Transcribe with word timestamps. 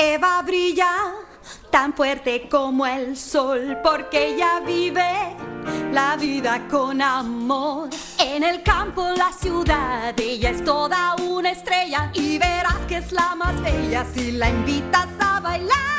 Eva 0.00 0.42
brilla 0.42 1.12
tan 1.72 1.92
fuerte 1.92 2.48
como 2.48 2.86
el 2.86 3.16
sol 3.16 3.78
porque 3.82 4.28
ella 4.28 4.60
vive 4.64 5.34
la 5.92 6.16
vida 6.16 6.68
con 6.70 7.02
amor. 7.02 7.90
En 8.20 8.44
el 8.44 8.62
campo, 8.62 9.04
la 9.16 9.32
ciudad, 9.32 10.14
ella 10.16 10.50
es 10.50 10.62
toda 10.62 11.16
una 11.16 11.50
estrella 11.50 12.12
y 12.14 12.38
verás 12.38 12.78
que 12.86 12.98
es 12.98 13.10
la 13.10 13.34
más 13.34 13.60
bella 13.60 14.06
si 14.14 14.30
la 14.30 14.48
invitas 14.48 15.08
a 15.18 15.40
bailar. 15.40 15.97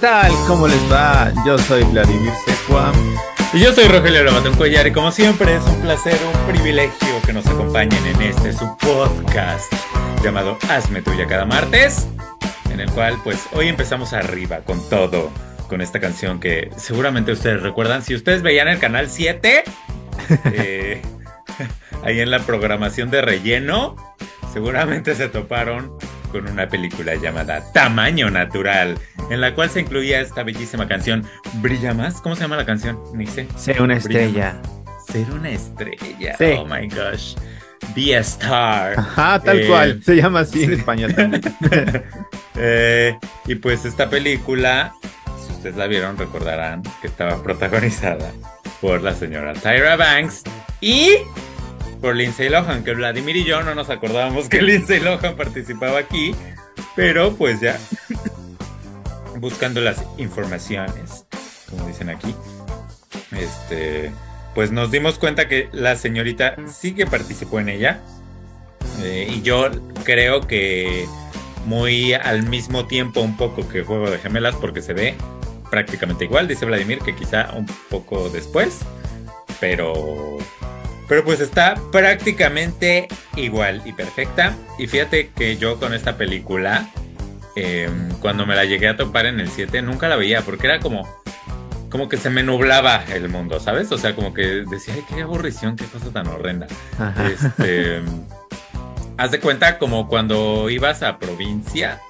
Tal? 0.00 0.30
¿Cómo 0.46 0.68
les 0.68 0.92
va? 0.92 1.32
Yo 1.44 1.58
soy 1.58 1.82
Vladimir 1.84 2.32
Secua. 2.44 2.92
Y 3.52 3.60
yo 3.60 3.72
soy 3.72 3.88
Rogelio 3.88 4.22
Lobatón 4.22 4.54
Cuellar 4.54 4.86
y 4.86 4.92
como 4.92 5.10
siempre 5.10 5.56
es 5.56 5.62
un 5.64 5.80
placer, 5.80 6.16
un 6.34 6.52
privilegio 6.52 7.20
que 7.24 7.32
nos 7.32 7.46
acompañen 7.46 8.06
en 8.06 8.22
este 8.22 8.52
su 8.52 8.76
podcast 8.78 9.72
llamado 10.22 10.58
Hazme 10.68 11.02
Tuya 11.02 11.26
cada 11.26 11.46
martes, 11.46 12.06
en 12.70 12.80
el 12.80 12.90
cual 12.90 13.18
pues 13.24 13.46
hoy 13.52 13.68
empezamos 13.68 14.12
arriba 14.12 14.58
con 14.58 14.86
todo, 14.88 15.30
con 15.68 15.80
esta 15.80 15.98
canción 15.98 16.38
que 16.38 16.70
seguramente 16.76 17.32
ustedes 17.32 17.62
recuerdan. 17.62 18.02
Si 18.02 18.14
ustedes 18.14 18.42
veían 18.42 18.68
el 18.68 18.78
canal 18.78 19.08
7, 19.08 19.64
eh, 20.44 21.02
ahí 22.04 22.20
en 22.20 22.30
la 22.30 22.40
programación 22.40 23.10
de 23.10 23.22
relleno, 23.22 23.96
seguramente 24.52 25.14
se 25.14 25.28
toparon 25.28 25.96
con 26.28 26.48
una 26.48 26.68
película 26.68 27.14
llamada 27.16 27.62
Tamaño 27.72 28.30
Natural, 28.30 28.96
en 29.30 29.40
la 29.40 29.54
cual 29.54 29.70
se 29.70 29.80
incluía 29.80 30.20
esta 30.20 30.42
bellísima 30.42 30.86
canción 30.88 31.24
Brilla 31.54 31.94
Más. 31.94 32.20
¿Cómo 32.20 32.34
se 32.36 32.42
llama 32.42 32.56
la 32.56 32.66
canción? 32.66 32.98
Ni 33.14 33.26
sé. 33.26 33.46
Sé 33.56 33.80
una 33.82 33.96
estrella. 33.96 34.60
Ser 35.10 35.30
una 35.30 35.50
estrella. 35.50 36.36
Sí. 36.38 36.54
Oh 36.58 36.64
my 36.66 36.86
gosh. 36.88 37.34
Be 37.94 38.14
a 38.16 38.20
star. 38.20 38.98
Ajá, 38.98 39.40
tal 39.42 39.60
Eh, 39.60 39.66
cual. 39.66 40.02
Se 40.04 40.16
llama 40.16 40.40
así 40.40 40.64
en 40.64 40.72
español 40.74 41.14
también. 41.14 41.42
Eh, 42.60 43.16
y 43.46 43.54
pues 43.54 43.84
esta 43.84 44.10
película, 44.10 44.92
si 45.46 45.52
ustedes 45.52 45.76
la 45.76 45.86
vieron, 45.86 46.18
recordarán 46.18 46.82
que 47.00 47.06
estaba 47.06 47.40
protagonizada 47.40 48.32
por 48.80 49.00
la 49.00 49.14
señora 49.14 49.52
Tyra 49.52 49.94
Banks 49.94 50.42
y 50.80 51.18
por 52.00 52.16
Lindsay 52.16 52.48
Lohan, 52.48 52.84
que 52.84 52.94
Vladimir 52.94 53.36
y 53.36 53.44
yo 53.44 53.62
no 53.62 53.74
nos 53.74 53.90
acordábamos 53.90 54.48
que 54.48 54.62
Lindsay 54.62 55.00
Lohan 55.00 55.36
participaba 55.36 55.98
aquí, 55.98 56.34
pero 56.96 57.34
pues 57.34 57.60
ya 57.60 57.78
buscando 59.36 59.80
las 59.80 60.04
informaciones, 60.16 61.24
como 61.70 61.86
dicen 61.86 62.10
aquí, 62.10 62.34
este, 63.32 64.10
pues 64.54 64.72
nos 64.72 64.90
dimos 64.90 65.18
cuenta 65.18 65.48
que 65.48 65.68
la 65.72 65.96
señorita 65.96 66.56
sí 66.66 66.92
que 66.92 67.06
participó 67.06 67.60
en 67.60 67.68
ella. 67.68 68.00
Eh, 69.02 69.28
y 69.30 69.42
yo 69.42 69.70
creo 70.04 70.40
que 70.40 71.06
muy 71.66 72.14
al 72.14 72.42
mismo 72.44 72.86
tiempo 72.86 73.20
un 73.20 73.36
poco 73.36 73.68
que 73.68 73.84
Juego 73.84 74.10
de 74.10 74.18
Gemelas 74.18 74.56
porque 74.56 74.82
se 74.82 74.92
ve 74.94 75.14
prácticamente 75.70 76.24
igual, 76.24 76.48
dice 76.48 76.64
Vladimir 76.64 76.98
que 77.00 77.14
quizá 77.14 77.52
un 77.54 77.66
poco 77.90 78.30
después, 78.30 78.80
pero 79.60 80.38
pero 81.08 81.24
pues 81.24 81.40
está 81.40 81.74
prácticamente 81.90 83.08
igual 83.36 83.82
y 83.84 83.92
perfecta. 83.92 84.54
Y 84.78 84.86
fíjate 84.86 85.30
que 85.30 85.56
yo 85.56 85.78
con 85.80 85.94
esta 85.94 86.16
película, 86.16 86.88
eh, 87.56 87.88
cuando 88.20 88.46
me 88.46 88.54
la 88.54 88.64
llegué 88.64 88.88
a 88.88 88.96
topar 88.96 89.26
en 89.26 89.40
el 89.40 89.48
7, 89.48 89.82
nunca 89.82 90.08
la 90.08 90.16
veía 90.16 90.42
porque 90.42 90.66
era 90.66 90.80
como 90.80 91.08
como 91.90 92.08
que 92.08 92.18
se 92.18 92.28
me 92.28 92.42
nublaba 92.42 93.02
el 93.12 93.28
mundo, 93.28 93.60
¿sabes? 93.60 93.90
O 93.92 93.98
sea, 93.98 94.14
como 94.14 94.34
que 94.34 94.64
decía, 94.70 94.94
ay, 94.94 95.04
qué 95.08 95.22
aburrición, 95.22 95.74
qué 95.74 95.86
cosa 95.86 96.10
tan 96.10 96.26
horrenda. 96.26 96.66
Ajá. 96.98 97.26
Este, 97.28 98.02
haz 99.16 99.30
de 99.30 99.40
cuenta 99.40 99.78
como 99.78 100.06
cuando 100.08 100.68
ibas 100.70 101.02
a 101.02 101.18
provincia, 101.18 102.00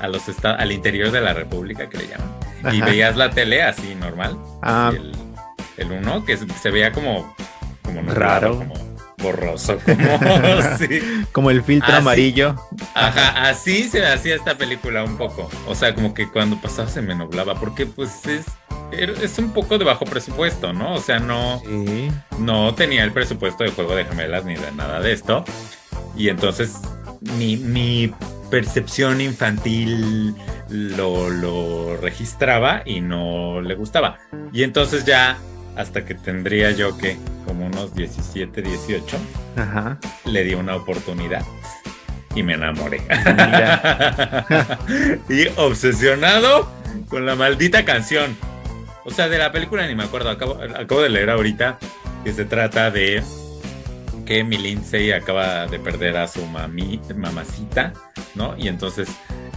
a 0.00 0.08
los 0.08 0.22
al 0.44 0.72
interior 0.72 1.10
de 1.10 1.20
la 1.20 1.34
república 1.34 1.88
que 1.88 1.98
le 1.98 2.08
llaman, 2.08 2.74
y 2.74 2.82
veías 2.82 3.16
la 3.16 3.30
tele 3.30 3.62
así 3.62 3.94
normal, 3.94 4.36
Ah, 4.62 4.92
el, 4.94 5.12
el 5.76 5.92
uno 5.92 6.24
que 6.24 6.36
se 6.36 6.70
veía 6.70 6.92
como, 6.92 7.34
como 7.94 8.02
nublado, 8.02 8.20
Raro. 8.20 8.58
como 8.58 8.74
borroso, 9.18 9.78
como 9.84 10.18
sí. 10.78 11.00
como 11.32 11.50
el 11.50 11.62
filtro 11.62 11.92
Ah, 11.92 11.98
amarillo. 11.98 12.56
Ajá, 12.94 13.48
así 13.50 13.84
se 13.88 14.06
hacía 14.06 14.34
esta 14.34 14.56
película 14.56 15.04
un 15.04 15.16
poco. 15.18 15.48
O 15.66 15.74
sea, 15.74 15.94
como 15.94 16.14
que 16.14 16.28
cuando 16.30 16.60
pasaba 16.60 16.88
se 16.88 17.02
me 17.02 17.14
nublaba, 17.14 17.54
porque 17.54 17.84
pues 17.86 18.24
es, 18.26 18.46
es 18.92 19.38
un 19.38 19.50
poco 19.52 19.76
de 19.76 19.84
bajo 19.84 20.04
presupuesto, 20.06 20.72
¿no? 20.72 20.94
O 20.94 21.00
sea, 21.00 21.18
no, 21.18 21.60
Sí. 21.60 22.10
no 22.38 22.74
tenía 22.74 23.04
el 23.04 23.12
presupuesto 23.12 23.62
de 23.64 23.70
juego 23.72 23.94
de 23.94 24.06
gemelas 24.06 24.44
ni 24.46 24.54
de 24.54 24.72
nada 24.72 25.00
de 25.00 25.12
esto. 25.12 25.44
Y 26.16 26.28
entonces 26.30 26.78
mi, 27.20 27.56
mi 27.58 28.12
percepción 28.50 29.20
infantil 29.20 30.34
lo, 30.70 31.28
lo 31.30 31.96
registraba 31.98 32.82
y 32.86 33.00
no 33.02 33.60
le 33.60 33.74
gustaba. 33.74 34.18
Y 34.52 34.62
entonces 34.62 35.04
ya, 35.04 35.36
hasta 35.76 36.04
que 36.04 36.14
tendría 36.14 36.70
yo 36.72 36.96
que 36.98 37.16
como 37.46 37.66
unos 37.66 37.94
17, 37.94 38.62
18, 38.62 39.16
Ajá. 39.56 39.98
le 40.24 40.44
di 40.44 40.54
una 40.54 40.76
oportunidad 40.76 41.44
y 42.34 42.42
me 42.42 42.54
enamoré. 42.54 43.02
Y 45.28 45.46
obsesionado 45.56 46.68
con 47.08 47.26
la 47.26 47.34
maldita 47.34 47.84
canción. 47.84 48.36
O 49.04 49.10
sea, 49.10 49.28
de 49.28 49.38
la 49.38 49.52
película 49.52 49.86
ni 49.86 49.94
me 49.94 50.04
acuerdo. 50.04 50.30
Acabo, 50.30 50.58
acabo 50.76 51.02
de 51.02 51.08
leer 51.08 51.30
ahorita 51.30 51.78
que 52.24 52.32
se 52.32 52.44
trata 52.44 52.90
de 52.90 53.22
que 54.26 54.44
mi 54.44 54.58
Lindsay 54.58 55.12
acaba 55.12 55.66
de 55.66 55.78
perder 55.78 56.16
a 56.16 56.28
su 56.28 56.44
mami, 56.46 57.00
mamacita, 57.16 57.92
¿no? 58.34 58.56
Y 58.56 58.68
entonces 58.68 59.08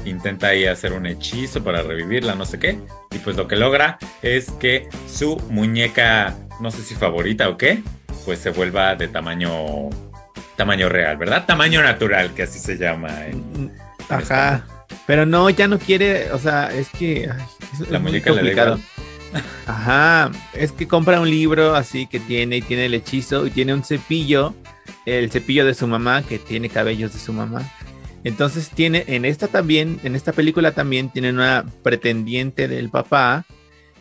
intenta 0.05 0.47
ahí 0.47 0.65
hacer 0.65 0.93
un 0.93 1.05
hechizo 1.05 1.63
para 1.63 1.81
revivirla, 1.81 2.35
no 2.35 2.45
sé 2.45 2.59
qué. 2.59 2.79
Y 3.11 3.19
pues 3.19 3.35
lo 3.35 3.47
que 3.47 3.55
logra 3.55 3.97
es 4.21 4.51
que 4.51 4.87
su 5.07 5.37
muñeca, 5.49 6.35
no 6.59 6.71
sé 6.71 6.81
si 6.81 6.95
favorita 6.95 7.49
o 7.49 7.57
qué, 7.57 7.81
pues 8.25 8.39
se 8.39 8.49
vuelva 8.51 8.95
de 8.95 9.07
tamaño 9.07 9.89
tamaño 10.55 10.87
real, 10.87 11.17
¿verdad? 11.17 11.45
Tamaño 11.45 11.81
natural, 11.81 12.33
que 12.33 12.43
así 12.43 12.59
se 12.59 12.77
llama. 12.77 13.25
en- 13.27 13.71
Ajá. 14.09 14.65
Pero 15.07 15.25
no, 15.25 15.49
ya 15.49 15.67
no 15.67 15.79
quiere, 15.79 16.31
o 16.31 16.37
sea, 16.37 16.71
es 16.71 16.89
que 16.89 17.29
ay, 17.31 17.43
es, 17.73 17.81
es 17.81 17.89
La 17.89 17.99
muy 17.99 18.11
muñeca 18.11 18.29
le 18.31 18.35
da 18.53 18.65
complicado. 18.65 18.79
Ajá, 19.65 20.31
es 20.53 20.71
que 20.71 20.87
compra 20.87 21.19
un 21.19 21.29
libro 21.29 21.75
así 21.75 22.05
que 22.05 22.19
tiene 22.19 22.57
y 22.57 22.61
tiene 22.61 22.85
el 22.85 22.93
hechizo 22.93 23.47
y 23.47 23.49
tiene 23.49 23.73
un 23.73 23.83
cepillo, 23.83 24.53
el 25.05 25.31
cepillo 25.31 25.65
de 25.65 25.73
su 25.73 25.87
mamá 25.87 26.21
que 26.21 26.37
tiene 26.37 26.69
cabellos 26.69 27.13
de 27.13 27.19
su 27.19 27.33
mamá. 27.33 27.61
Entonces 28.23 28.69
tiene 28.69 29.03
en 29.07 29.25
esta 29.25 29.47
también, 29.47 29.99
en 30.03 30.15
esta 30.15 30.31
película 30.31 30.71
también 30.71 31.09
tiene 31.09 31.29
una 31.31 31.65
pretendiente 31.83 32.67
del 32.67 32.89
papá, 32.89 33.45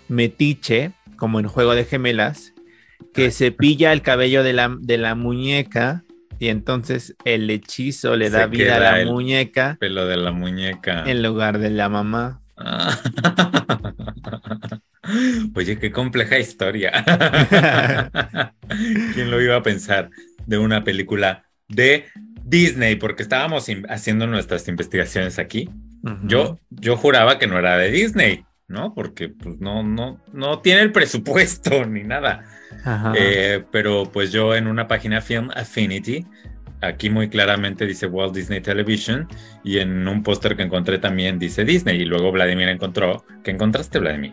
metiche, 0.09 0.93
como 1.17 1.41
en 1.41 1.47
Juego 1.49 1.75
de 1.75 1.85
Gemelas, 1.85 2.53
que 3.15 3.31
cepilla 3.31 3.93
el 3.93 4.03
cabello 4.03 4.43
de 4.43 4.53
la, 4.53 4.77
de 4.81 4.99
la 4.99 5.15
muñeca 5.15 6.05
y 6.39 6.49
entonces 6.49 7.15
el 7.25 7.49
hechizo 7.51 8.17
le 8.17 8.27
Se 8.27 8.37
da 8.37 8.47
vida 8.47 8.77
a 8.77 8.81
la 8.81 9.01
el- 9.01 9.09
muñeca 9.09 9.77
Pelo 9.81 10.07
de 10.07 10.17
la 10.17 10.33
muñeca. 10.33 11.05
en 11.07 11.23
lugar 11.23 11.59
de 11.59 11.71
la 11.71 11.89
mamá. 11.89 12.41
Ah. 12.57 12.99
Oye, 15.55 15.79
qué 15.79 15.91
compleja 15.91 16.39
historia. 16.39 16.93
¿Quién 19.15 19.31
lo 19.31 19.41
iba 19.41 19.57
a 19.57 19.63
pensar 19.63 20.11
de 20.47 20.59
una 20.59 20.85
película 20.85 21.45
de 21.75 22.07
Disney? 22.45 22.97
Porque 22.97 23.23
estábamos 23.23 23.67
haciendo 23.89 24.27
nuestras 24.27 24.67
investigaciones 24.69 25.39
aquí. 25.39 25.69
Yo, 26.25 26.59
yo 26.71 26.97
juraba 26.97 27.39
que 27.39 27.47
no 27.47 27.57
era 27.59 27.79
de 27.79 27.91
Disney, 27.91 28.45
¿no? 28.67 28.93
Porque 28.93 29.29
pues 29.29 29.61
no, 29.61 29.85
no, 29.85 30.21
no 30.33 30.59
tiene 30.59 30.81
el 30.81 30.91
presupuesto 30.91 31.85
ni 31.87 32.03
nada. 32.03 32.45
Ajá. 32.85 33.13
Eh, 33.17 33.63
pero 33.71 34.11
pues 34.13 34.33
yo 34.33 34.57
en 34.57 34.67
una 34.67 34.89
página 34.89 35.21
Film 35.21 35.51
Affinity, 35.55 36.27
aquí 36.81 37.09
muy 37.09 37.29
claramente 37.29 37.87
dice 37.87 38.07
Walt 38.07 38.35
Disney 38.35 38.61
Television 38.61 39.29
y 39.63 39.79
en 39.79 40.09
un 40.09 40.23
póster 40.25 40.57
que 40.57 40.63
encontré 40.63 40.99
también 40.99 41.39
dice 41.39 41.65
Disney 41.65 42.01
y 42.01 42.05
luego 42.05 42.33
Vladimir 42.33 42.69
encontró, 42.69 43.25
¿qué 43.45 43.53
encontraste 43.53 44.01
Vladimir? 44.01 44.33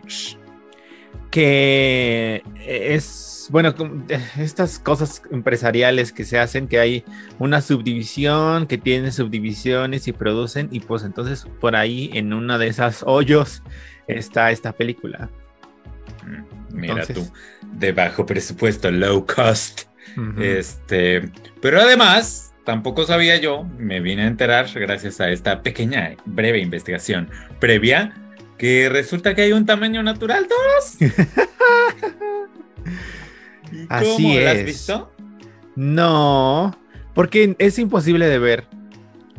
Que 1.30 2.42
es, 2.66 3.48
bueno, 3.50 3.74
eh, 4.08 4.20
estas 4.38 4.78
cosas 4.78 5.22
empresariales 5.30 6.12
que 6.12 6.24
se 6.24 6.38
hacen, 6.38 6.66
que 6.66 6.80
hay 6.80 7.04
una 7.38 7.60
subdivisión, 7.60 8.66
que 8.66 8.78
tiene 8.78 9.12
subdivisiones 9.12 10.08
y 10.08 10.12
producen, 10.12 10.68
y 10.72 10.80
pues 10.80 11.04
entonces 11.04 11.46
por 11.60 11.76
ahí 11.76 12.10
en 12.14 12.32
una 12.32 12.58
de 12.58 12.66
esas 12.66 13.04
hoyos 13.06 13.62
está 14.08 14.50
esta 14.50 14.72
película. 14.72 15.30
Mira 16.72 17.06
tú, 17.06 17.30
de 17.72 17.92
bajo 17.92 18.26
presupuesto, 18.26 18.90
low 18.90 19.26
cost. 19.26 19.82
Este, 20.40 21.30
pero 21.60 21.80
además, 21.80 22.52
tampoco 22.64 23.04
sabía 23.04 23.36
yo, 23.36 23.64
me 23.78 24.00
vine 24.00 24.22
a 24.22 24.26
enterar 24.26 24.68
gracias 24.74 25.20
a 25.20 25.30
esta 25.30 25.62
pequeña, 25.62 26.16
breve 26.24 26.58
investigación 26.58 27.28
previa, 27.60 28.14
que 28.60 28.90
resulta 28.90 29.34
que 29.34 29.40
hay 29.40 29.52
un 29.52 29.64
tamaño 29.64 30.02
natural, 30.02 30.46
todos. 30.46 30.98
Así 33.88 34.36
es. 34.36 34.44
¿Lo 34.44 34.50
has 34.50 34.64
visto? 34.66 35.12
No, 35.76 36.78
porque 37.14 37.56
es 37.58 37.78
imposible 37.78 38.26
de 38.26 38.38
ver. 38.38 38.66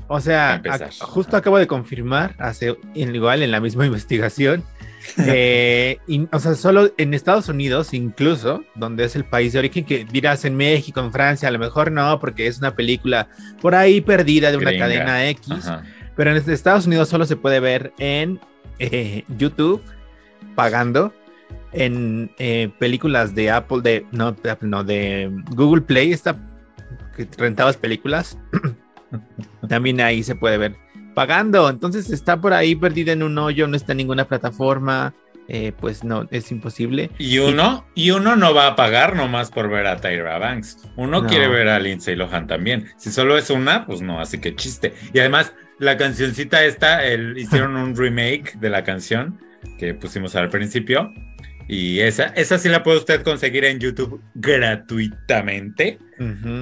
O 0.08 0.20
sea, 0.20 0.60
justo 1.02 1.38
acabo 1.38 1.60
de 1.60 1.68
confirmar, 1.68 2.36
hace 2.40 2.76
igual 2.96 3.44
en 3.44 3.52
la 3.52 3.62
misma 3.62 3.86
investigación, 3.86 4.64
eh, 5.20 6.00
o 6.32 6.40
sea, 6.40 6.56
solo 6.56 6.92
en 6.98 7.14
Estados 7.14 7.48
Unidos, 7.48 7.94
incluso, 7.94 8.64
donde 8.74 9.04
es 9.04 9.16
el 9.16 9.26
país 9.26 9.54
de 9.54 9.60
origen, 9.60 9.86
que 9.86 10.04
dirás 10.04 10.46
en 10.46 10.56
México, 10.56 11.00
en 11.00 11.12
Francia, 11.12 11.48
a 11.48 11.52
lo 11.52 11.60
mejor 11.60 11.92
no, 11.92 12.20
porque 12.20 12.48
es 12.48 12.58
una 12.58 12.76
película 12.76 13.30
por 13.62 13.76
ahí 13.76 14.02
perdida 14.02 14.50
de 14.50 14.58
una 14.58 14.76
cadena 14.76 15.30
X, 15.30 15.70
pero 16.16 16.36
en 16.36 16.38
Estados 16.38 16.88
Unidos 16.88 17.08
solo 17.08 17.26
se 17.26 17.36
puede 17.36 17.60
ver 17.60 17.94
en 18.00 18.40
eh, 18.82 19.24
YouTube, 19.38 19.82
pagando, 20.56 21.14
en 21.72 22.32
eh, 22.40 22.70
películas 22.80 23.36
de 23.36 23.52
Apple, 23.52 23.82
de 23.82 24.06
no, 24.12 24.36
no, 24.62 24.84
de 24.84 25.32
Google 25.52 25.82
Play, 25.82 26.12
está 26.12 26.36
que 27.16 27.28
rentabas 27.38 27.78
películas, 27.78 28.38
también 29.70 30.02
ahí 30.02 30.24
se 30.24 30.36
puede 30.36 30.58
ver 30.58 30.76
pagando. 31.14 31.70
Entonces 31.70 32.10
está 32.10 32.42
por 32.42 32.54
ahí 32.54 32.76
perdida 32.76 33.12
en 33.12 33.22
un 33.24 33.38
hoyo, 33.38 33.68
no 33.68 33.76
está 33.76 33.94
en 33.94 34.00
ninguna 34.00 34.26
plataforma. 34.26 35.14
Eh, 35.48 35.74
pues 35.78 36.06
no, 36.06 36.28
es 36.32 36.50
imposible. 36.52 37.10
Y 37.18 37.40
uno, 37.40 37.86
y, 37.94 38.12
uno 38.12 38.38
no 38.38 38.54
va 38.54 38.68
a 38.68 38.76
pagar 38.78 39.18
nomás 39.18 39.52
por 39.52 39.70
ver 39.70 39.86
a 39.86 39.98
Tyra 39.98 40.38
Banks. 40.38 40.78
Uno 40.96 41.26
quiere 41.26 41.50
ver 41.50 41.68
a 41.68 41.78
Lindsay 41.78 42.16
Lohan 42.16 42.48
también. 42.48 42.88
Si 42.96 43.12
solo 43.12 43.38
es 43.38 43.50
una, 43.50 43.86
pues 43.86 44.02
no, 44.02 44.22
así 44.22 44.40
que 44.40 44.56
chiste. 44.56 44.94
Y 45.12 45.20
además, 45.20 45.54
la 45.82 45.98
cancioncita 45.98 46.64
esta, 46.64 47.04
el, 47.04 47.36
hicieron 47.40 47.76
un 47.76 47.96
remake 47.96 48.54
de 48.60 48.70
la 48.70 48.84
canción 48.84 49.42
que 49.80 49.96
pusimos 49.96 50.36
al 50.36 50.50
principio. 50.50 51.12
Y 51.68 52.02
esa, 52.02 52.26
esa 52.36 52.60
sí 52.60 52.70
la 52.70 52.84
puede 52.84 53.00
usted 53.00 53.24
conseguir 53.24 53.66
en 53.66 53.80
YouTube 53.80 54.22
gratuitamente. 54.36 55.98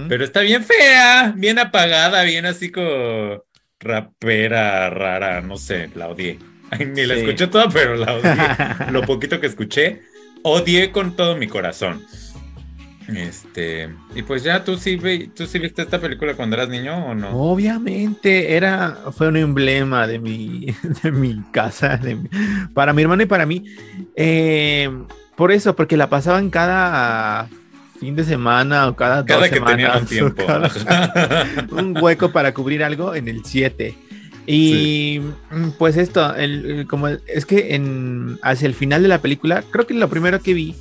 Pero 0.08 0.24
está 0.24 0.40
bien 0.40 0.64
fea, 0.64 1.34
bien 1.36 1.60
apagada, 1.60 2.24
bien 2.24 2.46
así 2.46 2.72
como 2.72 3.44
rapera 3.82 4.90
rara, 4.90 5.42
no 5.42 5.58
sé, 5.58 5.90
la 5.96 6.08
odié. 6.08 6.40
ni 6.80 7.06
la 7.06 7.16
escuché 7.16 7.48
toda, 7.48 7.68
pero 7.68 7.98
la 7.98 8.14
odié. 8.14 8.92
Lo 8.92 9.02
poquito 9.02 9.42
que 9.42 9.48
escuché, 9.48 10.02
odié 10.44 10.94
con 10.94 11.18
todo 11.18 11.36
mi 11.36 11.48
corazón. 11.48 12.06
Este, 13.16 13.90
y 14.16 14.24
pues 14.24 14.44
ya 14.44 14.64
tú 14.64 14.78
sí, 14.78 14.98
tú 15.36 15.46
sí 15.46 15.60
viste 15.60 15.82
esta 15.82 16.00
película 16.00 16.34
cuando 16.34 16.56
eras 16.56 16.70
niño 16.70 17.08
o 17.08 17.16
no? 17.16 17.30
Obviamente, 17.32 18.56
era, 18.56 18.98
fue 19.12 19.28
un 19.28 19.38
emblema 19.38 20.08
de 20.08 20.20
mi, 20.20 20.68
de 21.04 21.12
mi 21.12 21.42
casa, 21.52 22.00
para 22.74 22.94
mi 22.94 23.02
hermano 23.02 23.24
y 23.24 23.28
para 23.28 23.46
mí. 23.46 23.66
Eh, 24.16 24.90
por 25.36 25.52
eso, 25.52 25.76
porque 25.76 25.98
la 25.98 26.10
pasaban 26.10 26.50
cada 26.50 27.48
fin 28.00 28.16
de 28.16 28.24
semana 28.24 28.88
o 28.88 28.96
cada, 28.96 29.26
cada 29.26 29.42
dos 29.42 29.50
que 29.50 29.56
semanas. 29.56 30.02
un 30.02 30.08
tiempo. 30.08 30.44
un 31.72 31.98
hueco 31.98 32.32
para 32.32 32.54
cubrir 32.54 32.84
algo 32.84 33.16
en 33.16 33.28
el 33.28 33.46
7. 33.46 33.96
Y 34.48 35.22
mm, 35.52 35.70
pues 35.78 35.96
esto, 35.96 36.36
el, 36.36 36.88
como 36.90 37.08
es 37.08 37.46
que 37.46 37.76
en, 37.76 38.40
hacia 38.42 38.66
el 38.66 38.74
final 38.74 39.04
de 39.04 39.08
la 39.08 39.22
película, 39.22 39.64
creo 39.70 39.86
que 39.86 39.94
lo 39.94 40.10
primero 40.10 40.42
que 40.42 40.54
vi, 40.54 40.76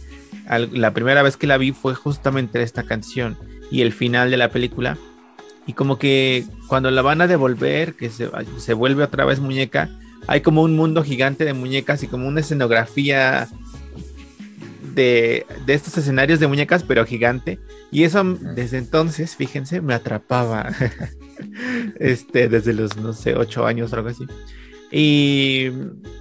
la 0.48 0.92
primera 0.92 1.22
vez 1.22 1.36
que 1.36 1.46
la 1.46 1.58
vi 1.58 1.72
fue 1.72 1.94
justamente 1.94 2.62
esta 2.62 2.84
canción 2.84 3.36
y 3.70 3.82
el 3.82 3.92
final 3.92 4.30
de 4.30 4.36
la 4.36 4.50
película. 4.50 4.96
Y 5.66 5.74
como 5.74 5.98
que 5.98 6.44
cuando 6.66 6.90
la 6.90 7.02
van 7.02 7.20
a 7.20 7.26
devolver, 7.26 7.94
que 7.94 8.08
se, 8.08 8.30
se 8.56 8.72
vuelve 8.72 9.04
otra 9.04 9.26
vez 9.26 9.40
muñeca, 9.40 9.90
hay 10.26 10.40
como 10.40 10.62
un 10.62 10.76
mundo 10.76 11.02
gigante 11.02 11.44
de 11.44 11.52
muñecas 11.52 12.02
y 12.02 12.06
como 12.06 12.26
una 12.26 12.40
escenografía 12.40 13.48
de, 14.98 15.46
estos 15.66 15.96
escenarios 15.96 16.40
de 16.40 16.46
muñecas, 16.46 16.82
pero 16.82 17.04
gigante. 17.04 17.58
Y 17.90 18.04
eso 18.04 18.22
desde 18.24 18.78
entonces, 18.78 19.36
fíjense, 19.36 19.80
me 19.80 19.94
atrapaba. 19.94 20.70
este, 22.00 22.48
desde 22.48 22.72
los, 22.72 22.96
no 22.96 23.12
sé, 23.12 23.34
ocho 23.34 23.66
años 23.66 23.92
o 23.92 23.96
algo 23.96 24.08
así. 24.08 24.26
Y, 24.90 25.70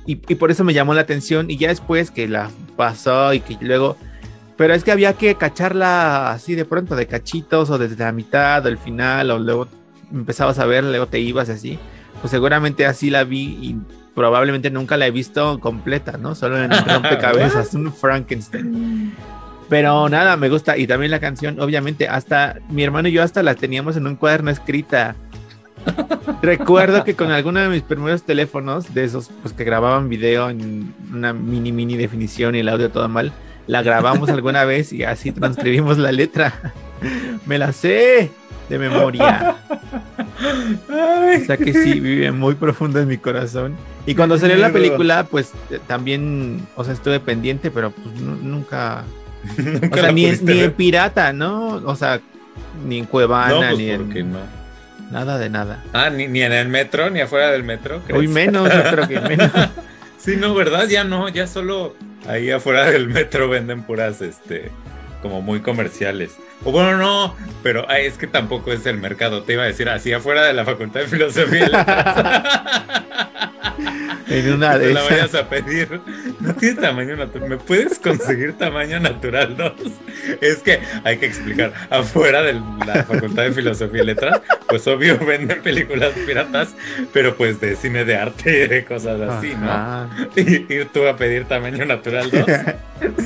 y, 0.05 0.35
por 0.35 0.51
eso 0.51 0.63
me 0.63 0.73
llamó 0.73 0.93
la 0.93 1.01
atención. 1.01 1.49
Y 1.49 1.57
ya 1.57 1.69
después 1.69 2.11
que 2.11 2.27
la 2.27 2.51
pasó 2.75 3.33
y 3.33 3.39
que 3.39 3.57
luego. 3.61 3.97
Pero 4.57 4.73
es 4.73 4.83
que 4.83 4.91
había 4.91 5.13
que 5.13 5.35
cacharla 5.35 6.31
así 6.31 6.55
de 6.55 6.65
pronto, 6.65 6.95
de 6.95 7.05
cachitos, 7.05 7.69
o 7.69 7.77
desde 7.77 8.03
la 8.03 8.11
mitad, 8.11 8.65
o 8.65 8.69
el 8.69 8.77
final, 8.77 9.31
o 9.31 9.39
luego 9.39 9.67
empezabas 10.11 10.57
a 10.59 10.65
ver, 10.65 10.83
luego 10.83 11.07
te 11.07 11.19
ibas 11.19 11.49
así. 11.49 11.77
Pues 12.21 12.31
seguramente 12.31 12.85
así 12.85 13.11
la 13.11 13.23
vi 13.23 13.59
y 13.61 13.75
probablemente 14.15 14.71
nunca 14.71 14.97
la 14.97 15.05
he 15.05 15.11
visto 15.11 15.59
completa, 15.59 16.17
¿no? 16.17 16.33
Solo 16.33 16.57
en 16.57 16.73
un 16.73 16.85
rompecabezas, 16.87 17.75
un 17.75 17.93
Frankenstein. 17.93 19.13
Pero 19.69 20.09
nada, 20.09 20.37
me 20.37 20.49
gusta. 20.49 20.75
Y 20.77 20.87
también 20.87 21.11
la 21.11 21.19
canción, 21.19 21.59
obviamente, 21.59 22.07
hasta 22.07 22.57
mi 22.69 22.83
hermano 22.83 23.09
y 23.09 23.11
yo 23.11 23.21
hasta 23.21 23.43
la 23.43 23.53
teníamos 23.53 23.95
en 23.95 24.07
un 24.07 24.15
cuaderno 24.15 24.49
escrita. 24.49 25.15
Recuerdo 26.41 27.03
que 27.03 27.15
con 27.15 27.31
alguno 27.31 27.59
de 27.59 27.69
mis 27.69 27.83
primeros 27.83 28.23
teléfonos, 28.23 28.93
de 28.93 29.03
esos 29.03 29.29
pues 29.41 29.53
que 29.53 29.63
grababan 29.63 30.09
video 30.09 30.49
en 30.49 30.93
una 31.13 31.33
mini 31.33 31.71
mini 31.71 31.95
definición 31.95 32.55
y 32.55 32.59
el 32.59 32.69
audio 32.69 32.89
todo 32.89 33.07
mal, 33.07 33.31
la 33.67 33.83
grabamos 33.83 34.29
alguna 34.29 34.63
vez 34.65 34.93
y 34.93 35.03
así 35.03 35.31
transcribimos 35.31 35.97
la 35.97 36.11
letra. 36.11 36.73
Me 37.45 37.57
la 37.57 37.73
sé 37.73 38.31
de 38.69 38.79
memoria. 38.79 39.55
O 40.39 41.45
sea 41.45 41.57
que 41.57 41.73
sí, 41.73 41.99
vive 41.99 42.31
muy 42.31 42.55
profundo 42.55 42.99
en 42.99 43.07
mi 43.07 43.17
corazón. 43.17 43.75
Y 44.05 44.15
cuando 44.15 44.37
salió 44.37 44.55
la 44.55 44.71
película, 44.71 45.25
pues 45.25 45.51
eh, 45.69 45.79
también, 45.85 46.65
o 46.75 46.83
sea, 46.83 46.93
estuve 46.93 47.19
pendiente, 47.19 47.71
pero 47.71 47.91
pues 47.91 48.15
nunca. 48.21 49.03
o 49.91 49.95
sea, 49.95 50.11
ni, 50.11 50.25
en 50.25 50.71
pirata, 50.73 51.33
¿no? 51.33 51.81
O 51.85 51.95
sea, 51.95 52.21
ni 52.85 52.99
en 52.99 53.05
Cuevana, 53.05 53.69
pues, 53.71 53.77
ni 53.77 53.89
en. 53.89 54.31
No? 54.31 54.39
Nada 55.11 55.37
de 55.37 55.49
nada. 55.49 55.83
Ah, 55.93 56.09
ni, 56.09 56.27
ni, 56.27 56.41
en 56.41 56.53
el 56.53 56.67
metro, 56.67 57.09
ni 57.09 57.21
afuera 57.21 57.51
del 57.51 57.63
metro. 57.63 58.01
Uy, 58.13 58.27
menos, 58.27 58.69
yo 58.73 58.83
creo 58.91 59.07
que 59.07 59.19
menos. 59.21 59.51
sí, 60.17 60.35
no, 60.37 60.53
¿verdad? 60.53 60.87
Ya 60.87 61.03
no, 61.03 61.29
ya 61.29 61.47
solo 61.47 61.95
ahí 62.27 62.51
afuera 62.51 62.89
del 62.91 63.07
metro 63.07 63.49
venden 63.49 63.83
puras, 63.83 64.21
este, 64.21 64.71
como 65.21 65.41
muy 65.41 65.61
comerciales. 65.61 66.37
O 66.63 66.71
bueno, 66.71 66.97
no, 66.97 67.35
pero 67.63 67.89
es 67.89 68.17
que 68.17 68.27
tampoco 68.27 68.71
es 68.71 68.85
el 68.85 68.97
mercado. 68.97 69.43
Te 69.43 69.53
iba 69.53 69.63
a 69.63 69.67
decir 69.67 69.89
así 69.89 70.13
afuera 70.13 70.43
de 70.45 70.53
la 70.53 70.65
Facultad 70.65 71.01
de 71.01 71.07
Filosofía. 71.07 71.69
en 74.29 74.53
una 74.53 74.77
de 74.77 74.93
la 74.93 75.03
vayas 75.03 75.35
a 75.35 75.47
pedir. 75.47 76.01
No 76.39 76.53
tiene 76.55 76.81
tamaño 76.81 77.15
natural. 77.15 77.49
¿Me 77.49 77.57
puedes 77.57 77.99
conseguir 77.99 78.57
tamaño 78.57 78.99
natural 78.99 79.55
2? 79.55 79.73
Es 80.41 80.57
que 80.57 80.79
hay 81.03 81.17
que 81.17 81.25
explicar. 81.25 81.73
Afuera 81.89 82.41
de 82.41 82.53
la 82.85 83.03
Facultad 83.03 83.43
de 83.43 83.53
Filosofía 83.53 84.03
y 84.03 84.05
Letras, 84.05 84.41
pues 84.67 84.85
obvio 84.87 85.17
venden 85.25 85.61
películas 85.61 86.11
piratas, 86.25 86.75
pero 87.13 87.35
pues 87.35 87.59
de 87.59 87.75
cine 87.75 88.05
de 88.05 88.17
arte 88.17 88.65
y 88.65 88.67
de 88.67 88.85
cosas 88.85 89.19
así, 89.21 89.53
¿no? 89.55 90.09
Y 90.35 90.73
ir 90.73 90.89
tú 90.93 91.07
a 91.07 91.15
pedir 91.15 91.45
tamaño 91.45 91.85
natural 91.85 92.29
2, 92.31 92.45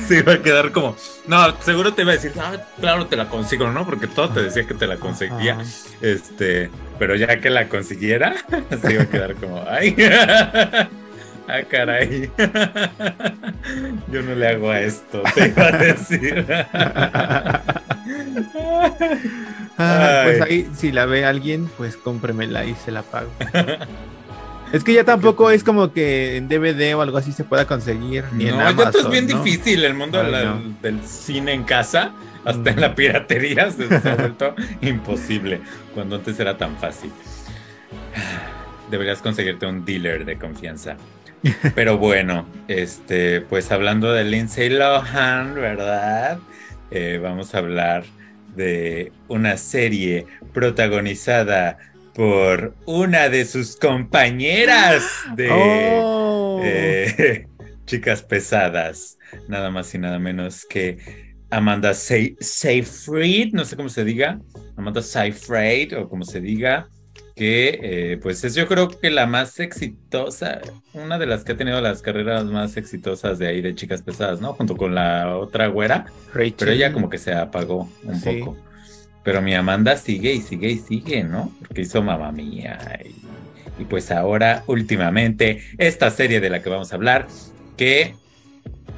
sí 0.06 0.22
va 0.22 0.34
a 0.34 0.42
quedar 0.42 0.72
como. 0.72 0.96
No, 1.26 1.60
seguro 1.60 1.94
te 1.94 2.02
iba 2.02 2.12
a 2.12 2.14
decir, 2.14 2.32
ah, 2.38 2.56
claro, 2.80 3.06
te 3.06 3.16
la 3.16 3.28
consigo, 3.28 3.70
¿no? 3.70 3.84
Porque 3.84 4.06
todo 4.06 4.30
te 4.30 4.42
decía 4.42 4.66
que 4.66 4.74
te 4.74 4.86
la 4.86 4.96
conseguía. 4.96 5.58
Este, 6.00 6.70
pero 6.98 7.16
ya 7.16 7.40
que 7.40 7.50
la 7.50 7.68
consiguiera, 7.68 8.34
se 8.82 8.92
iba 8.92 9.02
a 9.02 9.06
quedar 9.06 9.34
como, 9.34 9.62
ay. 9.68 9.96
Ah, 11.48 11.62
caray. 11.68 12.30
Yo 14.12 14.22
no 14.22 14.36
le 14.36 14.46
hago 14.46 14.70
a 14.70 14.80
esto, 14.80 15.22
te 15.34 15.48
iba 15.48 15.66
a 15.66 15.72
decir. 15.72 16.46
pues 19.76 20.40
ahí, 20.40 20.70
si 20.74 20.92
la 20.92 21.04
ve 21.06 21.24
alguien, 21.24 21.68
pues 21.76 21.96
cómpremela 21.96 22.64
y 22.64 22.76
se 22.76 22.92
la 22.92 23.02
pago. 23.02 23.32
Es 24.72 24.84
que 24.84 24.94
ya 24.94 25.04
tampoco 25.04 25.50
es 25.50 25.64
como 25.64 25.92
que 25.92 26.36
en 26.36 26.48
DVD 26.48 26.94
o 26.96 27.02
algo 27.02 27.18
así 27.18 27.32
se 27.32 27.44
pueda 27.44 27.66
conseguir. 27.66 28.24
Ni 28.32 28.44
no, 28.44 28.68
en 28.68 28.76
ya 28.76 28.88
es 28.88 29.10
bien 29.10 29.26
difícil 29.26 29.84
el 29.84 29.94
mundo 29.94 30.22
del 30.22 31.04
cine 31.04 31.52
en 31.52 31.64
casa. 31.64 32.12
Hasta 32.44 32.70
en 32.70 32.80
la 32.80 32.94
piratería 32.94 33.70
se, 33.70 33.88
se 34.00 34.08
ha 34.08 34.14
vuelto 34.16 34.54
imposible. 34.80 35.60
Cuando 35.94 36.16
antes 36.16 36.38
era 36.40 36.56
tan 36.56 36.76
fácil. 36.76 37.12
Deberías 38.90 39.22
conseguirte 39.22 39.66
un 39.66 39.84
dealer 39.84 40.24
de 40.24 40.36
confianza. 40.36 40.96
Pero 41.74 41.98
bueno, 41.98 42.46
este, 42.68 43.40
pues 43.40 43.72
hablando 43.72 44.12
de 44.12 44.24
Lindsay 44.24 44.68
Lohan, 44.68 45.54
¿verdad? 45.54 46.38
Eh, 46.90 47.18
vamos 47.20 47.54
a 47.54 47.58
hablar 47.58 48.04
de 48.54 49.12
una 49.28 49.56
serie 49.56 50.26
protagonizada 50.52 51.78
por 52.14 52.74
una 52.84 53.28
de 53.28 53.44
sus 53.44 53.76
compañeras 53.76 55.04
de, 55.34 55.48
oh. 55.50 56.60
eh, 56.62 57.48
chicas 57.86 58.22
pesadas, 58.22 59.18
nada 59.48 59.70
más 59.70 59.92
y 59.94 59.98
nada 59.98 60.18
menos 60.18 60.64
que 60.66 61.31
Amanda 61.52 61.92
Seyfried, 61.92 63.52
no 63.52 63.66
sé 63.66 63.76
cómo 63.76 63.90
se 63.90 64.04
diga, 64.04 64.40
Amanda 64.74 65.02
Seyfried 65.02 65.98
o 65.98 66.08
como 66.08 66.24
se 66.24 66.40
diga, 66.40 66.88
que 67.36 67.78
eh, 67.82 68.16
pues 68.22 68.42
es 68.44 68.54
yo 68.54 68.66
creo 68.66 68.88
que 68.88 69.10
la 69.10 69.26
más 69.26 69.60
exitosa, 69.60 70.62
una 70.94 71.18
de 71.18 71.26
las 71.26 71.44
que 71.44 71.52
ha 71.52 71.56
tenido 71.58 71.78
las 71.82 72.00
carreras 72.00 72.46
más 72.46 72.78
exitosas 72.78 73.38
de 73.38 73.48
ahí 73.48 73.60
de 73.60 73.74
chicas 73.74 74.00
pesadas, 74.00 74.40
¿no? 74.40 74.54
Junto 74.54 74.78
con 74.78 74.94
la 74.94 75.36
otra 75.36 75.66
güera, 75.66 76.06
pero 76.32 76.72
ella 76.72 76.90
como 76.90 77.10
que 77.10 77.18
se 77.18 77.34
apagó 77.34 77.86
un 78.02 78.20
poco. 78.22 78.56
Pero 79.22 79.42
mi 79.42 79.54
Amanda 79.54 79.98
sigue 79.98 80.32
y 80.32 80.40
sigue 80.40 80.70
y 80.70 80.78
sigue, 80.78 81.22
¿no? 81.22 81.54
Porque 81.60 81.82
hizo 81.82 82.02
mamá 82.02 82.32
mía. 82.32 82.98
Y, 83.04 83.82
y 83.82 83.84
pues 83.84 84.10
ahora, 84.10 84.64
últimamente, 84.66 85.62
esta 85.76 86.10
serie 86.10 86.40
de 86.40 86.48
la 86.48 86.62
que 86.62 86.70
vamos 86.70 86.92
a 86.92 86.96
hablar, 86.96 87.28
que 87.76 88.16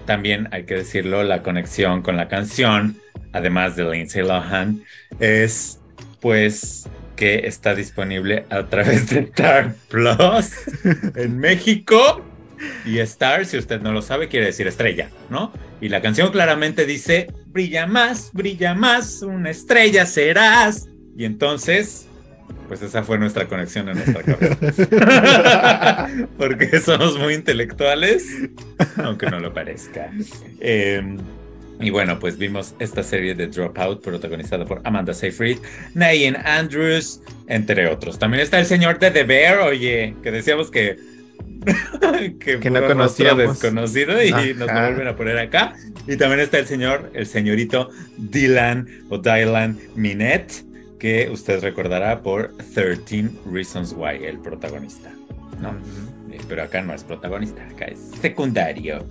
también 0.06 0.49
hay 0.52 0.64
que 0.64 0.75
decirlo, 0.75 1.23
la 1.23 1.42
conexión 1.42 2.02
con 2.02 2.16
la 2.16 2.28
canción, 2.28 2.96
además 3.32 3.76
de 3.76 3.84
Lindsay 3.84 4.23
Lohan, 4.23 4.82
es 5.18 5.80
pues 6.20 6.88
que 7.16 7.46
está 7.46 7.75
disponible 7.75 8.44
a 8.50 8.64
través 8.64 9.11
de 9.11 9.20
Star 9.20 9.75
Plus 9.88 10.52
en 11.16 11.38
México. 11.38 12.25
Y 12.87 12.99
Star, 13.00 13.44
si 13.44 13.58
usted 13.58 13.80
no 13.80 13.92
lo 13.92 14.00
sabe, 14.00 14.28
quiere 14.28 14.46
decir 14.46 14.66
estrella, 14.66 15.11
¿no? 15.28 15.52
Y 15.80 15.88
la 15.88 16.00
canción 16.00 16.30
claramente 16.30 16.87
dice, 16.87 17.28
brilla 17.46 17.87
más, 17.87 18.30
brilla 18.32 18.75
más, 18.75 19.23
una 19.23 19.50
estrella 19.50 20.06
serás. 20.06 20.88
Y 21.16 21.25
entonces, 21.25 22.08
pues 22.75 22.90
esa 22.90 23.04
fue 23.04 23.19
nuestra 23.19 23.47
conexión 23.47 23.88
en 23.88 23.99
nuestra 23.99 24.23
cabeza. 24.25 26.09
Porque 26.37 26.81
somos 26.81 27.16
muy 27.16 27.35
intelectuales, 27.35 28.26
aunque 28.97 29.26
no 29.26 29.38
lo 29.38 29.54
parezca. 29.54 30.11
Eh, 30.59 31.16
y 31.78 31.90
bueno, 31.90 32.19
pues 32.19 32.37
vimos 32.37 32.75
esta 32.81 33.04
serie 33.04 33.37
de 33.37 33.47
Dropout 33.47 34.02
protagonizada 34.02 34.64
por 34.64 34.81
Amanda 34.83 35.14
Seyfried, 35.14 35.59
Nayan 35.95 36.37
Andrews, 36.45 37.21
entre 37.47 37.87
otros. 37.87 38.19
También 38.19 38.43
está 38.43 38.59
el 38.59 38.66
señor 38.66 38.99
de 38.99 39.12
The 39.12 39.23
Bear, 39.23 39.61
oye, 39.61 40.16
que 40.21 40.33
decíamos 40.33 40.69
que 40.73 40.99
que, 42.40 42.71
no 42.71 42.85
conocíamos. 42.88 43.61
desconocido 43.61 44.21
y 44.21 44.33
nos 44.33 44.66
lo 44.66 44.81
vuelven 44.81 45.07
a 45.07 45.14
poner 45.14 45.38
acá. 45.38 45.75
Y 46.09 46.16
también 46.16 46.40
está 46.40 46.59
el 46.59 46.66
señor, 46.66 47.12
el 47.14 47.26
señorito 47.26 47.90
Dylan 48.19 48.88
o 49.11 49.19
Dylan 49.19 49.78
Minette, 49.95 50.64
que 51.04 51.28
usted 51.30 51.61
recordará 51.61 52.23
por 52.23 52.54
13 52.73 53.28
Reasons 53.52 53.94
Why, 53.94 54.25
el 54.25 54.38
protagonista. 54.38 55.12
¿no? 55.61 55.73
Eh, 56.32 56.40
pero 56.49 56.62
acá 56.62 56.80
no 56.80 56.94
es 56.94 57.04
protagonista, 57.04 57.62
acá 57.62 57.84
es 57.84 57.99
secundario. 58.23 59.04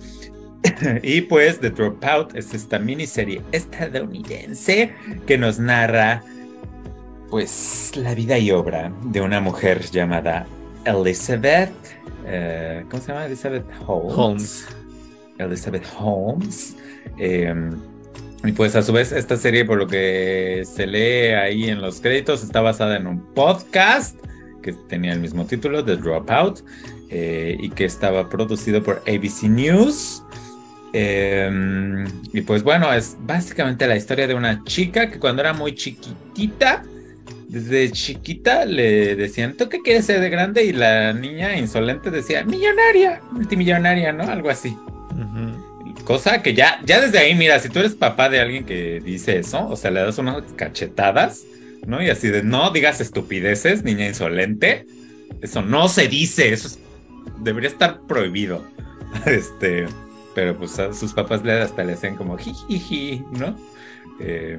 y 1.04 1.20
pues 1.20 1.60
The 1.60 1.70
Dropout 1.70 2.34
es 2.34 2.52
esta 2.52 2.80
miniserie 2.80 3.42
estadounidense 3.52 4.90
que 5.24 5.38
nos 5.38 5.60
narra 5.60 6.24
pues 7.30 7.92
la 7.94 8.12
vida 8.16 8.38
y 8.38 8.50
obra 8.50 8.92
de 9.04 9.20
una 9.20 9.40
mujer 9.40 9.88
llamada 9.92 10.48
Elizabeth, 10.84 11.70
eh, 12.26 12.84
¿cómo 12.90 13.00
se 13.00 13.12
llama? 13.12 13.26
Elizabeth 13.26 13.66
Holmes. 13.86 14.66
Elizabeth 15.38 15.86
Holmes. 15.96 16.76
Em, 17.18 17.93
y 18.44 18.52
pues 18.52 18.76
a 18.76 18.82
su 18.82 18.92
vez 18.92 19.12
esta 19.12 19.36
serie 19.36 19.64
por 19.64 19.78
lo 19.78 19.86
que 19.86 20.64
se 20.66 20.86
lee 20.86 21.34
ahí 21.34 21.70
en 21.70 21.80
los 21.80 22.00
créditos 22.00 22.42
está 22.42 22.60
basada 22.60 22.96
en 22.96 23.06
un 23.06 23.20
podcast 23.34 24.18
que 24.62 24.72
tenía 24.72 25.12
el 25.12 25.20
mismo 25.20 25.44
título, 25.44 25.84
The 25.84 25.96
Dropout, 25.96 26.60
eh, 27.10 27.56
y 27.60 27.70
que 27.70 27.84
estaba 27.84 28.28
producido 28.28 28.82
por 28.82 29.02
ABC 29.06 29.44
News. 29.44 30.24
Em, 30.92 32.06
y 32.32 32.40
pues 32.40 32.62
bueno, 32.62 32.92
es 32.92 33.16
básicamente 33.20 33.86
la 33.86 33.96
historia 33.96 34.26
de 34.26 34.34
una 34.34 34.64
chica 34.64 35.10
que 35.10 35.18
cuando 35.18 35.42
era 35.42 35.52
muy 35.52 35.74
chiquitita, 35.74 36.82
desde 37.48 37.90
chiquita 37.90 38.64
le 38.64 39.16
decían, 39.16 39.54
¿tú 39.56 39.68
qué 39.68 39.80
quieres 39.80 40.06
ser 40.06 40.20
de 40.20 40.30
grande? 40.30 40.64
Y 40.64 40.72
la 40.72 41.12
niña 41.12 41.56
insolente 41.56 42.10
decía, 42.10 42.44
millonaria, 42.44 43.20
multimillonaria, 43.32 44.12
¿no? 44.12 44.24
Algo 44.24 44.50
así. 44.50 44.76
Cosa 46.04 46.42
que 46.42 46.54
ya, 46.54 46.80
ya 46.84 47.00
desde 47.00 47.18
ahí, 47.18 47.34
mira, 47.34 47.58
si 47.60 47.68
tú 47.68 47.78
eres 47.78 47.94
papá 47.94 48.28
de 48.28 48.40
alguien 48.40 48.66
que 48.66 49.00
dice 49.00 49.38
eso, 49.38 49.68
o 49.68 49.76
sea, 49.76 49.90
le 49.90 50.00
das 50.00 50.18
unas 50.18 50.42
cachetadas, 50.56 51.44
¿no? 51.86 52.02
Y 52.02 52.10
así 52.10 52.28
de, 52.28 52.42
no 52.42 52.70
digas 52.70 53.00
estupideces, 53.00 53.84
niña 53.84 54.06
insolente. 54.06 54.86
Eso 55.40 55.62
no 55.62 55.88
se 55.88 56.08
dice, 56.08 56.52
eso 56.52 56.78
debería 57.38 57.70
estar 57.70 58.00
prohibido. 58.06 58.64
Este 59.26 59.86
pero 60.34 60.56
pues 60.56 60.78
a 60.78 60.92
sus 60.92 61.12
papás 61.12 61.44
le 61.44 61.52
hasta 61.52 61.84
le 61.84 61.94
hacen 61.94 62.16
como 62.16 62.36
jijiji, 62.36 63.22
¿no? 63.32 63.56
Eh, 64.20 64.58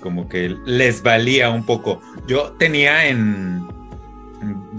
como 0.00 0.28
que 0.28 0.56
les 0.66 1.02
valía 1.02 1.50
un 1.50 1.64
poco. 1.64 2.00
Yo 2.26 2.52
tenía 2.58 3.06
en, 3.06 3.66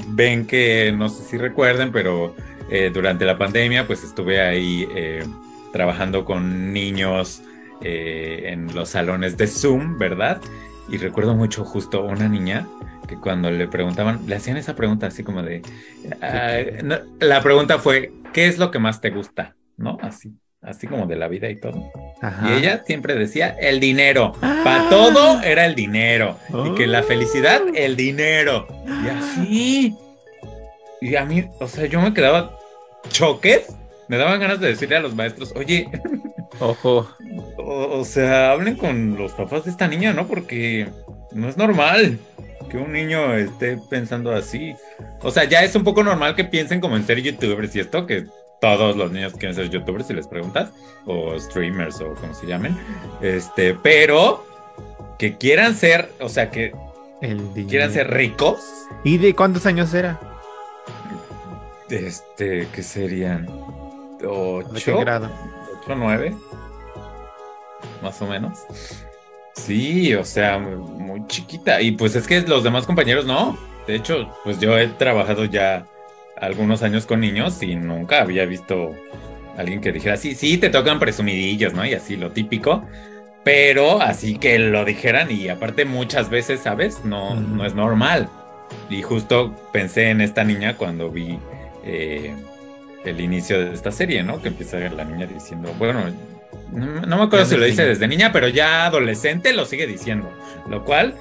ven 0.10 0.46
que 0.46 0.94
no 0.96 1.10
sé 1.10 1.24
si 1.24 1.38
recuerden, 1.38 1.92
pero 1.92 2.36
eh, 2.70 2.92
durante 2.94 3.26
la 3.26 3.38
pandemia 3.38 3.88
pues 3.88 4.04
estuve 4.04 4.42
ahí 4.42 4.88
eh, 4.94 5.24
trabajando 5.74 6.24
con 6.24 6.72
niños 6.72 7.42
en 7.82 8.74
los 8.74 8.90
salones 8.90 9.36
de 9.36 9.48
Zoom, 9.48 9.98
¿verdad? 9.98 10.40
Y 10.88 10.96
recuerdo 10.96 11.36
mucho 11.36 11.66
justo 11.66 12.06
una 12.06 12.30
niña 12.30 12.66
que 13.10 13.18
cuando 13.18 13.52
le 13.52 13.68
preguntaban, 13.68 14.22
le 14.26 14.38
hacían 14.38 14.56
esa 14.56 14.74
pregunta 14.74 15.08
así 15.08 15.22
como 15.22 15.44
de, 15.44 15.62
ah, 16.22 16.60
la 17.20 17.42
pregunta 17.42 17.80
fue, 17.80 18.14
¿qué 18.32 18.48
es 18.48 18.58
lo 18.58 18.72
que 18.72 18.80
más 18.80 19.02
te 19.02 19.10
gusta? 19.10 19.56
¿no? 19.78 19.98
Así, 20.02 20.34
así 20.62 20.88
como 20.88 21.06
de 21.08 21.16
la 21.16 21.28
vida 21.28 21.50
y 21.50 21.60
todo. 21.60 21.92
Y 22.48 22.54
ella 22.54 22.84
siempre 22.86 23.16
decía 23.16 23.50
el 23.50 23.80
dinero. 23.80 24.34
Para 24.40 24.86
ah. 24.86 24.88
todo 24.90 25.42
era 25.42 25.66
el 25.66 25.76
dinero. 25.76 26.38
Y 26.66 26.76
que 26.76 26.88
la 26.88 27.02
oh. 27.02 27.04
felicidad, 27.04 27.62
el 27.76 27.96
dinero. 27.96 28.68
Y 29.04 29.10
así. 29.10 29.96
Y 31.02 31.16
a 31.16 31.26
mí, 31.26 31.46
o 31.60 31.68
sea, 31.68 31.86
yo 31.86 32.02
me 32.02 32.14
quedaba 32.14 32.58
choques. 33.10 33.68
Me 34.14 34.20
daban 34.20 34.40
ganas 34.40 34.60
de 34.60 34.68
decirle 34.68 34.98
a 34.98 35.00
los 35.00 35.16
maestros, 35.16 35.54
oye, 35.56 35.90
ojo. 36.60 37.10
O, 37.58 38.06
sea, 38.06 38.52
hablen 38.52 38.76
con 38.76 39.18
los 39.18 39.32
papás 39.32 39.66
de 39.66 39.72
esta 39.72 39.88
niña, 39.88 40.14
¿no? 40.14 40.28
Porque 40.28 40.88
no 41.32 41.50
es 41.50 41.58
normal 41.58 42.20
que 42.70 42.78
un 42.78 42.92
niño 42.92 43.34
esté 43.34 43.80
pensando 43.90 44.32
así. 44.32 44.76
O 45.24 45.32
sea, 45.32 45.46
ya 45.46 45.64
es 45.64 45.74
un 45.74 45.84
poco 45.84 46.04
normal 46.04 46.36
que 46.36 46.44
piensen 46.44 46.80
como 46.80 46.96
en 46.96 47.08
ser 47.08 47.24
youtubers 47.24 47.76
y 47.76 47.80
esto, 47.80 48.06
que 48.06 48.26
todos 48.62 48.96
los 48.96 49.12
niños 49.12 49.34
quieren 49.34 49.56
ser 49.56 49.72
youtubers 49.72 50.06
si 50.06 50.14
les 50.14 50.28
preguntas, 50.28 50.70
o 51.08 51.36
streamers 51.40 52.00
o 52.00 52.14
como 52.14 52.36
se 52.36 52.46
llamen, 52.46 52.78
este, 53.20 53.74
pero 53.74 54.46
que 55.18 55.40
quieran 55.40 55.74
ser, 55.74 56.12
o 56.20 56.30
sea, 56.30 56.52
que 56.52 56.72
quieran 57.68 57.92
ser 57.92 58.12
ricos. 58.12 58.60
¿Y 59.04 59.18
de 59.18 59.34
cuántos 59.34 59.66
años 59.66 59.92
era? 59.96 60.20
Este, 61.90 62.68
que 62.76 62.84
serían? 62.84 63.48
¿Ocho? 64.26 65.00
grado? 65.00 65.30
¿Ocho, 65.82 65.96
nueve? 65.96 66.34
Más 68.02 68.22
o 68.22 68.28
menos. 68.28 68.60
Sí, 69.56 70.14
o 70.14 70.26
sea, 70.26 70.60
muy 70.60 71.26
chiquita. 71.28 71.82
Y 71.82 71.92
pues 71.92 72.16
es 72.16 72.28
que 72.28 72.42
los 72.42 72.64
demás 72.64 72.86
compañeros 72.86 73.26
no. 73.26 73.58
De 73.88 73.96
hecho, 73.96 74.34
pues 74.44 74.60
yo 74.60 74.78
he 74.78 74.88
trabajado 74.88 75.46
ya 75.46 75.86
algunos 76.38 76.84
años 76.84 77.06
con 77.06 77.20
niños 77.20 77.62
y 77.62 77.76
nunca 77.76 78.22
había 78.22 78.46
visto 78.46 78.92
alguien 79.58 79.82
que 79.82 79.92
dijera, 79.92 80.18
sí, 80.18 80.36
sí, 80.36 80.58
te 80.58 80.70
tocan 80.70 81.00
presumidillos, 81.00 81.74
¿no? 81.74 81.86
Y 81.86 81.94
así, 81.94 82.16
lo 82.16 82.32
típico. 82.32 82.84
Pero 83.44 84.02
así 84.02 84.38
que 84.38 84.58
lo 84.58 84.86
dijeran 84.86 85.30
y 85.30 85.50
aparte 85.50 85.86
muchas 85.86 86.30
veces, 86.30 86.62
¿sabes? 86.62 87.04
No, 87.04 87.36
no 87.36 87.66
es 87.66 87.76
normal. 87.76 88.30
Y 88.90 89.02
justo 89.02 89.54
pensé 89.72 90.10
en 90.10 90.22
esta 90.22 90.44
niña 90.44 90.78
cuando 90.78 91.10
vi 91.12 91.38
eh, 91.84 92.34
el 93.06 93.22
inicio 93.22 93.60
de 93.60 93.74
esta 93.74 93.92
serie, 93.92 94.24
¿no? 94.24 94.42
Que 94.42 94.50
empieza 94.50 94.78
la 94.78 95.04
niña 95.04 95.26
diciendo, 95.26 95.74
bueno, 95.78 96.04
no, 96.72 97.18
me 97.18 97.24
acuerdo 97.24 97.46
si 97.46 97.58
lo 97.58 97.66
dice 97.66 97.86
desde 97.86 98.08
niña, 98.08 98.32
pero 98.32 98.48
ya 98.48 98.86
adolescente 98.86 99.54
lo 99.54 99.66
sigue 99.66 99.88
diciendo. 99.88 100.32
Lo 100.70 100.84
cual, 100.84 101.16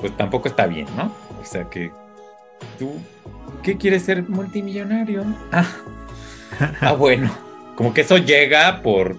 pues 0.00 0.16
tampoco 0.16 0.48
está 0.48 0.66
bien, 0.66 0.86
¿no? 0.96 1.14
O 1.40 1.44
sea 1.44 1.64
que 1.70 1.92
tú 2.78 3.00
¿Qué 3.62 3.76
quieres 3.76 4.04
ser 4.04 4.28
multimillonario? 4.28 5.24
Ah. 5.52 5.66
ah, 6.80 6.92
bueno. 6.92 7.30
Como 7.76 7.94
que 7.94 8.02
eso 8.02 8.18
llega 8.18 8.82
por 8.82 9.16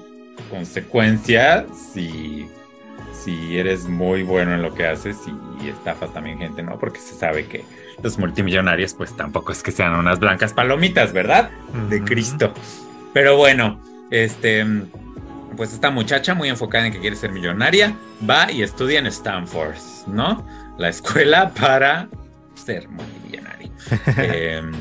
consecuencia 0.49 1.65
si, 1.93 2.47
si 3.13 3.57
eres 3.57 3.85
muy 3.85 4.23
bueno 4.23 4.53
en 4.53 4.61
lo 4.61 4.73
que 4.73 4.85
haces 4.85 5.17
y 5.61 5.69
estafas 5.69 6.13
también 6.13 6.39
gente, 6.39 6.63
¿no? 6.63 6.77
Porque 6.79 6.99
se 6.99 7.15
sabe 7.15 7.45
que 7.45 7.63
los 8.01 8.17
multimillonarios 8.17 8.93
pues 8.93 9.15
tampoco 9.15 9.51
es 9.51 9.63
que 9.63 9.71
sean 9.71 9.93
unas 9.95 10.19
blancas 10.19 10.53
palomitas, 10.53 11.13
¿verdad? 11.13 11.49
De 11.89 12.01
Cristo. 12.03 12.53
Pero 13.13 13.37
bueno, 13.37 13.81
este, 14.11 14.65
pues 15.57 15.73
esta 15.73 15.89
muchacha 15.89 16.33
muy 16.33 16.49
enfocada 16.49 16.87
en 16.87 16.93
que 16.93 16.99
quiere 16.99 17.15
ser 17.15 17.31
millonaria 17.31 17.95
va 18.27 18.51
y 18.51 18.63
estudia 18.63 18.99
en 18.99 19.07
Stanford, 19.07 19.75
¿no? 20.07 20.45
La 20.77 20.89
escuela 20.89 21.51
para 21.53 22.07
ser 22.55 22.87
multimillonario. 22.89 23.71
Em, 24.17 24.71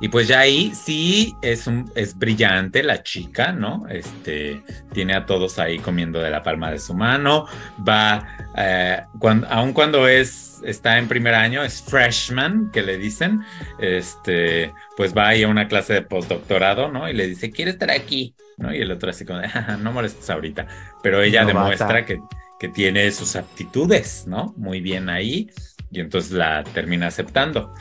Y 0.00 0.08
pues 0.08 0.28
ya 0.28 0.40
ahí 0.40 0.72
sí 0.74 1.34
es, 1.42 1.66
un, 1.66 1.90
es 1.94 2.16
brillante 2.16 2.82
la 2.82 3.02
chica, 3.02 3.52
¿no? 3.52 3.86
Este, 3.88 4.62
tiene 4.92 5.14
a 5.14 5.26
todos 5.26 5.58
ahí 5.58 5.78
comiendo 5.78 6.20
de 6.20 6.30
la 6.30 6.42
palma 6.42 6.70
de 6.70 6.78
su 6.78 6.94
mano, 6.94 7.46
va, 7.86 8.26
eh, 8.56 9.02
cuando, 9.18 9.48
aun 9.48 9.72
cuando 9.72 10.06
es, 10.06 10.60
está 10.64 10.98
en 10.98 11.08
primer 11.08 11.34
año, 11.34 11.64
es 11.64 11.82
freshman, 11.82 12.70
que 12.70 12.82
le 12.82 12.96
dicen, 12.96 13.40
este, 13.80 14.72
pues 14.96 15.16
va 15.16 15.28
ahí 15.28 15.42
a 15.42 15.48
una 15.48 15.66
clase 15.66 15.94
de 15.94 16.02
postdoctorado, 16.02 16.90
¿no? 16.92 17.08
Y 17.08 17.14
le 17.14 17.26
dice, 17.26 17.50
quiere 17.50 17.72
estar 17.72 17.90
aquí, 17.90 18.36
¿no? 18.56 18.72
Y 18.72 18.80
el 18.80 18.92
otro 18.92 19.10
así 19.10 19.24
como, 19.24 19.40
no 19.80 19.92
molestes 19.92 20.30
ahorita, 20.30 20.66
pero 21.02 21.22
ella 21.22 21.44
demuestra 21.44 22.04
que, 22.04 22.20
que 22.60 22.68
tiene 22.68 23.10
sus 23.10 23.34
aptitudes, 23.34 24.28
¿no? 24.28 24.54
Muy 24.56 24.80
bien 24.80 25.08
ahí, 25.08 25.50
y 25.90 25.98
entonces 25.98 26.30
la 26.30 26.62
termina 26.62 27.08
aceptando. 27.08 27.74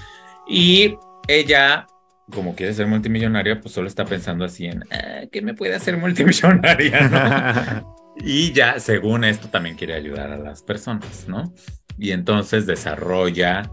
Y 0.47 0.97
ella 1.27 1.85
como 2.31 2.55
quiere 2.55 2.73
ser 2.73 2.87
multimillonaria, 2.87 3.61
pues 3.61 3.73
solo 3.73 3.87
está 3.87 4.05
pensando 4.05 4.45
así 4.45 4.65
en, 4.65 4.83
ah, 4.91 5.21
¿qué 5.31 5.41
me 5.41 5.53
puede 5.53 5.75
hacer 5.75 5.97
multimillonaria? 5.97 7.85
y 8.17 8.51
ya, 8.51 8.79
según 8.79 9.23
esto, 9.23 9.47
también 9.49 9.75
quiere 9.75 9.93
ayudar 9.93 10.31
a 10.31 10.37
las 10.37 10.61
personas, 10.61 11.27
¿no? 11.27 11.53
Y 11.97 12.11
entonces 12.11 12.65
desarrolla 12.65 13.69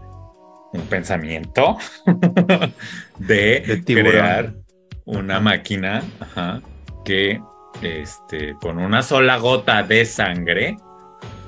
un 0.73 0.81
pensamiento 0.83 1.77
de, 3.19 3.83
crear 3.85 4.53
una 5.05 5.39
máquina 5.39 6.03
que 7.03 7.41
este, 7.81 8.55
con 8.61 8.79
una 8.79 9.01
sola 9.01 9.37
gota 9.37 9.83
de 9.83 10.05
sangre 10.05 10.77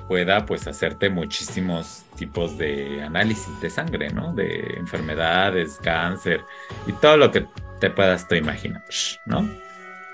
pueda 0.08 0.46
pues 0.46 0.68
hacerte 0.68 1.10
muchísimos 1.10 2.04
tipos 2.16 2.58
de 2.58 3.02
análisis 3.04 3.60
de 3.62 3.70
sangre, 3.70 4.10
¿no? 4.10 4.34
De 4.34 4.76
enfermedades, 4.78 5.80
cáncer 5.84 6.42
y 6.88 6.94
todo 6.94 7.18
lo 7.18 7.32
que 7.32 7.46
te 7.80 7.90
puedas 7.90 8.28
te 8.28 8.38
imaginar, 8.38 8.84
¿no? 9.26 9.48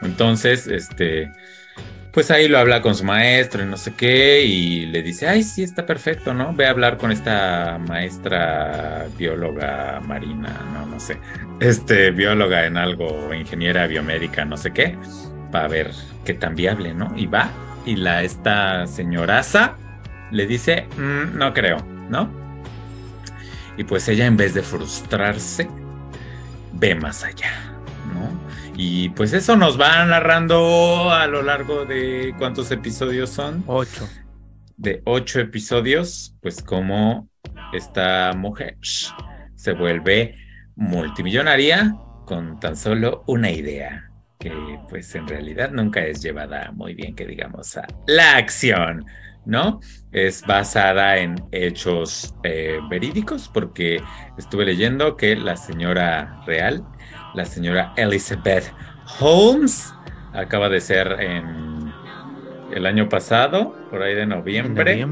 Entonces, 0.01 0.67
este, 0.67 1.31
pues 2.11 2.29
ahí 2.29 2.47
lo 2.47 2.59
habla 2.59 2.81
con 2.81 2.93
su 2.93 3.03
maestro 3.03 3.63
y 3.63 3.65
no 3.65 3.77
sé 3.77 3.93
qué, 3.95 4.43
y 4.43 4.85
le 4.85 5.01
dice, 5.01 5.27
ay, 5.27 5.43
sí, 5.43 5.63
está 5.63 5.85
perfecto, 5.85 6.33
¿no? 6.33 6.53
Ve 6.53 6.67
a 6.67 6.71
hablar 6.71 6.97
con 6.97 7.11
esta 7.11 7.79
maestra 7.87 9.07
bióloga 9.17 10.01
marina, 10.05 10.61
no, 10.73 10.85
no 10.85 10.99
sé, 10.99 11.17
este, 11.59 12.11
bióloga 12.11 12.65
en 12.65 12.77
algo, 12.77 13.33
ingeniera 13.33 13.87
biomédica, 13.87 14.45
no 14.45 14.57
sé 14.57 14.71
qué, 14.71 14.97
para 15.51 15.67
ver 15.67 15.91
qué 16.25 16.33
tan 16.33 16.55
viable, 16.55 16.93
¿no? 16.93 17.13
Y 17.15 17.27
va, 17.27 17.49
y 17.85 17.95
la, 17.95 18.23
esta 18.23 18.85
señoraza 18.87 19.77
le 20.33 20.47
dice, 20.47 20.87
mm, 20.97 21.37
no 21.37 21.53
creo, 21.53 21.77
¿no? 22.09 22.29
Y 23.77 23.83
pues 23.83 24.07
ella 24.09 24.25
en 24.25 24.35
vez 24.35 24.53
de 24.53 24.63
frustrarse, 24.63 25.69
ve 26.73 26.95
más 26.95 27.23
allá, 27.23 27.51
¿no? 28.13 28.29
Y 28.75 29.09
pues 29.09 29.33
eso 29.33 29.55
nos 29.55 29.79
va 29.79 30.03
narrando 30.05 31.11
a 31.11 31.27
lo 31.27 31.43
largo 31.43 31.85
de 31.85 32.33
cuántos 32.37 32.71
episodios 32.71 33.29
son. 33.29 33.63
Ocho. 33.67 34.09
De 34.75 35.01
ocho 35.05 35.39
episodios, 35.39 36.35
pues 36.41 36.61
como 36.61 37.29
esta 37.71 38.33
mujer 38.33 38.77
se 39.55 39.73
vuelve 39.73 40.35
multimillonaria 40.75 41.95
con 42.25 42.59
tan 42.59 42.75
solo 42.75 43.23
una 43.27 43.51
idea 43.51 44.09
que 44.39 44.51
pues 44.89 45.13
en 45.15 45.27
realidad 45.27 45.71
nunca 45.71 46.03
es 46.03 46.21
llevada 46.21 46.71
muy 46.71 46.95
bien 46.95 47.15
que 47.15 47.25
digamos 47.27 47.77
a 47.77 47.87
la 48.07 48.35
acción. 48.37 49.05
¿No? 49.45 49.79
Es 50.11 50.41
basada 50.43 51.17
en 51.17 51.43
hechos 51.51 52.33
eh, 52.43 52.79
verídicos 52.89 53.49
porque 53.53 54.01
estuve 54.37 54.65
leyendo 54.65 55.17
que 55.17 55.35
la 55.35 55.57
señora 55.57 56.41
real, 56.45 56.85
la 57.33 57.45
señora 57.45 57.93
Elizabeth 57.97 58.71
Holmes, 59.19 59.93
acaba 60.33 60.69
de 60.69 60.81
ser 60.81 61.17
en 61.19 61.91
el 62.73 62.85
año 62.85 63.07
pasado, 63.07 63.75
por 63.89 64.01
ahí 64.01 64.15
de 64.15 64.25
noviembre, 64.25 65.05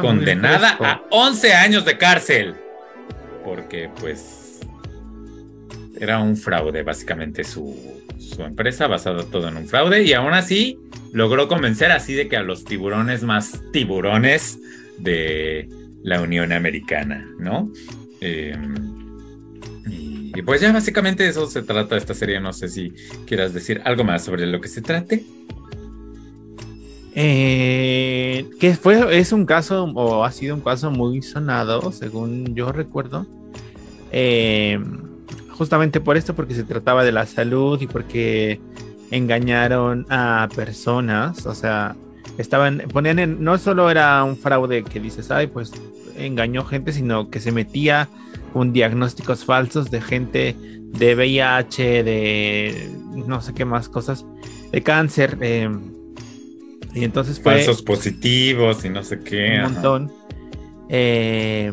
condenada 0.00 0.76
a 0.80 1.02
11 1.10 1.54
años 1.54 1.84
de 1.84 1.98
cárcel 1.98 2.56
porque 3.46 3.88
pues 4.00 4.58
era 5.98 6.18
un 6.18 6.36
fraude 6.36 6.82
básicamente 6.82 7.44
su 7.44 7.95
su 8.26 8.42
empresa 8.42 8.86
basado 8.86 9.24
todo 9.24 9.48
en 9.48 9.56
un 9.56 9.68
fraude 9.68 10.02
y 10.02 10.12
aún 10.12 10.34
así 10.34 10.78
logró 11.12 11.48
convencer 11.48 11.92
así 11.92 12.14
de 12.14 12.28
que 12.28 12.36
a 12.36 12.42
los 12.42 12.64
tiburones 12.64 13.22
más 13.22 13.62
tiburones 13.72 14.58
de 14.98 15.68
la 16.02 16.20
Unión 16.20 16.52
Americana, 16.52 17.26
¿no? 17.38 17.70
Em, 18.20 18.74
y, 19.88 20.42
pues 20.42 20.60
ya 20.60 20.72
básicamente 20.72 21.26
eso 21.26 21.46
se 21.48 21.62
trata 21.62 21.96
esta 21.96 22.14
serie, 22.14 22.40
no 22.40 22.52
sé 22.52 22.68
si 22.68 22.92
quieras 23.26 23.54
decir 23.54 23.80
algo 23.84 24.04
más 24.04 24.24
sobre 24.24 24.46
lo 24.46 24.60
que 24.60 24.68
se 24.68 24.82
trate. 24.82 25.24
Eh, 27.14 28.46
que 28.60 28.74
fue, 28.74 29.18
es 29.18 29.32
un 29.32 29.46
caso, 29.46 29.84
o 29.84 30.24
ha 30.24 30.32
sido 30.32 30.54
un 30.54 30.60
caso 30.60 30.90
muy 30.90 31.22
sonado, 31.22 31.90
según 31.92 32.54
yo 32.54 32.72
recuerdo. 32.72 33.26
Eh, 34.12 34.78
justamente 35.56 36.00
por 36.00 36.16
esto, 36.16 36.34
porque 36.34 36.54
se 36.54 36.64
trataba 36.64 37.04
de 37.04 37.12
la 37.12 37.26
salud 37.26 37.80
y 37.80 37.86
porque 37.86 38.60
engañaron 39.10 40.06
a 40.10 40.48
personas, 40.54 41.46
o 41.46 41.54
sea, 41.54 41.96
estaban, 42.38 42.82
ponían 42.92 43.18
en, 43.18 43.42
no 43.42 43.56
solo 43.58 43.90
era 43.90 44.22
un 44.24 44.36
fraude 44.36 44.84
que 44.84 45.00
dices, 45.00 45.30
ay, 45.30 45.46
pues 45.46 45.72
engañó 46.16 46.64
gente, 46.64 46.92
sino 46.92 47.30
que 47.30 47.40
se 47.40 47.52
metía 47.52 48.08
con 48.52 48.72
diagnósticos 48.72 49.44
falsos 49.44 49.90
de 49.90 50.00
gente 50.00 50.56
de 50.58 51.14
VIH, 51.14 52.02
de 52.02 52.90
no 53.26 53.40
sé 53.40 53.54
qué 53.54 53.64
más 53.64 53.88
cosas, 53.88 54.24
de 54.72 54.82
cáncer. 54.82 55.38
Em, 55.40 55.92
y 56.94 57.04
entonces 57.04 57.40
fue... 57.40 57.56
Falsos 57.56 57.82
positivos 57.82 58.84
y 58.84 58.88
no 58.88 59.02
sé 59.02 59.20
qué. 59.20 59.60
Un 59.64 59.72
montón. 59.74 60.12
Eh, 60.88 61.72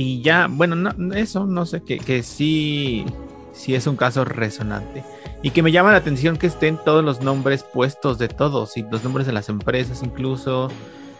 y 0.00 0.22
ya, 0.22 0.46
bueno, 0.48 0.92
eso 1.16 1.44
no 1.44 1.66
sé, 1.66 1.82
que, 1.82 1.98
que 1.98 2.22
sí, 2.22 3.04
sí 3.52 3.74
es 3.74 3.88
un 3.88 3.96
caso 3.96 4.24
resonante. 4.24 5.02
Y 5.42 5.50
que 5.50 5.60
me 5.60 5.72
llama 5.72 5.90
la 5.90 5.98
atención 5.98 6.36
que 6.36 6.46
estén 6.46 6.78
todos 6.84 7.04
los 7.04 7.20
nombres 7.20 7.64
puestos 7.64 8.16
de 8.16 8.28
todos, 8.28 8.76
y 8.76 8.82
los 8.82 9.02
nombres 9.02 9.26
de 9.26 9.32
las 9.32 9.48
empresas 9.48 10.04
incluso. 10.04 10.70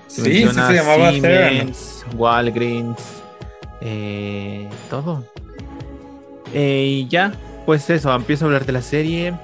sí, 0.06 0.22
sí 0.22 0.46
se 0.46 0.74
llamaba 0.74 1.10
Siemens, 1.10 2.06
Walgreens, 2.14 3.02
eh, 3.80 4.68
todo. 4.88 5.24
Eh, 6.54 7.00
y 7.02 7.08
ya, 7.08 7.32
pues 7.66 7.90
eso, 7.90 8.14
empiezo 8.14 8.44
a 8.44 8.46
hablar 8.46 8.64
de 8.64 8.72
la 8.74 8.82
serie. 8.82 9.34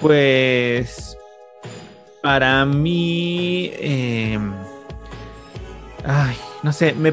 Pues 0.00 1.16
para 2.24 2.64
mí, 2.64 3.70
eh, 3.74 4.36
ay, 6.04 6.34
no 6.64 6.72
sé, 6.72 6.94
me, 6.94 7.12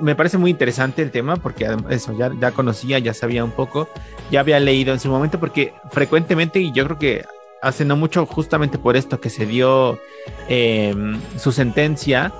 me, 0.00 0.14
parece 0.16 0.36
muy 0.36 0.50
interesante 0.50 1.00
el 1.00 1.12
tema 1.12 1.36
porque 1.36 1.64
eso 1.90 2.12
ya, 2.18 2.32
ya 2.40 2.50
conocía, 2.50 2.98
ya 2.98 3.14
sabía 3.14 3.44
un 3.44 3.52
poco, 3.52 3.88
ya 4.32 4.40
había 4.40 4.58
leído 4.58 4.92
en 4.92 4.98
su 4.98 5.08
momento 5.08 5.38
porque 5.38 5.74
frecuentemente 5.92 6.58
y 6.58 6.72
yo 6.72 6.84
creo 6.84 6.98
que 6.98 7.24
hace 7.62 7.84
no 7.84 7.94
mucho 7.94 8.26
justamente 8.26 8.76
por 8.76 8.96
esto 8.96 9.20
que 9.20 9.30
se 9.30 9.46
dio 9.46 10.00
em, 10.48 11.20
su 11.38 11.52
sentencia, 11.52 12.32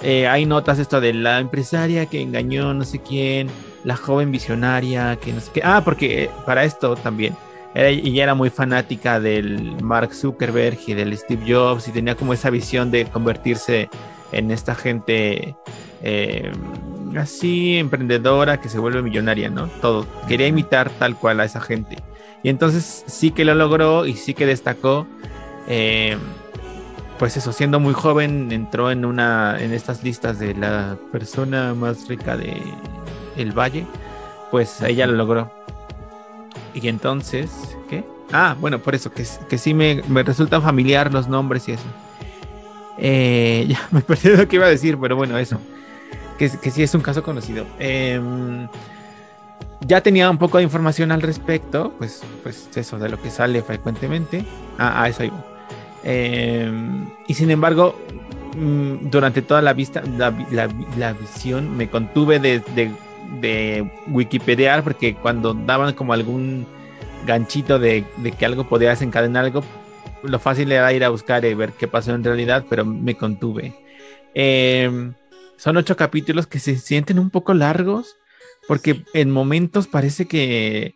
eh, 0.00 0.26
hay 0.26 0.44
notas 0.44 0.80
esto 0.80 1.00
de 1.00 1.14
la 1.14 1.38
empresaria 1.38 2.06
que 2.06 2.20
engañó 2.20 2.74
no 2.74 2.84
sé 2.84 2.98
quién, 2.98 3.48
la 3.84 3.94
joven 3.94 4.32
visionaria 4.32 5.14
que 5.14 5.32
no 5.32 5.40
sé 5.40 5.52
qué, 5.54 5.60
ah, 5.62 5.82
porque 5.84 6.24
eh, 6.24 6.30
para 6.44 6.64
esto 6.64 6.96
también. 6.96 7.36
ella 7.76 8.24
era 8.24 8.34
muy 8.34 8.50
fanática 8.50 9.20
del 9.20 9.80
Mark 9.84 10.12
Zuckerberg 10.12 10.80
y 10.88 10.94
del 10.94 11.16
Steve 11.16 11.44
Jobs 11.46 11.86
y 11.86 11.92
tenía 11.92 12.16
como 12.16 12.32
esa 12.32 12.50
visión 12.50 12.90
de 12.90 13.04
convertirse 13.04 13.88
en 14.32 14.50
esta 14.50 14.74
gente 14.74 15.56
eh, 16.02 16.52
así 17.16 17.78
emprendedora 17.78 18.60
que 18.60 18.68
se 18.68 18.78
vuelve 18.78 19.02
millonaria, 19.02 19.50
¿no? 19.50 19.66
Todo. 19.80 20.06
Quería 20.28 20.46
imitar 20.46 20.90
tal 20.90 21.16
cual 21.16 21.40
a 21.40 21.44
esa 21.44 21.60
gente. 21.60 21.96
Y 22.42 22.48
entonces 22.48 23.04
sí 23.06 23.30
que 23.30 23.44
lo 23.44 23.54
logró 23.54 24.06
y 24.06 24.14
sí 24.14 24.34
que 24.34 24.46
destacó. 24.46 25.06
Eh, 25.68 26.16
pues 27.18 27.36
eso, 27.36 27.52
siendo 27.52 27.80
muy 27.80 27.94
joven, 27.94 28.52
entró 28.52 28.90
en 28.90 29.04
una 29.04 29.56
en 29.58 29.72
estas 29.72 30.04
listas 30.04 30.38
de 30.38 30.54
la 30.54 30.98
persona 31.12 31.74
más 31.74 32.08
rica 32.08 32.36
de 32.36 32.62
el 33.36 33.52
valle. 33.52 33.86
Pues 34.50 34.80
ella 34.82 35.06
lo 35.06 35.14
logró. 35.14 35.50
Y 36.74 36.88
entonces, 36.88 37.50
¿qué? 37.88 38.04
Ah, 38.32 38.54
bueno, 38.60 38.80
por 38.80 38.94
eso, 38.94 39.10
que, 39.12 39.24
que 39.48 39.58
sí 39.58 39.72
me, 39.72 40.02
me 40.08 40.22
resulta 40.22 40.60
familiar 40.60 41.12
los 41.12 41.26
nombres 41.26 41.68
y 41.68 41.72
eso. 41.72 41.84
Eh, 42.98 43.66
ya 43.68 43.88
me 43.90 44.00
perdí 44.00 44.36
lo 44.36 44.48
que 44.48 44.56
iba 44.56 44.66
a 44.66 44.70
decir, 44.70 44.98
pero 45.00 45.16
bueno, 45.16 45.38
eso. 45.38 45.60
Que, 46.38 46.50
que 46.50 46.70
sí 46.70 46.82
es 46.82 46.94
un 46.94 47.00
caso 47.00 47.22
conocido. 47.22 47.66
Em, 47.78 48.68
ya 49.80 50.00
tenía 50.00 50.30
un 50.30 50.38
poco 50.38 50.58
de 50.58 50.64
información 50.64 51.12
al 51.12 51.22
respecto, 51.22 51.92
pues, 51.98 52.22
pues 52.42 52.68
eso, 52.74 52.98
de 52.98 53.08
lo 53.08 53.20
que 53.20 53.30
sale 53.30 53.62
frecuentemente. 53.62 54.44
Ah, 54.78 55.02
ah 55.02 55.08
eso 55.08 55.24
iba. 55.24 55.44
Em, 56.02 57.08
y 57.26 57.34
sin 57.34 57.50
embargo, 57.50 57.98
mm, 58.56 59.10
durante 59.10 59.42
toda 59.42 59.62
la 59.62 59.72
vista, 59.72 60.02
la, 60.02 60.32
la, 60.50 61.12
visión, 61.12 61.76
me 61.76 61.88
contuve 61.88 62.38
de, 62.38 62.60
de, 62.74 62.92
de 63.40 63.90
Wikipedia, 64.08 64.82
porque 64.82 65.14
cuando 65.14 65.54
daban 65.54 65.94
como 65.94 66.12
algún 66.12 66.66
ganchito 67.26 67.78
de, 67.78 68.04
que 68.38 68.46
algo 68.46 68.64
podía 68.64 68.90
desencadenar 68.90 69.44
algo, 69.44 69.62
lo 70.22 70.38
fácil 70.38 70.72
era 70.72 70.92
ir 70.92 71.04
a 71.04 71.08
buscar 71.08 71.44
y 71.44 71.54
ver 71.54 71.72
qué 71.72 71.88
pasó 71.88 72.14
en 72.14 72.24
realidad, 72.24 72.64
pero 72.68 72.84
me 72.84 73.16
contuve. 73.16 73.74
Em, 74.34 75.14
son 75.56 75.76
ocho 75.76 75.96
capítulos 75.96 76.46
que 76.46 76.58
se 76.58 76.76
sienten 76.76 77.18
un 77.18 77.30
poco 77.30 77.54
largos, 77.54 78.16
porque 78.68 79.04
en 79.14 79.30
momentos 79.30 79.86
parece 79.86 80.26
que, 80.26 80.94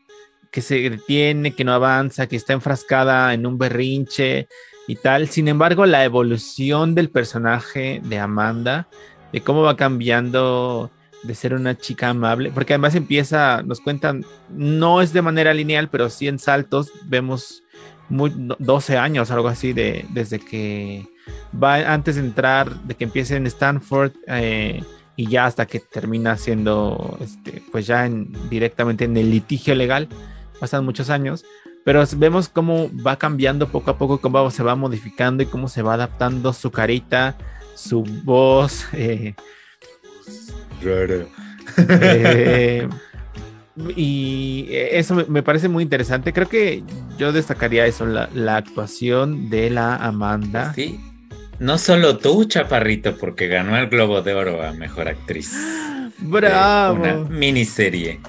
que 0.50 0.60
se 0.60 0.90
detiene, 0.90 1.52
que 1.54 1.64
no 1.64 1.72
avanza, 1.72 2.26
que 2.26 2.36
está 2.36 2.52
enfrascada 2.52 3.32
en 3.32 3.46
un 3.46 3.58
berrinche 3.58 4.48
y 4.86 4.96
tal. 4.96 5.28
Sin 5.28 5.48
embargo, 5.48 5.86
la 5.86 6.04
evolución 6.04 6.94
del 6.94 7.10
personaje 7.10 8.00
de 8.04 8.18
Amanda, 8.18 8.88
de 9.32 9.40
cómo 9.40 9.62
va 9.62 9.76
cambiando 9.76 10.90
de 11.22 11.34
ser 11.34 11.54
una 11.54 11.76
chica 11.76 12.08
amable, 12.08 12.50
porque 12.50 12.72
además 12.74 12.94
empieza, 12.94 13.62
nos 13.62 13.80
cuentan, 13.80 14.24
no 14.48 15.02
es 15.02 15.12
de 15.12 15.22
manera 15.22 15.52
lineal, 15.52 15.90
pero 15.90 16.08
sí 16.08 16.28
en 16.28 16.38
saltos, 16.38 16.90
vemos 17.04 17.62
muy, 18.10 18.32
12 18.58 18.98
años, 18.98 19.30
algo 19.30 19.48
así, 19.48 19.72
de, 19.72 20.04
desde 20.10 20.38
que 20.38 21.06
va 21.52 21.76
antes 21.92 22.16
de 22.16 22.22
entrar, 22.22 22.82
de 22.82 22.94
que 22.94 23.04
empiece 23.04 23.36
en 23.36 23.46
Stanford 23.46 24.12
eh, 24.26 24.82
y 25.16 25.28
ya 25.28 25.46
hasta 25.46 25.66
que 25.66 25.80
termina 25.80 26.36
siendo, 26.36 27.16
este, 27.20 27.62
pues 27.72 27.86
ya 27.86 28.06
en, 28.06 28.32
directamente 28.50 29.04
en 29.04 29.16
el 29.16 29.30
litigio 29.30 29.74
legal, 29.74 30.08
pasan 30.58 30.84
muchos 30.84 31.08
años, 31.10 31.44
pero 31.84 32.04
vemos 32.16 32.48
cómo 32.48 32.90
va 33.06 33.16
cambiando 33.16 33.68
poco 33.68 33.90
a 33.90 33.98
poco, 33.98 34.20
cómo 34.20 34.50
se 34.50 34.62
va 34.62 34.74
modificando 34.74 35.42
y 35.42 35.46
cómo 35.46 35.68
se 35.68 35.82
va 35.82 35.94
adaptando 35.94 36.52
su 36.52 36.70
carita, 36.70 37.36
su 37.74 38.02
voz. 38.24 38.86
Eh, 38.92 39.34
eh, 41.76 42.88
y 43.96 44.66
eso 44.70 45.24
me, 45.28 45.42
parece 45.42 45.68
muy 45.68 45.82
interesante. 45.82 46.32
Creo 46.32 46.48
que 46.48 46.82
yo 47.18 47.32
destacaría 47.32 47.86
eso, 47.86 48.06
la, 48.06 48.56
actuación 48.56 49.50
de 49.50 49.70
la 49.70 49.96
Amanda. 49.96 50.72
Sí. 50.74 51.00
No 51.58 51.76
solo 51.78 52.18
tú, 52.18 52.44
Chaparrito, 52.44 53.16
porque 53.16 53.46
ganó 53.46 53.76
el 53.76 53.88
Globo 53.88 54.22
de 54.22 54.34
Oro 54.34 54.62
a 54.62 54.72
Mejor 54.72 55.08
Actriz. 55.08 55.52
Bravo. 56.18 57.00
una 57.00 57.14
miniserie 57.14 58.20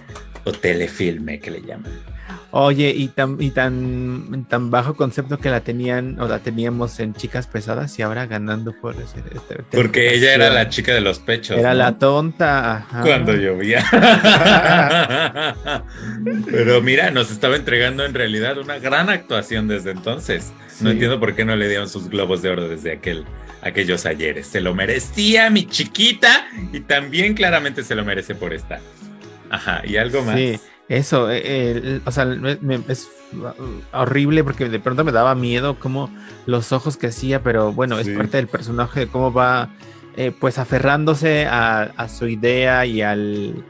o 0.43 0.51
telefilme 0.51 1.39
que 1.39 1.51
le 1.51 1.61
llaman. 1.61 2.10
Oye, 2.51 2.89
y 2.89 3.07
tan, 3.07 3.37
y 3.39 3.51
tan, 3.51 4.45
tan 4.49 4.71
bajo 4.71 4.95
concepto 4.95 5.37
que 5.37 5.49
la 5.49 5.61
tenían 5.61 6.19
o 6.19 6.27
la 6.27 6.39
teníamos 6.39 6.99
en 6.99 7.13
Chicas 7.13 7.47
Pesadas 7.47 7.97
y 7.97 8.01
ahora 8.01 8.25
ganando 8.25 8.73
por 8.73 8.95
ese, 8.95 9.19
este, 9.33 9.63
Porque 9.71 10.13
ella 10.13 10.33
era 10.33 10.49
la 10.49 10.67
chica 10.69 10.93
de 10.93 11.01
los 11.01 11.19
pechos. 11.19 11.57
Era 11.57 11.73
la 11.73 11.97
tonta. 11.97 12.87
Cuando 13.01 13.33
llovía. 13.35 13.83
Pero 16.51 16.81
mira, 16.81 17.11
nos 17.11 17.31
estaba 17.31 17.55
entregando 17.55 18.03
en 18.05 18.13
realidad 18.13 18.57
una 18.57 18.79
gran 18.79 19.09
actuación 19.09 19.67
desde 19.67 19.91
entonces. 19.91 20.51
No 20.81 20.89
entiendo 20.89 21.19
por 21.19 21.35
qué 21.35 21.45
no 21.45 21.55
le 21.55 21.67
dieron 21.69 21.87
sus 21.87 22.09
globos 22.09 22.41
de 22.41 22.49
oro 22.49 22.67
desde 22.67 22.91
aquel, 22.91 23.25
aquellos 23.61 24.05
ayeres. 24.05 24.47
Se 24.47 24.61
lo 24.61 24.73
merecía 24.73 25.49
mi 25.49 25.65
chiquita 25.65 26.47
y 26.73 26.81
también 26.81 27.33
claramente 27.33 27.83
se 27.83 27.95
lo 27.95 28.03
merece 28.03 28.35
por 28.35 28.53
esta. 28.53 28.79
Ajá, 29.49 29.81
y 29.85 29.97
algo 29.97 30.23
más. 30.23 30.35
Sí. 30.35 30.59
Eso, 30.87 31.27
eh, 31.31 32.01
o 32.05 32.11
sea, 32.11 32.27
es 32.89 33.09
horrible 33.93 34.43
porque 34.43 34.67
de 34.67 34.79
pronto 34.79 35.03
me 35.03 35.11
daba 35.11 35.35
miedo 35.35 35.79
como 35.79 36.09
los 36.45 36.71
ojos 36.71 36.97
que 36.97 37.07
hacía, 37.07 37.41
pero 37.41 37.71
bueno, 37.71 37.97
es 37.97 38.09
parte 38.09 38.37
del 38.37 38.47
personaje 38.47 39.01
de 39.01 39.07
cómo 39.07 39.31
va 39.31 39.69
eh, 40.17 40.33
pues 40.37 40.57
aferrándose 40.57 41.47
a, 41.49 42.07
su 42.09 42.27
idea 42.27 42.85
y 42.85 43.01
al... 43.01 43.63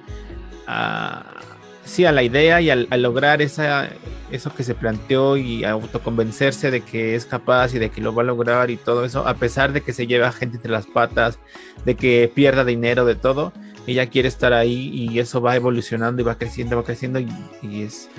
sí, 1.86 2.06
a 2.06 2.12
la 2.12 2.24
idea 2.24 2.60
y 2.62 2.72
al, 2.72 2.88
lograr 2.98 3.44
esa, 3.44 3.90
eso 4.32 4.54
que 4.56 4.64
se 4.64 4.74
planteó 4.74 5.38
y 5.38 5.64
autoconvencerse 5.64 6.72
de 6.72 6.82
que 6.82 7.14
es 7.14 7.26
capaz 7.28 7.76
y 7.76 7.80
de 7.80 7.92
que 7.92 8.02
lo 8.02 8.16
va 8.16 8.24
a 8.24 8.26
lograr 8.26 8.72
y 8.72 8.78
todo 8.78 9.06
eso, 9.06 9.28
a 9.28 9.36
pesar 9.36 9.74
de 9.74 9.82
que 9.82 9.94
se 9.94 10.08
lleva 10.08 10.32
gente 10.32 10.56
entre 10.56 10.72
las 10.72 10.88
patas, 10.88 11.38
de 11.86 11.96
que 11.96 12.32
pierda 12.34 12.66
dinero, 12.66 13.06
de 13.06 13.16
todo 13.16 13.54
ella 13.88 14.08
quiere 14.08 14.28
estar 14.28 14.54
ahí 14.54 14.90
y 14.94 15.20
eso 15.20 15.42
va 15.42 15.56
evolucionando 15.56 16.22
y 16.22 16.26
va 16.26 16.38
creciendo, 16.38 16.76
va 16.76 16.84
creciendo 16.84 17.20
y, 17.20 17.82
es, 17.82 18.10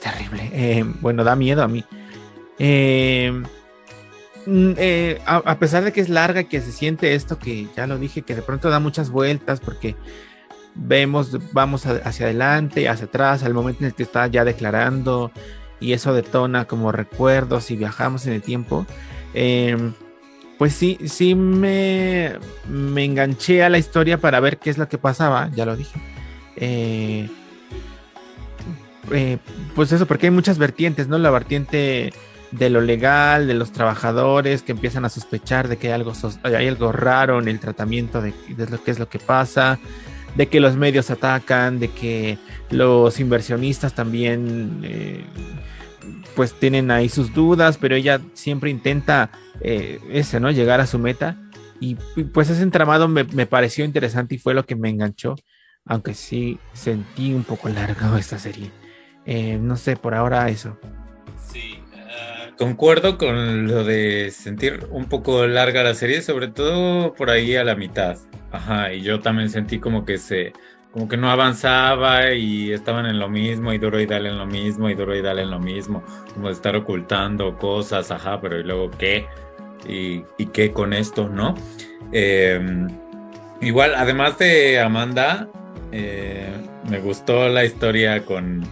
terrible. 0.00 0.50
Eh, 0.52 0.84
bueno, 1.00 1.22
da 1.22 1.36
miedo 1.36 1.62
a 1.62 1.68
mí. 1.68 1.84
Eh, 2.58 3.42
mm, 4.46 4.72
eh, 4.76 5.20
a, 5.26 5.58
pesar 5.58 5.84
de 5.84 5.92
que 5.92 6.00
es 6.00 6.08
larga 6.08 6.44
que 6.44 6.60
se 6.60 6.72
siente 6.72 7.14
esto 7.14 7.38
que 7.38 7.68
ya 7.76 7.86
lo 7.86 7.98
dije, 7.98 8.22
que 8.22 8.34
de 8.34 8.42
pronto 8.42 8.70
da 8.70 8.80
muchas 8.80 9.10
vueltas 9.10 9.60
porque 9.60 9.96
vemos, 10.74 11.36
vamos 11.52 11.84
hacia 11.86 12.26
adelante, 12.26 12.88
hacia 12.88 13.06
atrás, 13.06 13.42
al 13.42 13.52
momento 13.52 13.80
en 13.80 13.88
el 13.88 13.94
que 13.94 14.02
está 14.02 14.26
ya 14.28 14.44
declarando 14.44 15.30
y 15.78 15.92
eso 15.92 16.14
detona 16.14 16.64
como 16.64 16.90
recuerdos 16.90 17.70
y 17.70 17.76
viajamos 17.76 18.26
en 18.26 18.32
el 18.32 18.42
tiempo 18.42 18.86
pues 20.62 20.74
sí, 20.74 20.96
sí 21.06 21.34
me, 21.34 22.34
me 22.68 23.04
enganché 23.04 23.64
a 23.64 23.68
la 23.68 23.78
historia 23.78 24.18
para 24.18 24.38
ver 24.38 24.58
qué 24.58 24.70
es 24.70 24.78
lo 24.78 24.88
que 24.88 24.96
pasaba, 24.96 25.50
ya 25.56 25.66
lo 25.66 25.74
dije. 25.74 25.98
Eh, 26.54 27.28
eh, 29.10 29.38
pues 29.74 29.90
eso, 29.90 30.06
porque 30.06 30.26
hay 30.26 30.30
muchas 30.30 30.58
vertientes, 30.58 31.08
¿no? 31.08 31.18
La 31.18 31.30
vertiente 31.30 32.12
de 32.52 32.70
lo 32.70 32.80
legal, 32.80 33.48
de 33.48 33.54
los 33.54 33.72
trabajadores 33.72 34.62
que 34.62 34.70
empiezan 34.70 35.04
a 35.04 35.08
sospechar 35.08 35.66
de 35.66 35.78
que 35.78 35.88
hay 35.88 35.94
algo, 35.94 36.12
hay 36.44 36.68
algo 36.68 36.92
raro 36.92 37.40
en 37.40 37.48
el 37.48 37.58
tratamiento 37.58 38.22
de, 38.22 38.32
lo 38.70 38.84
que 38.84 38.92
es 38.92 39.00
lo 39.00 39.08
que 39.08 39.18
pasa, 39.18 39.80
de 40.36 40.46
que 40.46 40.60
los 40.60 40.76
medios 40.76 41.10
atacan, 41.10 41.80
de 41.80 41.88
que 41.88 42.38
los 42.70 43.18
inversionistas 43.18 43.96
también 43.96 44.82
eh, 44.84 45.24
pues 46.34 46.54
tienen 46.54 46.90
ahí 46.90 47.08
sus 47.08 47.32
dudas, 47.34 47.78
pero 47.78 47.94
ella 47.94 48.20
siempre 48.34 48.70
intenta 48.70 49.30
eh, 49.60 50.00
ese, 50.10 50.40
¿no? 50.40 50.50
Llegar 50.50 50.80
a 50.80 50.86
su 50.86 50.98
meta. 50.98 51.38
Y, 51.80 51.96
pues 52.32 52.48
ese 52.48 52.62
entramado 52.62 53.08
me, 53.08 53.24
pareció 53.46 53.84
interesante 53.84 54.36
y 54.36 54.38
fue 54.38 54.54
lo 54.54 54.64
que 54.64 54.76
me 54.76 54.88
enganchó, 54.88 55.34
aunque 55.84 56.14
sí 56.14 56.58
sentí 56.72 57.34
un 57.34 57.44
poco 57.44 57.68
largo 57.68 58.16
esta 58.18 58.38
serie. 58.38 58.70
Eh, 59.26 59.58
no 59.60 59.76
sé, 59.76 59.96
por 59.96 60.14
ahora 60.14 60.48
eso. 60.48 60.78
Sí, 61.50 61.80
ah, 61.94 62.50
concuerdo 62.56 63.18
con 63.18 63.66
lo 63.66 63.84
de 63.84 64.30
sentir 64.30 64.86
un 64.90 65.06
poco 65.06 65.46
larga 65.46 65.82
la 65.82 65.94
serie, 65.94 66.22
sobre 66.22 66.48
todo 66.48 67.14
por 67.14 67.30
ahí 67.30 67.56
a 67.56 67.64
la 67.64 67.74
mitad. 67.74 68.16
Ajá, 68.52 68.92
y 68.92 69.02
yo 69.02 69.20
también 69.20 69.48
sentí 69.48 69.78
como 69.78 70.04
que 70.04 70.18
se 70.18 70.52
como 70.92 71.08
que 71.08 71.16
no 71.16 71.30
avanzaba 71.30 72.32
y 72.32 72.72
estaban 72.72 73.06
en 73.06 73.18
lo 73.18 73.28
mismo 73.28 73.72
y 73.72 73.78
duro 73.78 73.98
y 73.98 74.06
dale 74.06 74.28
en 74.28 74.38
lo 74.38 74.46
mismo 74.46 74.90
y 74.90 74.94
duro 74.94 75.16
y 75.16 75.22
dale 75.22 75.42
en 75.42 75.50
lo 75.50 75.58
mismo, 75.58 76.04
como 76.34 76.48
de 76.48 76.52
estar 76.52 76.76
ocultando 76.76 77.56
cosas, 77.56 78.10
ajá, 78.10 78.40
pero 78.40 78.60
y 78.60 78.62
luego 78.62 78.90
qué 78.90 79.26
y, 79.88 80.22
qué 80.52 80.72
con 80.72 80.92
esto, 80.92 81.28
¿no? 81.28 81.54
Em, 82.12 82.88
igual, 83.60 83.94
además 83.94 84.38
de 84.38 84.78
Amanda, 84.80 85.48
eh, 85.90 86.52
me 86.88 87.00
gustó 87.00 87.48
la 87.48 87.64
historia 87.64 88.24
con 88.24 88.62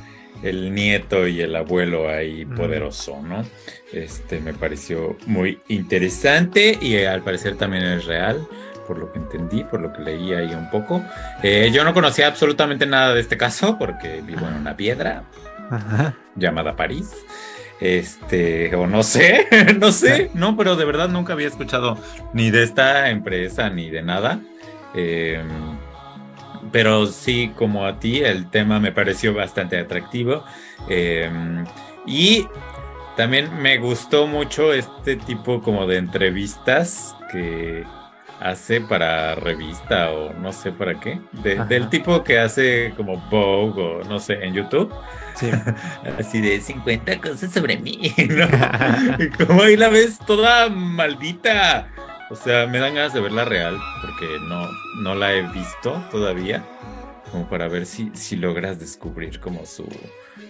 el 0.42 0.74
nieto 0.74 1.26
y 1.26 1.40
el 1.40 1.54
abuelo 1.56 2.09
ahí 2.09 2.44
poderoso, 2.44 3.20
¿no? 3.22 3.44
Este 3.92 4.40
me 4.40 4.54
pareció 4.54 5.16
muy 5.26 5.59
interesante 5.68 6.78
y 6.80 6.96
al 7.02 7.22
parecer 7.22 7.56
también 7.56 7.85
es 7.85 8.06
real 8.06 8.46
por 8.90 8.98
lo 8.98 9.12
que 9.12 9.20
entendí, 9.20 9.62
por 9.62 9.81
lo 9.81 9.92
que 9.92 10.03
leí 10.03 10.35
ahí 10.35 10.53
un 10.53 10.68
poco. 10.68 11.00
Eh, 11.44 11.70
yo 11.72 11.85
no 11.85 11.94
conocía 11.94 12.26
absolutamente 12.26 12.87
nada 12.87 13.14
de 13.14 13.20
este 13.20 13.37
caso 13.37 13.79
porque 13.79 14.20
vivo 14.20 14.48
en 14.48 14.55
una 14.55 14.76
piedra 14.76 15.22
llamada 16.35 16.74
París. 16.74 17.14
Este, 17.81 18.74
o 18.74 18.88
no 18.88 19.05
sé, 19.05 19.46
no 19.79 19.92
sé, 19.92 20.33
no, 20.35 20.57
pero 20.57 20.74
de 20.74 20.85
verdad 20.85 21.09
nunca 21.09 21.35
había 21.35 21.46
escuchado 21.46 21.98
ni 22.35 22.50
de 22.50 22.64
esta 22.64 23.11
empresa 23.11 23.70
ni 23.70 23.90
de 23.90 24.03
nada. 24.03 24.40
Em, 24.92 25.79
pero 26.72 27.07
sí, 27.07 27.53
como 27.55 27.87
a 27.87 28.00
ti, 28.00 28.24
el 28.24 28.50
tema 28.50 28.81
me 28.81 28.90
pareció 28.90 29.33
bastante 29.33 29.79
atractivo. 29.79 30.44
Em, 30.88 31.64
y 32.07 32.44
también 33.16 33.57
me 33.62 33.79
gustó 33.79 34.26
mucho 34.26 34.72
este 34.72 35.14
tipo 35.14 35.62
como 35.62 35.87
de 35.87 35.98
entrevistas 35.98 37.14
que, 37.31 37.85
hace 38.40 38.81
para 38.81 39.35
revista 39.35 40.11
o 40.11 40.33
no 40.33 40.53
sé 40.53 40.72
para 40.72 40.98
qué. 40.98 41.20
del 41.68 41.88
tipo 41.90 42.24
que 42.24 42.38
hace 42.38 42.92
como 42.96 43.18
Vogue 43.31 43.83
o 43.83 44.05
no 44.05 44.18
sé, 44.18 44.44
en 44.44 44.55
YouTube. 44.55 44.92
Sí. 45.35 45.50
Así 46.18 46.40
de 46.40 46.61
50 46.61 47.20
cosas 47.20 47.53
sobre 47.53 47.76
mí, 47.76 48.12
¿no? 48.29 48.48
como 49.46 49.62
ahí 49.62 49.76
la 49.76 49.88
ves 49.88 50.18
toda 50.26 50.68
maldita. 50.68 51.88
O 52.31 52.37
sea, 52.37 52.66
me 52.66 52.79
dan 52.79 52.94
ganas 52.94 53.12
de 53.12 53.20
verla 53.20 53.44
real 53.44 53.76
porque 54.00 54.26
no, 54.48 54.68
no 55.03 55.14
la 55.14 55.35
he 55.35 55.42
visto 55.42 56.03
todavía. 56.11 56.64
Como 57.31 57.48
para 57.48 57.68
ver 57.68 57.87
si, 57.87 58.11
si 58.14 58.37
logras 58.37 58.79
descubrir 58.79 59.40
como 59.40 59.66
su. 59.66 59.87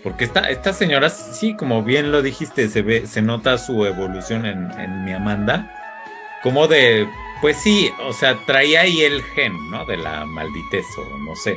Porque 0.03 0.25
esta, 0.25 0.49
esta 0.49 0.73
señora, 0.73 1.11
sí, 1.11 1.55
como 1.57 1.83
bien 1.83 2.11
lo 2.13 2.23
dijiste, 2.23 2.69
se 2.69 2.83
ve, 2.83 3.07
se 3.07 3.21
nota 3.21 3.59
su 3.59 3.85
evolución 3.85 4.47
en, 4.47 4.71
en 4.79 5.05
mi 5.05 5.13
Amanda. 5.13 5.75
Como 6.43 6.69
de 6.69 7.07
pues 7.41 7.57
sí, 7.57 7.91
o 8.01 8.13
sea, 8.13 8.37
traía 8.47 8.83
ahí 8.83 9.03
el 9.03 9.23
gen, 9.23 9.71
¿no? 9.71 9.85
De 9.85 9.97
la 9.97 10.25
malditez 10.25 10.87
o 10.99 11.19
no 11.19 11.35
sé. 11.37 11.57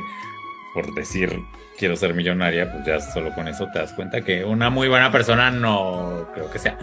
por 0.72 0.92
decir 0.94 1.44
quiero 1.78 1.96
ser 1.96 2.14
millonaria, 2.14 2.70
pues 2.72 2.84
ya 2.84 3.00
solo 3.00 3.34
con 3.34 3.48
eso 3.48 3.68
te 3.72 3.78
das 3.78 3.92
cuenta 3.92 4.22
que 4.22 4.44
una 4.44 4.70
muy 4.70 4.88
buena 4.88 5.10
persona 5.10 5.50
no 5.50 6.28
creo 6.34 6.50
que 6.50 6.58
sea. 6.58 6.78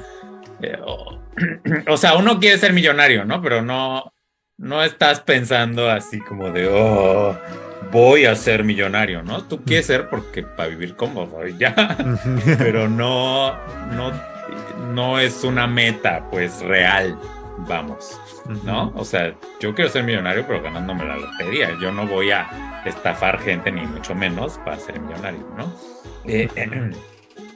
Eh, 0.62 0.78
o, 1.88 1.98
sea, 1.98 2.16
uno 2.16 2.40
quiere 2.40 2.58
ser 2.58 2.74
millonario, 2.74 3.26
¿no? 3.26 3.42
Pero 3.42 3.62
no, 3.62 4.14
no 4.58 4.84
estás 4.84 5.22
pensando 5.22 5.90
así 5.90 6.20
como 6.20 6.52
de, 6.52 6.68
oh, 6.68 7.38
voy 7.92 8.26
a 8.26 8.36
ser 8.36 8.64
millonario, 8.64 9.24
¿no? 9.24 9.44
Tú 9.44 9.64
quieres 9.64 9.88
ser 9.88 10.10
porque 10.10 10.44
para 10.44 10.70
vivir 10.70 10.96
cómodo 10.96 11.48
y 11.48 11.58
ya, 11.58 11.98
pero 12.58 12.88
no, 12.88 13.56
no, 13.94 14.12
no 14.94 15.20
es 15.20 15.44
una 15.44 15.68
meta, 15.68 16.28
pues 16.30 16.62
real, 16.62 17.18
vamos, 17.60 18.20
¿no? 18.64 18.92
O 18.96 19.06
sea, 19.06 19.36
yo 19.60 19.74
quiero 19.74 19.90
ser 19.90 20.04
millonario, 20.04 20.46
pero 20.48 20.62
ganándome 20.62 21.06
la 21.06 21.18
lotería. 21.18 21.78
Yo 21.82 21.92
no 21.92 22.08
voy 22.08 22.32
a 22.32 22.82
estafar 22.86 23.40
gente, 23.40 23.72
ni 23.72 23.82
mucho 23.82 24.16
menos, 24.16 24.58
para 24.60 24.78
ser 24.78 25.00
millonario, 25.00 25.46
¿no? 25.58 25.74
Eh, 26.26 26.50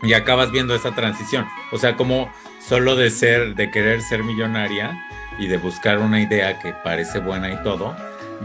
y 0.03 0.13
acabas 0.13 0.51
viendo 0.51 0.75
esa 0.75 0.93
transición. 0.93 1.45
O 1.71 1.77
sea, 1.77 1.95
como 1.95 2.29
solo 2.59 2.95
de 2.95 3.09
ser, 3.09 3.55
de 3.55 3.71
querer 3.71 4.01
ser 4.01 4.23
millonaria 4.23 4.99
y 5.37 5.47
de 5.47 5.57
buscar 5.57 5.99
una 5.99 6.21
idea 6.21 6.59
que 6.59 6.73
parece 6.83 7.19
buena 7.19 7.51
y 7.51 7.63
todo, 7.63 7.95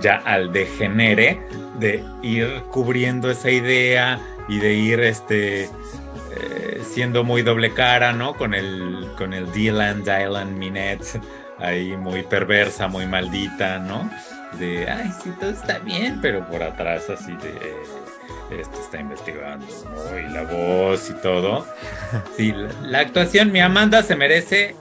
ya 0.01 0.17
al 0.17 0.53
degenere 0.53 1.41
de 1.79 2.05
ir 2.23 2.63
cubriendo 2.71 3.31
esa 3.31 3.51
idea 3.51 4.21
y 4.49 4.59
de 4.59 4.75
ir 4.75 5.01
este 5.01 5.65
eh, 5.65 6.83
siendo 6.83 7.25
muy 7.25 7.43
doble 7.43 7.73
cara, 7.73 8.13
¿no? 8.13 8.35
Con 8.35 8.55
el 8.55 9.09
con 9.17 9.33
el 9.33 9.51
Dylan 9.53 10.05
Dylan 10.05 10.59
Minette 10.59 11.21
ahí 11.61 11.97
muy 11.97 12.23
perversa, 12.23 12.89
muy 12.89 13.07
maldita, 13.07 13.79
¿no? 13.79 14.11
De 14.59 14.91
ay, 14.91 15.11
sí 15.23 15.31
todo 15.39 15.51
está 15.51 15.79
bien, 15.79 16.19
pero 16.21 16.47
por 16.49 16.63
atrás 16.63 17.09
así 17.09 17.33
de 17.33 18.61
esto 18.61 18.81
está 18.81 19.01
investigando, 19.01 19.67
¿no? 19.67 20.19
Y 20.19 20.33
la 20.33 20.43
voz 20.43 21.11
y 21.11 21.15
todo. 21.15 21.67
Sí, 22.37 22.53
la, 22.53 22.73
la 22.83 22.99
actuación, 23.01 23.53
mi 23.53 23.61
Amanda 23.61 24.03
se 24.03 24.17
merece, 24.17 24.75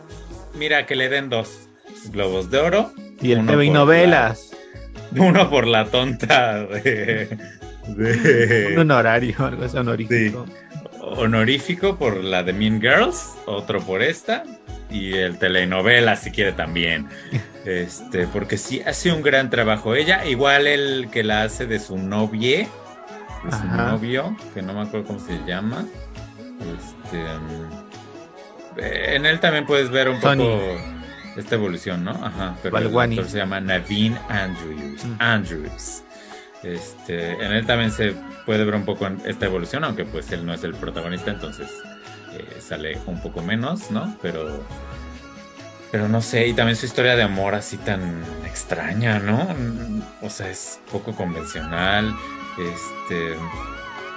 mira 0.56 0.86
que 0.86 0.96
le 0.96 1.10
den 1.10 1.30
dos 1.30 1.68
globos 2.06 2.50
de 2.50 2.58
oro. 2.60 2.92
Y 3.22 3.34
el 3.34 3.46
TV 3.46 3.66
y 3.66 3.70
novelas. 3.70 4.52
Uno 5.16 5.50
por 5.50 5.68
la 5.68 5.86
tonta 5.86 6.64
de. 6.66 7.38
Un 8.74 8.80
honorario, 8.80 9.36
algo 9.40 9.66
así 9.66 9.78
honorífico. 9.78 10.46
Honorífico 11.02 11.98
por 11.98 12.24
la 12.24 12.44
de 12.44 12.54
Mean 12.54 12.80
Girls, 12.80 13.36
otro 13.46 13.82
por 13.82 14.04
esta. 14.04 14.44
Y 14.90 15.14
el 15.14 15.38
telenovela, 15.38 16.16
si 16.16 16.32
quiere 16.32 16.52
también. 16.52 17.08
Este, 17.66 18.26
porque 18.26 18.58
sí 18.58 18.82
hace 18.82 19.12
un 19.12 19.22
gran 19.22 19.50
trabajo 19.52 19.94
ella. 19.94 20.26
Igual 20.26 20.66
el 20.66 21.10
que 21.12 21.24
la 21.24 21.44
hace 21.44 21.68
de 21.68 21.78
su 21.78 21.98
novie, 21.98 22.68
de 23.44 23.52
su 23.52 23.66
novio, 23.66 24.36
que 24.56 24.62
no 24.64 24.74
me 24.74 24.82
acuerdo 24.82 25.06
cómo 25.06 25.20
se 25.20 25.38
llama. 25.46 25.86
Este, 26.78 27.22
en 29.16 29.26
él 29.26 29.40
también 29.40 29.66
puedes 29.66 29.92
ver 29.92 30.10
un 30.10 30.20
poco 30.20 30.60
esta 31.36 31.56
evolución, 31.56 32.04
¿no? 32.04 32.12
Ajá, 32.12 32.56
pero 32.64 32.78
el 32.78 32.98
actor 32.98 33.26
se 33.26 33.38
llama 33.38 33.60
Naveen 33.60 34.18
Andrews. 34.30 35.06
Mm. 35.06 35.16
Andrews. 35.20 36.04
Este, 36.64 37.32
en 37.34 37.52
él 37.54 37.66
también 37.66 37.92
se 37.92 38.14
puede 38.46 38.66
ver 38.66 38.76
un 38.76 38.86
poco 38.86 39.08
esta 39.26 39.46
evolución, 39.46 39.84
aunque 39.84 40.06
pues 40.06 40.32
él 40.32 40.46
no 40.46 40.54
es 40.54 40.64
el 40.64 40.74
protagonista, 40.74 41.32
entonces 41.32 41.70
eh, 42.40 42.62
sale 42.62 42.98
un 43.06 43.22
poco 43.22 43.42
menos, 43.42 43.92
¿no? 43.92 44.18
Pero, 44.22 44.64
pero 45.92 46.08
no 46.08 46.22
sé, 46.22 46.48
y 46.48 46.54
también 46.54 46.76
su 46.76 46.86
historia 46.86 47.16
de 47.16 47.24
amor 47.24 47.56
así 47.56 47.78
tan 47.78 48.24
extraña, 48.46 49.20
¿no? 49.20 49.48
O 50.22 50.30
sea, 50.30 50.50
es 50.50 50.80
poco 50.92 51.14
convencional, 51.14 52.16
este, 52.58 53.36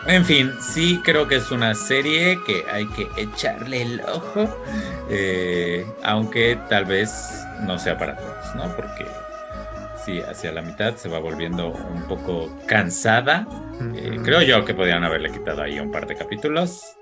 en 0.06 0.24
fin, 0.24 0.52
sí 0.60 1.00
creo 1.04 1.28
que 1.28 1.36
es 1.36 1.50
una 1.52 1.74
serie 1.74 2.40
que 2.44 2.64
hay 2.70 2.86
que 2.88 3.08
echarle 3.16 3.82
el 3.82 4.00
ojo, 4.00 4.48
eh, 5.08 5.86
aunque 6.02 6.58
tal 6.68 6.86
vez 6.86 7.44
no 7.60 7.78
sea 7.78 7.96
para 7.96 8.16
todos, 8.16 8.54
¿no? 8.56 8.74
Porque 8.74 9.06
sí, 10.04 10.20
hacia 10.20 10.50
la 10.50 10.62
mitad 10.62 10.96
se 10.96 11.08
va 11.08 11.20
volviendo 11.20 11.68
un 11.68 12.02
poco 12.08 12.50
cansada. 12.66 13.46
Eh, 13.94 14.18
creo 14.24 14.42
yo 14.42 14.64
que 14.64 14.74
podrían 14.74 15.04
haberle 15.04 15.30
quitado 15.30 15.62
ahí 15.62 15.78
un 15.78 15.92
par 15.92 16.06
de 16.06 16.16
capítulos. 16.16 16.96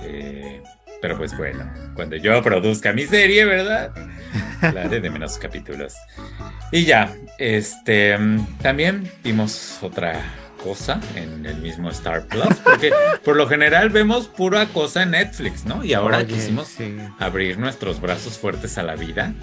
Eh, 0.00 0.62
pero 1.00 1.18
pues 1.18 1.36
bueno, 1.36 1.70
cuando 1.94 2.16
yo 2.16 2.40
produzca 2.42 2.92
mi 2.92 3.06
serie, 3.06 3.44
¿verdad? 3.44 3.92
La 4.62 4.88
de 4.88 5.10
menos 5.10 5.36
capítulos. 5.36 5.94
Y 6.70 6.84
ya, 6.84 7.12
este, 7.38 8.16
también 8.62 9.10
vimos 9.24 9.78
otra 9.82 10.22
cosa 10.62 11.00
en 11.16 11.44
el 11.44 11.56
mismo 11.56 11.90
Star 11.90 12.26
Plus, 12.28 12.54
porque 12.62 12.92
por 13.24 13.36
lo 13.36 13.48
general 13.48 13.90
vemos 13.90 14.28
pura 14.28 14.66
cosa 14.66 15.02
en 15.02 15.10
Netflix, 15.10 15.64
¿no? 15.64 15.84
Y 15.84 15.92
ahora 15.92 16.24
quisimos 16.24 16.76
abrir 17.18 17.58
nuestros 17.58 18.00
brazos 18.00 18.38
fuertes 18.38 18.78
a 18.78 18.84
la 18.84 18.94
vida, 18.94 19.34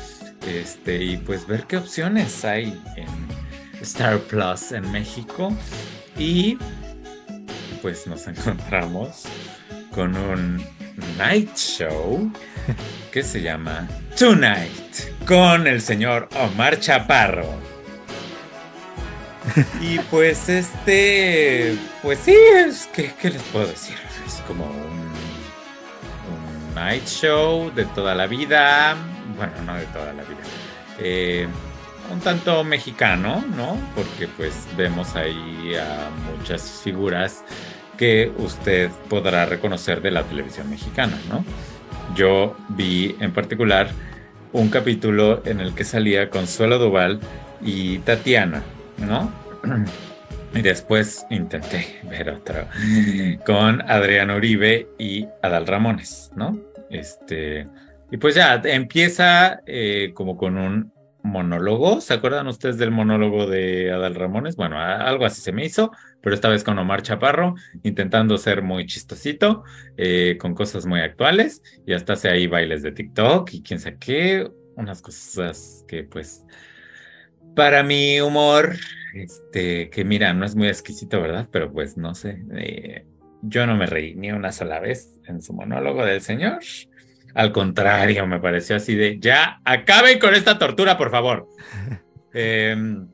este, 0.47 1.03
y 1.03 1.17
pues 1.17 1.45
ver 1.45 1.65
qué 1.65 1.77
opciones 1.77 2.45
hay 2.45 2.81
en 2.95 3.81
Star 3.81 4.19
Plus 4.19 4.71
en 4.71 4.89
México. 4.91 5.53
Y 6.17 6.57
pues 7.81 8.07
nos 8.07 8.27
encontramos 8.27 9.25
con 9.93 10.15
un 10.15 10.63
night 11.17 11.55
show 11.55 12.31
que 13.11 13.23
se 13.23 13.41
llama 13.41 13.87
Tonight 14.17 15.25
con 15.25 15.67
el 15.67 15.81
señor 15.81 16.29
Omar 16.35 16.79
Chaparro. 16.79 17.47
Y 19.81 19.99
pues 20.11 20.49
este, 20.49 21.75
pues 22.01 22.19
sí, 22.19 22.35
es 22.35 22.87
que, 22.87 23.13
¿qué 23.19 23.31
les 23.31 23.41
puedo 23.43 23.67
decir? 23.67 23.95
Es 24.25 24.41
como 24.47 24.65
un, 24.65 25.09
night 26.75 27.05
show 27.05 27.71
de 27.73 27.85
toda 27.85 28.15
la 28.15 28.27
vida, 28.27 28.95
bueno, 29.35 29.53
no 29.65 29.75
de 29.75 29.85
toda 29.87 30.13
la 30.13 30.23
vida, 30.23 30.39
eh, 30.99 31.47
un 32.11 32.19
tanto 32.19 32.63
mexicano, 32.63 33.43
¿no? 33.55 33.77
Porque 33.95 34.27
pues 34.27 34.53
vemos 34.77 35.15
ahí 35.15 35.75
a 35.75 36.09
muchas 36.37 36.81
figuras 36.83 37.43
que 37.99 38.31
usted 38.37 38.89
podrá 39.09 39.45
reconocer 39.45 40.01
de 40.01 40.09
la 40.09 40.23
televisión 40.23 40.69
mexicana, 40.69 41.19
¿no? 41.27 41.43
Yo 42.15 42.55
vi 42.69 43.17
en 43.19 43.33
particular 43.33 43.89
un 44.53 44.69
capítulo 44.69 45.41
en 45.45 45.59
el 45.59 45.75
que 45.75 45.83
salía 45.83 46.29
Consuelo 46.29 46.79
Duval 46.79 47.19
y 47.61 47.99
Tatiana, 47.99 48.63
¿no? 48.97 49.31
Y 50.51 50.63
después 50.63 51.27
intenté 51.29 51.99
ver 52.09 52.31
otro 52.31 52.65
con 53.45 53.83
Adrián 53.83 54.31
Uribe 54.31 54.87
y 54.97 55.27
Adal 55.43 55.67
Ramones, 55.67 56.31
¿no? 56.35 56.57
Este, 56.89 57.67
y 58.09 58.17
pues 58.17 58.33
ya 58.33 58.59
empieza 58.63 59.59
eh, 59.67 60.11
como 60.15 60.37
con 60.37 60.57
un 60.57 60.91
monólogo. 61.21 62.01
¿Se 62.01 62.15
acuerdan 62.15 62.47
ustedes 62.47 62.79
del 62.79 62.89
monólogo 62.89 63.45
de 63.45 63.91
Adal 63.91 64.15
Ramones? 64.15 64.55
Bueno, 64.55 64.79
algo 64.79 65.25
así 65.25 65.39
se 65.41 65.51
me 65.51 65.65
hizo, 65.65 65.91
pero 66.21 66.35
esta 66.35 66.49
vez 66.49 66.63
con 66.63 66.77
Omar 66.77 67.01
Chaparro, 67.01 67.55
intentando 67.83 68.37
ser 68.37 68.61
muy 68.61 68.85
chistosito, 68.85 69.63
eh, 69.97 70.37
con 70.39 70.53
cosas 70.53 70.85
muy 70.85 70.99
actuales, 70.99 71.61
y 71.85 71.93
hasta 71.93 72.13
hace 72.13 72.29
ahí 72.29 72.47
bailes 72.47 72.81
de 72.83 72.91
TikTok 72.91 73.53
y 73.53 73.63
quién 73.63 73.79
sabe 73.79 73.97
qué, 73.99 74.49
unas 74.75 75.01
cosas 75.01 75.83
que 75.87 76.03
pues 76.03 76.45
para 77.55 77.83
mi 77.83 78.21
humor, 78.21 78.75
este, 79.13 79.89
que 79.89 80.05
mira, 80.05 80.33
no 80.33 80.45
es 80.45 80.55
muy 80.55 80.67
exquisito, 80.67 81.21
¿verdad? 81.21 81.47
Pero 81.51 81.71
pues 81.71 81.97
no 81.97 82.15
sé, 82.15 82.41
eh, 82.55 83.05
yo 83.41 83.65
no 83.65 83.75
me 83.75 83.85
reí 83.85 84.15
ni 84.15 84.31
una 84.31 84.51
sola 84.51 84.79
vez 84.79 85.13
en 85.25 85.41
su 85.41 85.53
monólogo 85.53 86.05
del 86.05 86.21
señor. 86.21 86.59
Al 87.33 87.51
contrario, 87.51 88.25
me 88.27 88.39
pareció 88.39 88.75
así 88.75 88.95
de, 88.95 89.19
ya, 89.19 89.61
acaben 89.63 90.19
con 90.19 90.33
esta 90.33 90.57
tortura, 90.57 90.97
por 90.97 91.11
favor. 91.11 91.47
Em, 92.31 93.07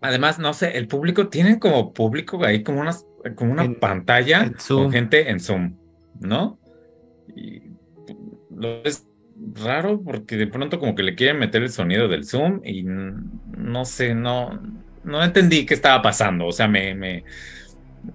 además, 0.00 0.38
no 0.38 0.52
sé, 0.52 0.76
el 0.76 0.86
público, 0.88 1.28
tiene 1.28 1.58
como 1.58 1.92
público 1.92 2.44
ahí 2.44 2.62
como, 2.62 2.80
unas, 2.80 3.06
como 3.34 3.52
una 3.52 3.70
pantalla 3.74 4.50
con 4.68 4.92
gente 4.92 5.30
en 5.30 5.40
Zoom, 5.40 5.76
¿no? 6.20 6.58
Y 7.34 7.62
lo 8.54 8.82
es 8.84 9.06
raro 9.54 10.02
porque 10.02 10.36
de 10.36 10.46
pronto 10.46 10.78
como 10.78 10.94
que 10.94 11.02
le 11.02 11.14
quieren 11.14 11.38
meter 11.38 11.62
el 11.62 11.70
sonido 11.70 12.08
del 12.08 12.24
Zoom 12.24 12.60
y 12.64 12.82
no 12.82 13.84
sé, 13.84 14.14
no, 14.14 14.60
no 15.04 15.22
entendí 15.22 15.66
qué 15.66 15.74
estaba 15.74 16.02
pasando. 16.02 16.46
O 16.46 16.52
sea, 16.52 16.68
me, 16.68 16.94
me, 16.94 17.24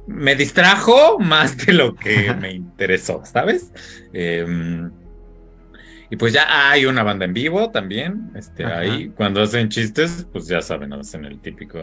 me 0.07 0.35
distrajo 0.35 1.19
más 1.19 1.57
de 1.65 1.73
lo 1.73 1.95
que 1.95 2.33
me 2.39 2.51
interesó, 2.51 3.23
¿sabes? 3.25 3.71
Em, 4.13 4.91
y 6.13 6.15
pues 6.15 6.31
ya 6.31 6.69
hay 6.69 6.85
una 6.85 7.01
banda 7.01 7.25
en 7.25 7.33
vivo 7.33 7.71
también. 7.71 8.29
Este, 8.35 8.63
ahí, 8.63 9.11
cuando 9.17 9.41
hacen 9.41 9.67
chistes, 9.69 10.27
pues 10.31 10.45
ya 10.45 10.61
saben, 10.61 10.93
hacen 10.93 11.25
el 11.25 11.39
típico 11.39 11.79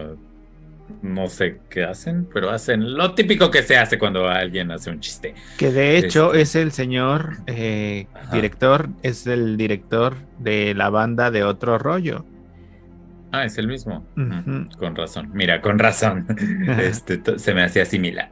no 1.02 1.26
sé 1.26 1.58
qué 1.68 1.82
hacen, 1.82 2.28
pero 2.32 2.50
hacen 2.50 2.94
lo 2.94 3.14
típico 3.14 3.50
que 3.50 3.64
se 3.64 3.76
hace 3.76 3.98
cuando 3.98 4.28
alguien 4.28 4.70
hace 4.70 4.88
un 4.88 5.00
chiste. 5.00 5.34
Que 5.58 5.72
de 5.72 5.98
hecho 5.98 6.28
este, 6.28 6.42
es 6.42 6.54
el 6.54 6.70
señor 6.70 7.38
eh, 7.48 8.06
director, 8.30 8.88
es 9.02 9.26
el 9.26 9.56
director 9.56 10.14
de 10.38 10.74
la 10.76 10.90
banda 10.90 11.32
de 11.32 11.42
Otro 11.42 11.78
Rollo. 11.78 12.24
Ah, 13.32 13.44
es 13.44 13.58
el 13.58 13.66
mismo. 13.66 14.06
Mm, 14.14 14.76
Con 14.78 14.94
razón. 14.94 15.30
Mira, 15.34 15.60
con 15.60 15.76
razón. 15.80 16.24
Este, 16.80 17.20
se 17.36 17.52
me 17.52 17.64
hacía 17.64 17.84
similar. 17.84 18.30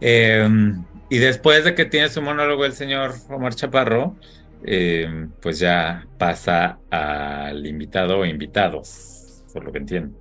Em, 0.00 0.84
y 1.10 1.18
después 1.18 1.64
de 1.64 1.74
que 1.74 1.86
tiene 1.86 2.08
su 2.08 2.22
monólogo 2.22 2.64
el 2.64 2.72
señor 2.72 3.14
Omar 3.28 3.56
Chaparro, 3.56 4.16
em, 4.64 5.30
pues 5.40 5.58
ya 5.58 6.06
pasa 6.18 6.78
al 6.90 7.66
invitado 7.66 8.18
o 8.20 8.24
invitados, 8.24 9.44
por 9.52 9.64
lo 9.64 9.72
que 9.72 9.78
entiendo. 9.78 10.20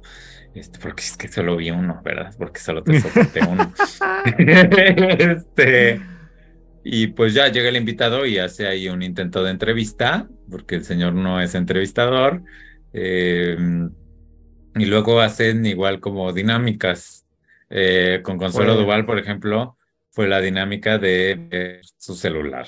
Este, 0.53 0.79
porque 0.79 1.03
es 1.03 1.15
que 1.15 1.27
solo 1.27 1.55
vi 1.55 1.71
uno, 1.71 2.01
¿verdad? 2.03 2.33
Porque 2.37 2.59
solo 2.59 2.83
te 2.83 2.99
soporté 2.99 3.39
uno. 3.49 3.73
Este, 4.37 6.01
y 6.83 7.07
pues 7.07 7.33
ya 7.33 7.47
llega 7.47 7.69
el 7.69 7.77
invitado 7.77 8.25
y 8.25 8.37
hace 8.37 8.67
ahí 8.67 8.89
un 8.89 9.01
intento 9.03 9.43
de 9.43 9.51
entrevista, 9.51 10.27
porque 10.49 10.75
el 10.75 10.83
señor 10.83 11.13
no 11.13 11.41
es 11.41 11.55
entrevistador. 11.55 12.43
em, 12.93 13.91
y 14.75 14.85
luego 14.85 15.19
hacen 15.19 15.65
igual 15.65 15.99
como 15.99 16.31
dinámicas. 16.33 17.25
Eh, 17.69 18.19
con 18.23 18.37
Consuelo 18.37 18.71
Bueno. 18.73 18.83
Duval, 18.83 19.05
por 19.05 19.17
ejemplo, 19.17 19.77
fue 20.09 20.27
la 20.27 20.41
dinámica 20.41 20.97
de 20.97 21.79
su 21.97 22.15
celular. 22.15 22.67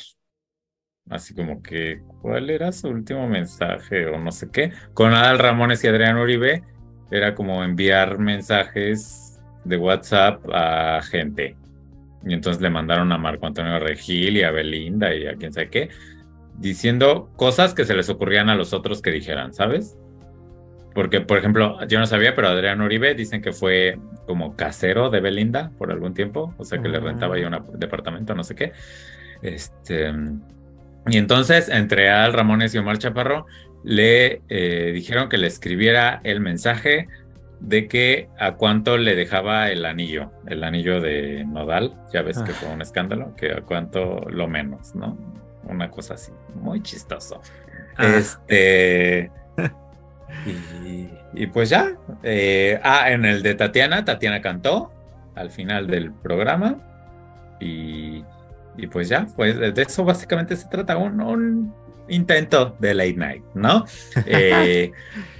Así 1.09 1.35
como 1.35 1.61
que, 1.61 2.01
¿cuál 2.21 2.49
era 2.49 2.71
su 2.71 2.87
último 2.87 3.27
mensaje 3.27 4.05
o 4.07 4.17
no 4.17 4.31
sé 4.31 4.49
qué? 4.51 4.71
Con 4.93 5.13
Adal 5.13 5.39
Ramones 5.39 5.83
y 5.83 5.87
Adrián 5.87 6.17
Uribe, 6.17 6.63
era 7.11 7.35
como 7.35 7.63
enviar 7.63 8.17
mensajes 8.19 9.39
de 9.65 9.77
WhatsApp 9.77 10.43
a 10.51 11.01
gente. 11.03 11.57
Y 12.25 12.33
entonces 12.33 12.61
le 12.61 12.69
mandaron 12.69 13.11
a 13.11 13.17
Marco 13.17 13.45
Antonio 13.45 13.77
Regil 13.79 14.37
y 14.37 14.43
a 14.43 14.51
Belinda 14.51 15.13
y 15.13 15.27
a 15.27 15.35
quién 15.35 15.51
sabe 15.51 15.69
qué, 15.69 15.89
diciendo 16.57 17.29
cosas 17.35 17.73
que 17.73 17.85
se 17.85 17.93
les 17.95 18.09
ocurrían 18.09 18.49
a 18.49 18.55
los 18.55 18.73
otros 18.73 19.01
que 19.01 19.11
dijeran, 19.11 19.53
¿sabes? 19.53 19.97
Porque, 20.95 21.21
por 21.21 21.37
ejemplo, 21.37 21.77
yo 21.87 21.99
no 21.99 22.05
sabía, 22.05 22.33
pero 22.35 22.47
Adrián 22.47 22.79
Uribe 22.79 23.13
dicen 23.13 23.41
que 23.41 23.51
fue 23.51 23.99
como 24.25 24.55
casero 24.55 25.09
de 25.09 25.19
Belinda 25.19 25.71
por 25.77 25.91
algún 25.91 26.13
tiempo, 26.13 26.53
o 26.57 26.63
sea 26.63 26.81
que 26.81 26.87
le 26.87 26.97
Ah. 26.97 27.01
rentaba 27.01 27.37
ya 27.37 27.47
un 27.47 27.79
departamento, 27.79 28.33
no 28.35 28.43
sé 28.43 28.55
qué. 28.55 28.71
Este, 29.41 30.13
y 31.07 31.17
entonces, 31.17 31.69
entre 31.69 32.09
Al 32.09 32.33
Ramones 32.33 32.73
y 32.73 32.77
Omar 32.77 32.97
Chaparro, 32.97 33.45
le 33.83 34.41
eh, 34.49 34.91
dijeron 34.93 35.27
que 35.29 35.37
le 35.37 35.47
escribiera 35.47 36.21
el 36.23 36.39
mensaje 36.39 37.07
de 37.59 37.87
que 37.87 38.29
a 38.39 38.53
cuánto 38.53 38.97
le 38.97 39.15
dejaba 39.15 39.69
el 39.69 39.85
anillo, 39.85 40.31
el 40.47 40.63
anillo 40.63 40.99
de 41.01 41.45
Nodal, 41.45 41.93
ya 42.13 42.21
ves 42.21 42.39
que 42.39 42.51
Ah. 42.51 42.55
fue 42.55 42.69
un 42.69 42.81
escándalo, 42.81 43.35
que 43.35 43.51
a 43.51 43.61
cuánto 43.61 44.21
lo 44.29 44.47
menos, 44.47 44.95
¿no? 44.95 45.17
Una 45.63 45.89
cosa 45.89 46.15
así, 46.15 46.31
muy 46.55 46.81
chistoso. 46.83 47.41
Ah. 47.97 48.15
Este. 48.17 49.31
Y, 50.45 51.09
y 51.35 51.47
pues 51.47 51.69
ya. 51.69 51.95
eh, 52.23 52.79
ah, 52.83 53.11
en 53.11 53.23
el 53.23 53.43
de 53.43 53.53
Tatiana, 53.53 54.03
Tatiana 54.03 54.41
cantó 54.41 54.91
al 55.35 55.51
final 55.51 55.85
del 55.87 56.11
programa. 56.11 56.79
Y, 57.59 58.23
y 58.77 58.88
pues 58.88 59.09
ya, 59.09 59.27
pues 59.36 59.57
de 59.57 59.81
eso 59.81 60.03
básicamente 60.03 60.55
se 60.55 60.67
trata, 60.67 60.97
un, 60.97 61.21
un 61.21 61.73
intento 62.07 62.75
de 62.79 62.93
late 62.93 63.13
night, 63.13 63.43
¿no? 63.53 63.86
Eh, 64.25 64.91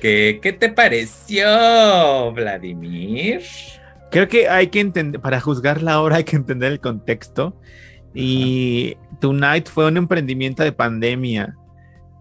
¿qué, 0.02 0.40
¿Qué 0.42 0.54
te 0.54 0.70
pareció, 0.70 2.32
Vladimir? 2.34 3.42
Creo 4.12 4.28
que 4.28 4.48
hay 4.48 4.68
que 4.68 4.80
entender, 4.80 5.22
para 5.22 5.40
juzgar 5.40 5.82
la 5.82 6.00
hora 6.02 6.18
hay 6.18 6.24
que 6.24 6.36
entender 6.36 6.72
el 6.72 6.80
contexto. 6.80 7.56
Y 8.14 8.96
Tonight 9.20 9.68
fue 9.68 9.88
un 9.88 9.98
emprendimiento 9.98 10.62
de 10.62 10.72
pandemia 10.72 11.56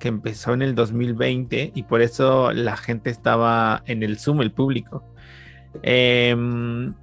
que 0.00 0.08
empezó 0.08 0.54
en 0.54 0.62
el 0.62 0.74
2020 0.74 1.72
y 1.74 1.82
por 1.82 2.00
eso 2.00 2.50
la 2.52 2.76
gente 2.76 3.10
estaba 3.10 3.82
en 3.86 4.02
el 4.02 4.18
Zoom, 4.18 4.40
el 4.40 4.52
público. 4.52 5.04
Em, 5.82 6.94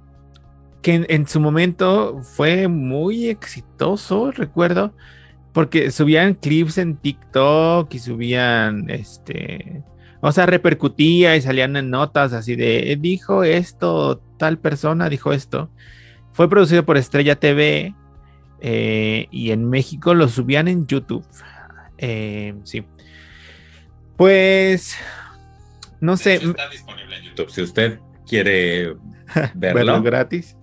que 0.82 0.94
en, 0.94 1.06
en 1.08 1.26
su 1.28 1.40
momento 1.40 2.20
fue 2.22 2.68
muy 2.68 3.28
exitoso, 3.28 4.30
recuerdo, 4.30 4.94
porque 5.52 5.90
subían 5.90 6.34
clips 6.34 6.78
en 6.78 6.96
TikTok 6.96 7.92
y 7.92 7.98
subían, 7.98 8.88
este, 8.88 9.82
o 10.20 10.32
sea, 10.32 10.46
repercutía 10.46 11.36
y 11.36 11.42
salían 11.42 11.76
en 11.76 11.90
notas 11.90 12.32
así 12.32 12.56
de, 12.56 12.96
dijo 13.00 13.42
esto, 13.44 14.22
tal 14.38 14.58
persona 14.58 15.08
dijo 15.08 15.32
esto. 15.32 15.70
Fue 16.32 16.48
producido 16.48 16.84
por 16.86 16.96
Estrella 16.96 17.36
TV 17.36 17.94
eh, 18.60 19.26
y 19.30 19.50
en 19.50 19.68
México 19.68 20.14
lo 20.14 20.28
subían 20.28 20.68
en 20.68 20.86
YouTube. 20.86 21.26
Eh, 21.98 22.54
sí. 22.64 22.84
Pues, 24.16 24.96
no 26.00 26.12
De 26.12 26.18
sé, 26.18 26.34
hecho, 26.36 26.50
está 26.50 26.68
disponible 26.68 27.16
en 27.16 27.24
YouTube. 27.24 27.50
Si 27.50 27.62
usted 27.62 27.98
quiere 28.26 28.94
verlo 29.54 29.74
verlo. 29.74 30.02
gratis. 30.02 30.56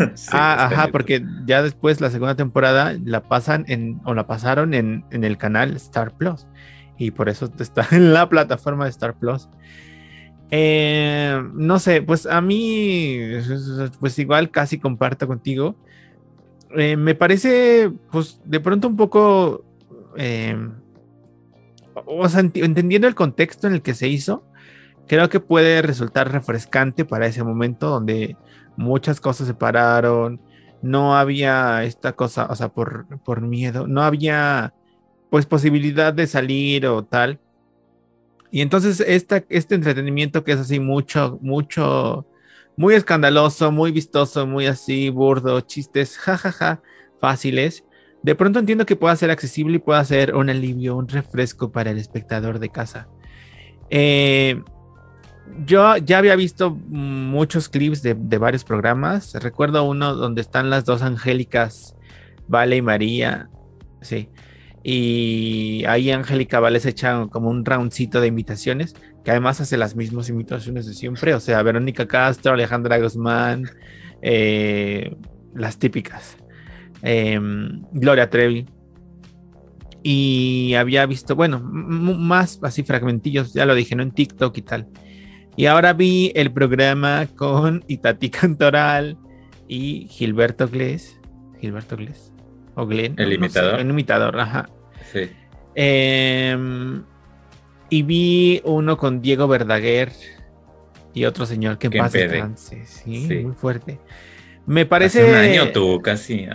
sí, 0.14 0.30
ah, 0.32 0.66
ajá, 0.66 0.74
YouTube. 0.76 0.92
porque 0.92 1.24
ya 1.46 1.62
después 1.62 2.00
la 2.00 2.10
segunda 2.10 2.34
temporada 2.34 2.96
la 3.04 3.22
pasan 3.22 3.64
en, 3.68 4.00
o 4.04 4.14
la 4.14 4.26
pasaron 4.26 4.74
en, 4.74 5.04
en 5.10 5.24
el 5.24 5.36
canal 5.38 5.76
Star 5.76 6.12
Plus. 6.16 6.46
Y 6.98 7.12
por 7.12 7.28
eso 7.28 7.50
está 7.58 7.86
en 7.92 8.12
la 8.12 8.28
plataforma 8.28 8.84
de 8.84 8.90
Star 8.90 9.14
Plus. 9.18 9.48
Eh, 10.50 11.40
no 11.54 11.78
sé, 11.78 12.02
pues 12.02 12.26
a 12.26 12.40
mí, 12.40 13.20
pues 14.00 14.18
igual 14.18 14.50
casi 14.50 14.78
comparto 14.78 15.26
contigo. 15.26 15.76
Eh, 16.76 16.96
me 16.96 17.14
parece, 17.14 17.90
pues 18.10 18.40
de 18.44 18.60
pronto 18.60 18.88
un 18.88 18.96
poco, 18.96 19.64
eh, 20.16 20.56
o 21.94 22.28
sea, 22.28 22.40
entendiendo 22.40 23.06
el 23.06 23.14
contexto 23.14 23.66
en 23.66 23.74
el 23.74 23.82
que 23.82 23.94
se 23.94 24.08
hizo, 24.08 24.44
creo 25.10 25.28
que 25.28 25.40
puede 25.40 25.82
resultar 25.82 26.30
refrescante 26.30 27.04
para 27.04 27.26
ese 27.26 27.42
momento 27.42 27.88
donde 27.88 28.36
muchas 28.76 29.20
cosas 29.20 29.48
se 29.48 29.54
pararon, 29.54 30.40
no 30.82 31.16
había 31.16 31.82
esta 31.82 32.12
cosa, 32.12 32.46
o 32.48 32.54
sea, 32.54 32.68
por, 32.68 33.18
por 33.24 33.40
miedo, 33.40 33.88
no 33.88 34.02
había 34.02 34.72
pues 35.28 35.46
posibilidad 35.46 36.14
de 36.14 36.28
salir 36.28 36.86
o 36.86 37.02
tal. 37.04 37.40
Y 38.52 38.60
entonces 38.60 39.00
esta, 39.00 39.44
este 39.48 39.74
entretenimiento 39.74 40.44
que 40.44 40.52
es 40.52 40.60
así 40.60 40.78
mucho, 40.78 41.40
mucho, 41.42 42.24
muy 42.76 42.94
escandaloso, 42.94 43.72
muy 43.72 43.90
vistoso, 43.90 44.46
muy 44.46 44.66
así 44.66 45.10
burdo, 45.10 45.60
chistes, 45.62 46.18
jajaja, 46.18 46.82
fáciles. 47.20 47.82
De 48.22 48.36
pronto 48.36 48.60
entiendo 48.60 48.86
que 48.86 48.94
pueda 48.94 49.16
ser 49.16 49.32
accesible 49.32 49.78
y 49.78 49.80
pueda 49.80 50.04
ser 50.04 50.36
un 50.36 50.50
alivio, 50.50 50.94
un 50.96 51.08
refresco 51.08 51.72
para 51.72 51.90
el 51.90 51.98
espectador 51.98 52.60
de 52.60 52.68
casa. 52.68 53.08
Eh, 53.90 54.62
yo 55.66 55.96
ya 55.98 56.18
había 56.18 56.36
visto 56.36 56.70
muchos 56.70 57.68
clips 57.68 58.02
de, 58.02 58.14
de, 58.14 58.38
varios 58.38 58.64
programas. 58.64 59.34
Recuerdo 59.34 59.84
uno 59.84 60.14
donde 60.14 60.40
están 60.40 60.70
las 60.70 60.84
dos 60.84 61.02
angélicas, 61.02 61.96
Vale 62.48 62.76
y 62.76 62.82
María. 62.82 63.48
Sí. 64.00 64.28
Y 64.82 65.84
ahí 65.86 66.10
Angélica 66.10 66.58
Vale 66.60 66.80
se 66.80 66.90
echa 66.90 67.26
como 67.26 67.50
un 67.50 67.64
roundcito 67.64 68.20
de 68.20 68.28
invitaciones, 68.28 68.94
que 69.24 69.30
además 69.30 69.60
hace 69.60 69.76
las 69.76 69.94
mismas 69.94 70.28
invitaciones 70.28 70.86
de 70.86 70.94
siempre. 70.94 71.34
O 71.34 71.40
sea, 71.40 71.62
Verónica 71.62 72.06
Castro, 72.08 72.52
Alejandra 72.52 72.98
Guzmán, 72.98 73.64
eh, 74.22 75.14
las 75.54 75.78
típicas. 75.78 76.36
Eh, 77.02 77.38
Gloria 77.92 78.30
Trevi. 78.30 78.66
Y 80.02 80.74
había 80.74 81.04
visto, 81.04 81.36
bueno, 81.36 81.60
más 81.60 82.58
así 82.62 82.82
fragmentillos, 82.82 83.52
ya 83.52 83.66
lo 83.66 83.74
dije, 83.74 83.94
¿no? 83.94 84.02
En 84.02 84.12
TikTok 84.12 84.56
y 84.56 84.62
tal. 84.62 84.88
Y 85.56 85.66
ahora 85.66 85.92
vi 85.92 86.32
el 86.34 86.52
programa 86.52 87.26
con 87.36 87.84
Itati 87.86 88.30
Cantoral 88.30 89.18
y 89.68 90.06
Gilberto 90.08 90.68
Gles. 90.68 91.20
Gilberto 91.60 91.96
Gles. 91.96 92.32
O 92.74 92.86
Glenn. 92.86 93.14
El 93.18 93.28
no, 93.28 93.34
imitador. 93.34 93.72
No 93.72 93.78
sé, 93.78 93.84
un 93.84 93.90
imitador, 93.90 94.40
ajá. 94.40 94.68
Sí. 95.12 95.30
Eh, 95.74 96.56
y 97.90 98.02
vi 98.02 98.60
uno 98.64 98.96
con 98.96 99.20
Diego 99.20 99.48
Verdaguer 99.48 100.12
y 101.12 101.24
otro 101.24 101.44
señor 101.46 101.78
que 101.78 101.88
descanse. 101.88 102.86
Sí, 102.86 103.26
Sí. 103.26 103.34
muy 103.40 103.54
fuerte. 103.54 103.98
Me 104.66 104.86
parece. 104.86 105.22
Hace 105.22 105.30
un 105.30 105.36
año 105.36 105.72
tú, 105.72 106.00
casi. 106.00 106.46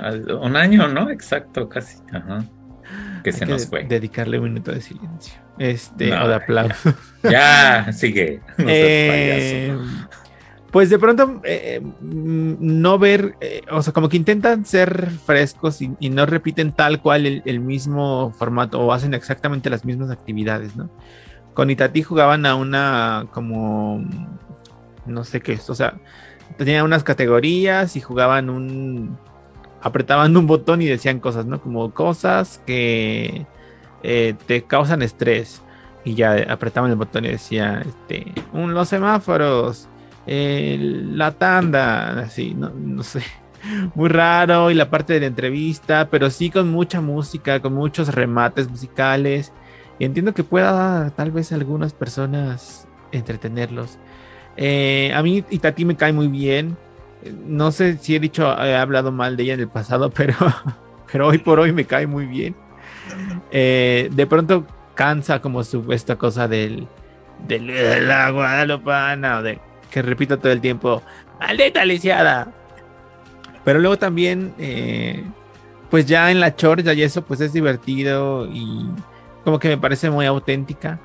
Un 0.41 0.55
año, 0.55 0.87
¿no? 0.87 1.09
Exacto, 1.09 1.67
casi. 1.67 1.97
Ajá. 2.13 2.45
Que 3.23 3.31
Hay 3.31 3.35
se 3.35 3.45
que 3.45 3.51
nos 3.51 3.67
fue. 3.67 3.83
Dedicarle 3.83 4.37
un 4.39 4.45
minuto 4.45 4.71
de 4.71 4.79
silencio. 4.81 5.33
Este, 5.57 6.09
No, 6.09 6.25
o 6.25 6.27
de 6.27 6.35
aplauso. 6.35 6.93
Ya, 7.23 7.91
sigue. 7.93 8.41
No 8.57 8.65
seas 8.65 8.69
Eh, 8.69 9.77
pues 10.75 10.89
de 10.89 10.99
pronto 10.99 11.39
eh, 11.45 11.79
mm, 11.79 12.55
no 12.59 12.99
ver, 12.99 13.35
eh, 13.39 13.61
o 13.71 13.81
sea, 13.81 13.93
como 13.93 14.09
que 14.09 14.17
intentan 14.17 14.65
ser 14.65 15.09
frescos 15.25 15.81
y, 15.81 15.91
y 16.01 16.09
no 16.09 16.25
repiten 16.25 16.73
tal 16.73 17.01
cual 17.01 17.25
el, 17.25 17.41
el 17.45 17.61
mismo 17.61 18.33
formato 18.37 18.81
o 18.81 18.91
hacen 18.91 19.13
exactamente 19.13 19.69
las 19.69 19.85
mismas 19.85 20.11
actividades, 20.11 20.75
¿no? 20.75 20.89
Con 21.53 21.69
Itati 21.69 22.03
jugaban 22.03 22.45
a 22.45 22.55
una 22.55 23.27
como, 23.31 24.03
no 25.05 25.23
sé 25.23 25.39
qué 25.39 25.53
es, 25.53 25.69
o 25.69 25.75
sea, 25.75 25.95
tenían 26.57 26.83
unas 26.83 27.05
categorías 27.05 27.95
y 27.95 28.01
jugaban 28.01 28.49
un, 28.49 29.17
apretaban 29.81 30.35
un 30.35 30.45
botón 30.45 30.81
y 30.81 30.87
decían 30.87 31.21
cosas, 31.21 31.45
¿no? 31.45 31.61
Como 31.61 31.93
cosas 31.93 32.61
que 32.65 33.45
eh, 34.05 34.35
te 34.45 34.63
causan 34.63 35.01
estrés 35.01 35.61
y 36.03 36.15
ya 36.15 36.35
apretaban 36.49 36.91
el 36.91 36.97
botón 36.97 37.25
y 37.25 37.29
decía, 37.29 37.83
este, 37.85 38.31
los 38.53 38.87
semáforos, 38.87 39.87
la 40.27 41.31
tanda, 41.31 42.19
así, 42.21 42.53
no, 42.53 42.69
no 42.69 43.03
sé, 43.03 43.23
muy 43.95 44.09
raro 44.09 44.71
y 44.71 44.73
la 44.73 44.89
parte 44.89 45.13
de 45.13 45.21
la 45.21 45.25
entrevista, 45.27 46.09
pero 46.09 46.29
sí 46.29 46.49
con 46.49 46.71
mucha 46.71 47.01
música, 47.01 47.59
con 47.59 47.73
muchos 47.73 48.13
remates 48.13 48.69
musicales. 48.69 49.51
Y 49.99 50.05
entiendo 50.05 50.33
que 50.33 50.43
pueda 50.43 51.09
tal 51.11 51.31
vez 51.31 51.51
algunas 51.51 51.93
personas 51.93 52.87
entretenerlos. 53.11 53.97
Eh, 54.57 55.11
a 55.15 55.21
mí 55.23 55.43
Itati 55.49 55.85
me 55.85 55.95
cae 55.95 56.13
muy 56.13 56.27
bien. 56.27 56.77
No 57.47 57.71
sé 57.71 57.97
si 57.97 58.15
he 58.15 58.19
dicho, 58.19 58.45
he 58.61 58.75
hablado 58.75 59.11
mal 59.11 59.35
de 59.37 59.43
ella 59.43 59.53
en 59.53 59.61
el 59.61 59.69
pasado, 59.69 60.09
pero, 60.15 60.35
pero 61.11 61.27
hoy 61.27 61.37
por 61.37 61.59
hoy 61.59 61.71
me 61.71 61.85
cae 61.85 62.07
muy 62.07 62.25
bien. 62.25 62.55
Eh, 63.51 64.09
de 64.11 64.27
pronto 64.27 64.65
cansa 64.95 65.41
como 65.41 65.63
su, 65.63 65.91
esta 65.91 66.15
cosa 66.15 66.47
del, 66.47 66.87
del, 67.47 67.67
de 67.67 68.01
la 68.01 68.29
guadalupana, 68.31 69.41
de 69.41 69.59
que 69.91 70.01
repito 70.01 70.39
todo 70.39 70.51
el 70.51 70.61
tiempo, 70.61 71.01
maldita 71.39 71.85
lisiada. 71.85 72.51
Pero 73.63 73.79
luego 73.79 73.97
también, 73.97 74.53
eh, 74.57 75.23
pues 75.89 76.05
ya 76.05 76.31
en 76.31 76.39
la 76.39 76.55
chorcha 76.55 76.93
y 76.93 77.01
eso, 77.01 77.23
pues 77.23 77.41
es 77.41 77.53
divertido 77.53 78.47
y 78.47 78.89
como 79.43 79.59
que 79.59 79.69
me 79.69 79.77
parece 79.77 80.09
muy 80.09 80.25
auténtica. 80.25 80.99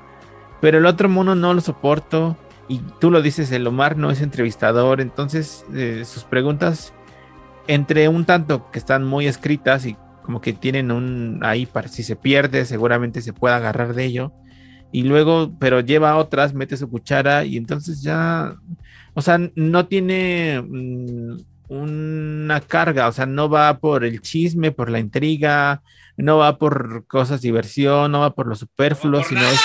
Pero 0.61 0.77
el 0.77 0.85
otro 0.85 1.09
mono 1.09 1.35
no 1.35 1.53
lo 1.53 1.61
soporto. 1.61 2.37
Y 2.67 2.79
tú 2.99 3.11
lo 3.11 3.21
dices, 3.21 3.51
el 3.51 3.67
Omar 3.67 3.97
no 3.97 4.11
es 4.11 4.21
entrevistador. 4.21 5.01
Entonces, 5.01 5.65
eh, 5.73 6.03
sus 6.05 6.23
preguntas, 6.23 6.93
entre 7.67 8.07
un 8.07 8.25
tanto 8.25 8.69
que 8.71 8.79
están 8.79 9.03
muy 9.03 9.27
escritas 9.27 9.85
y 9.85 9.97
como 10.31 10.39
que 10.39 10.53
tienen 10.53 10.91
un 10.91 11.39
ahí 11.41 11.65
para 11.65 11.89
si 11.89 12.03
se 12.03 12.15
pierde, 12.15 12.63
seguramente 12.63 13.21
se 13.21 13.33
pueda 13.33 13.57
agarrar 13.57 13.93
de 13.93 14.05
ello. 14.05 14.31
Y 14.93 15.03
luego, 15.03 15.51
pero 15.59 15.81
lleva 15.81 16.15
otras, 16.15 16.53
mete 16.53 16.77
su 16.77 16.89
cuchara 16.89 17.43
y 17.43 17.57
entonces 17.57 18.01
ya, 18.01 18.55
o 19.13 19.21
sea, 19.21 19.37
no 19.55 19.87
tiene 19.87 20.63
mm, 20.65 21.35
una 21.67 22.61
carga, 22.61 23.09
o 23.09 23.11
sea, 23.11 23.25
no 23.25 23.49
va 23.49 23.79
por 23.79 24.05
el 24.05 24.21
chisme, 24.21 24.71
por 24.71 24.89
la 24.89 24.99
intriga, 24.99 25.81
no 26.15 26.37
va 26.37 26.57
por 26.57 27.05
cosas 27.07 27.41
diversión, 27.41 28.13
no 28.13 28.21
va 28.21 28.33
por 28.33 28.47
lo 28.47 28.55
superfluo, 28.55 29.25
sino 29.25 29.41
es 29.41 29.59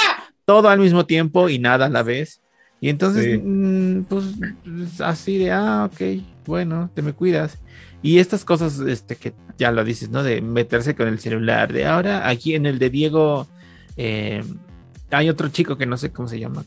todo 0.44 0.68
al 0.68 0.80
mismo 0.80 1.06
tiempo 1.06 1.48
y 1.48 1.60
nada 1.60 1.86
a 1.86 1.90
la 1.90 2.02
vez. 2.02 2.40
Y 2.80 2.88
entonces, 2.88 3.40
mm, 3.40 4.00
pues, 4.02 5.00
así 5.00 5.38
de, 5.38 5.52
ah, 5.52 5.88
ok, 5.92 6.24
bueno, 6.44 6.90
te 6.92 7.02
me 7.02 7.12
cuidas. 7.12 7.56
Y 8.02 8.18
estas 8.18 8.44
cosas, 8.44 8.78
este, 8.80 9.16
que 9.16 9.34
ya 9.58 9.72
lo 9.72 9.84
dices, 9.84 10.10
¿no? 10.10 10.22
De 10.22 10.40
meterse 10.40 10.94
con 10.94 11.08
el 11.08 11.18
celular, 11.18 11.72
de 11.72 11.86
ahora 11.86 12.28
aquí 12.28 12.54
en 12.54 12.66
el 12.66 12.78
de 12.78 12.90
Diego, 12.90 13.46
eh, 13.96 14.44
hay 15.10 15.28
otro 15.28 15.48
chico 15.48 15.76
que 15.76 15.86
no 15.86 15.96
sé 15.96 16.12
cómo 16.12 16.28
se 16.28 16.38
llama, 16.38 16.64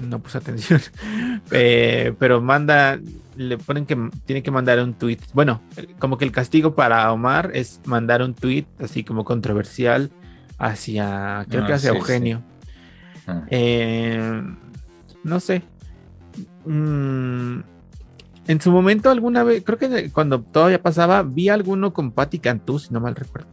no 0.00 0.18
puse 0.20 0.38
atención, 0.38 0.80
eh, 1.50 2.14
pero 2.18 2.40
manda, 2.40 3.00
le 3.36 3.58
ponen 3.58 3.86
que 3.86 3.96
tiene 4.26 4.42
que 4.42 4.50
mandar 4.50 4.80
un 4.80 4.94
tweet. 4.94 5.18
Bueno, 5.32 5.62
como 5.98 6.18
que 6.18 6.24
el 6.24 6.32
castigo 6.32 6.74
para 6.74 7.10
Omar 7.12 7.50
es 7.54 7.80
mandar 7.84 8.22
un 8.22 8.34
tweet 8.34 8.66
así 8.78 9.04
como 9.04 9.24
controversial 9.24 10.10
hacia, 10.58 11.46
creo 11.48 11.66
que 11.66 11.72
ah, 11.72 11.76
hacia 11.76 11.90
Eugenio. 11.90 12.42
Ah. 13.26 13.44
Eh, 13.50 14.42
no 15.24 15.40
sé. 15.40 15.62
Mm, 16.64 17.60
en 18.48 18.60
su 18.60 18.70
momento, 18.70 19.10
alguna 19.10 19.42
vez, 19.42 19.62
creo 19.64 19.78
que 19.78 20.10
cuando 20.10 20.40
todavía 20.40 20.82
pasaba, 20.82 21.22
vi 21.22 21.48
alguno 21.48 21.92
con 21.92 22.12
Patti 22.12 22.38
Cantú, 22.38 22.78
si 22.78 22.92
no 22.92 23.00
mal 23.00 23.16
recuerdo. 23.16 23.48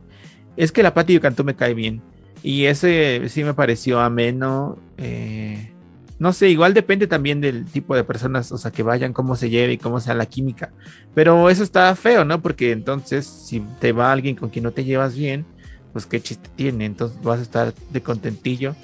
Es 0.55 0.71
que 0.71 0.83
la 0.83 0.93
Patti 0.93 1.19
Cantú 1.19 1.43
me 1.43 1.55
cae 1.55 1.73
bien. 1.73 2.01
Y 2.43 2.65
ese 2.65 3.27
sí 3.29 3.43
me 3.43 3.53
pareció 3.53 4.01
ameno. 4.01 4.77
Eh, 4.97 5.71
no 6.19 6.31
sé, 6.31 6.49
igual 6.49 6.73
depende 6.73 7.07
también 7.07 7.41
del 7.41 7.65
tipo 7.65 7.95
de 7.95 8.03
personas, 8.03 8.51
o 8.51 8.57
sea, 8.57 8.71
que 8.71 8.83
vayan, 8.83 9.13
cómo 9.13 9.35
se 9.35 9.49
lleve 9.49 9.73
y 9.73 9.77
cómo 9.77 9.99
sea 9.99 10.13
la 10.13 10.27
química. 10.27 10.71
Pero 11.15 11.49
eso 11.49 11.63
está 11.63 11.95
feo, 11.95 12.23
¿no? 12.23 12.41
Porque 12.41 12.71
entonces, 12.71 13.25
si 13.25 13.61
te 13.79 13.93
va 13.93 14.11
alguien 14.11 14.35
con 14.35 14.49
quien 14.49 14.63
no 14.63 14.71
te 14.71 14.83
llevas 14.83 15.15
bien, 15.15 15.45
pues 15.91 16.05
qué 16.05 16.21
chiste 16.21 16.49
tiene. 16.55 16.85
Entonces 16.85 17.19
vas 17.23 17.39
a 17.39 17.43
estar 17.43 17.73
de 17.89 18.01
contentillo. 18.01 18.75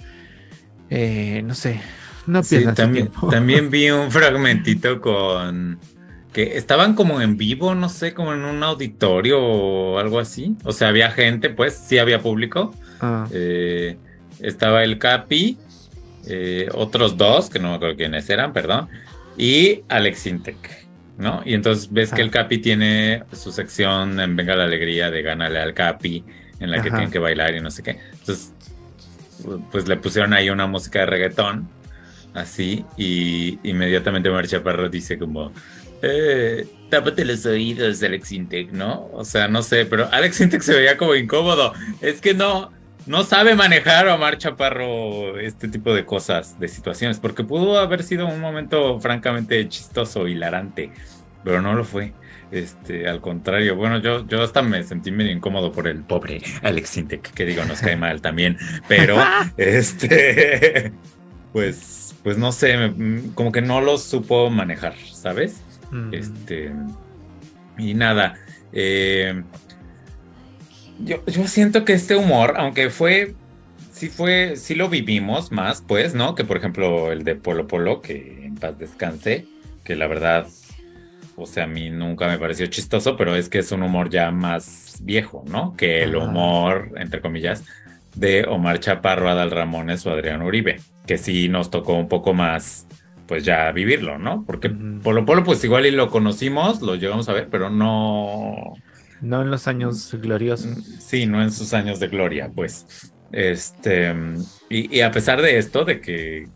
Eh, 0.89 1.43
no 1.45 1.53
sé, 1.53 1.81
no 2.25 2.41
piensas. 2.41 2.75
también, 2.75 3.11
también 3.29 3.69
vi 3.69 3.91
un 3.91 4.09
fragmentito 4.11 4.99
con 5.01 5.77
que 6.33 6.57
estaban 6.57 6.93
como 6.93 7.21
en 7.21 7.37
vivo, 7.37 7.73
no 7.75 7.89
sé, 7.89 8.13
como 8.13 8.33
en 8.33 8.45
un 8.45 8.61
auditorio 8.63 9.41
o 9.41 9.99
algo 9.99 10.19
así. 10.19 10.55
O 10.63 10.71
sea, 10.71 10.89
había 10.89 11.11
gente, 11.11 11.49
pues, 11.49 11.75
sí 11.75 11.97
había 11.97 12.21
público. 12.21 12.73
Ah. 13.01 13.27
Eh, 13.31 13.97
estaba 14.39 14.83
el 14.83 14.99
Capi, 14.99 15.57
eh, 16.27 16.69
otros 16.73 17.17
dos, 17.17 17.49
que 17.49 17.59
no 17.59 17.69
me 17.69 17.75
acuerdo 17.75 17.95
quiénes 17.95 18.29
eran, 18.29 18.53
perdón, 18.53 18.87
y 19.37 19.81
Alex 19.89 20.27
Intec, 20.27 20.85
¿no? 21.17 21.41
Y 21.45 21.53
entonces 21.53 21.91
ves 21.91 22.13
que 22.13 22.21
el 22.21 22.27
ah. 22.29 22.31
Capi 22.31 22.59
tiene 22.59 23.23
su 23.31 23.51
sección 23.51 24.19
en 24.19 24.35
Venga 24.35 24.55
la 24.55 24.65
Alegría 24.65 25.09
de 25.09 25.21
Gánale 25.23 25.59
al 25.59 25.73
Capi, 25.73 26.23
en 26.59 26.71
la 26.71 26.81
que 26.81 26.89
tienen 26.89 27.09
que 27.09 27.19
bailar 27.19 27.55
y 27.55 27.61
no 27.61 27.71
sé 27.71 27.83
qué. 27.83 27.97
Entonces, 28.11 28.53
pues 29.71 29.87
le 29.87 29.95
pusieron 29.97 30.33
ahí 30.33 30.49
una 30.49 30.67
música 30.67 30.99
de 30.99 31.05
reggaetón, 31.07 31.69
así, 32.33 32.85
y 32.97 33.59
inmediatamente 33.63 34.29
Marcha 34.29 34.63
Parro 34.63 34.89
dice 34.89 35.17
como 35.17 35.51
eh, 36.01 36.67
tápate 36.89 37.25
los 37.25 37.45
oídos, 37.45 38.01
Alex 38.01 38.31
Intec, 38.31 38.71
¿no? 38.71 39.09
O 39.13 39.25
sea, 39.25 39.47
no 39.47 39.61
sé, 39.61 39.85
pero 39.85 40.07
Alex 40.11 40.41
Intec 40.41 40.61
se 40.61 40.73
veía 40.73 40.97
como 40.97 41.15
incómodo. 41.15 41.73
Es 42.01 42.21
que 42.21 42.33
no, 42.33 42.71
no 43.05 43.23
sabe 43.23 43.55
manejar 43.55 44.07
a 44.07 44.15
Omar 44.15 44.37
Chaparro 44.37 45.39
este 45.39 45.67
tipo 45.67 45.93
de 45.93 46.05
cosas, 46.05 46.59
de 46.59 46.67
situaciones, 46.67 47.19
porque 47.19 47.43
pudo 47.43 47.77
haber 47.79 48.03
sido 48.03 48.27
un 48.27 48.39
momento 48.39 48.99
francamente 48.99 49.67
chistoso, 49.67 50.27
hilarante, 50.27 50.91
pero 51.43 51.61
no 51.61 51.73
lo 51.73 51.83
fue. 51.83 52.13
Este, 52.51 53.07
al 53.07 53.21
contrario, 53.21 53.75
bueno, 53.75 53.99
yo, 53.99 54.27
yo 54.27 54.41
hasta 54.41 54.63
me 54.63 54.83
sentí 54.83 55.11
medio 55.11 55.31
incómodo 55.31 55.71
por 55.71 55.87
el 55.87 56.03
pobre 56.03 56.41
Alex 56.63 56.97
Intec, 56.97 57.31
que 57.33 57.45
digo, 57.45 57.63
nos 57.65 57.79
cae 57.81 57.95
mal 57.95 58.21
también, 58.21 58.57
pero 58.87 59.17
este, 59.57 60.91
pues, 61.53 61.98
pues 62.23 62.37
no 62.37 62.51
sé, 62.51 62.93
como 63.33 63.51
que 63.51 63.61
no 63.61 63.81
lo 63.81 63.97
supo 63.97 64.49
manejar, 64.49 64.95
¿sabes? 65.11 65.61
Este. 66.11 66.71
Y 67.77 67.93
nada. 67.93 68.35
Eh, 68.73 69.41
yo, 70.99 71.25
yo 71.25 71.47
siento 71.47 71.85
que 71.85 71.93
este 71.93 72.15
humor, 72.15 72.55
aunque 72.57 72.89
fue. 72.89 73.35
Sí 73.91 74.09
fue. 74.09 74.55
Sí 74.55 74.75
lo 74.75 74.89
vivimos 74.89 75.51
más, 75.51 75.81
pues, 75.81 76.13
¿no? 76.13 76.35
Que 76.35 76.43
por 76.43 76.57
ejemplo 76.57 77.11
el 77.11 77.23
de 77.23 77.35
Polo 77.35 77.67
Polo, 77.67 78.01
que 78.01 78.45
en 78.45 78.55
paz 78.55 78.77
descanse. 78.77 79.47
Que 79.83 79.95
la 79.95 80.07
verdad. 80.07 80.47
O 81.35 81.45
sea, 81.45 81.63
a 81.63 81.67
mí 81.67 81.89
nunca 81.89 82.27
me 82.27 82.37
pareció 82.37 82.65
chistoso, 82.67 83.15
pero 83.15 83.33
es 83.35 83.47
que 83.47 83.59
es 83.59 83.71
un 83.71 83.81
humor 83.81 84.09
ya 84.09 84.29
más 84.29 84.97
viejo, 85.01 85.45
¿no? 85.47 85.73
Que 85.77 86.03
el 86.03 86.17
humor, 86.17 86.91
entre 86.97 87.21
comillas, 87.21 87.63
de 88.13 88.43
Omar 88.43 88.81
Chaparro, 88.81 89.29
Adal 89.29 89.51
Ramones 89.51 90.05
o 90.05 90.11
Adrián 90.11 90.41
Uribe, 90.41 90.81
que 91.09 91.17
sí 91.17 91.49
nos 91.49 91.71
tocó 91.71 91.93
un 91.93 92.07
poco 92.07 92.35
más 92.35 92.85
pues 93.25 93.43
ya 93.43 93.71
vivirlo, 93.71 94.19
¿no? 94.19 94.45
Porque 94.45 94.69
Polo 94.69 95.25
Polo, 95.25 95.43
pues 95.43 95.63
igual 95.63 95.87
y 95.87 95.91
lo 95.91 96.11
conocimos, 96.11 96.83
lo 96.83 96.93
llegamos 96.93 97.27
a 97.29 97.33
ver, 97.33 97.47
pero 97.49 97.71
no. 97.71 98.75
No 99.19 99.41
en 99.41 99.49
los 99.49 99.67
años 99.67 100.15
gloriosos. 100.21 100.77
Sí, 100.99 101.25
no 101.25 101.41
en 101.41 101.51
sus 101.51 101.73
años 101.73 101.99
de 101.99 102.09
gloria, 102.09 102.51
pues. 102.53 103.11
Este. 103.31 104.13
Y, 104.69 105.01
a 105.01 105.09
pesar 105.09 105.41
de 105.41 105.57
esto, 105.57 105.83
de 105.83 105.99
que 105.99 106.47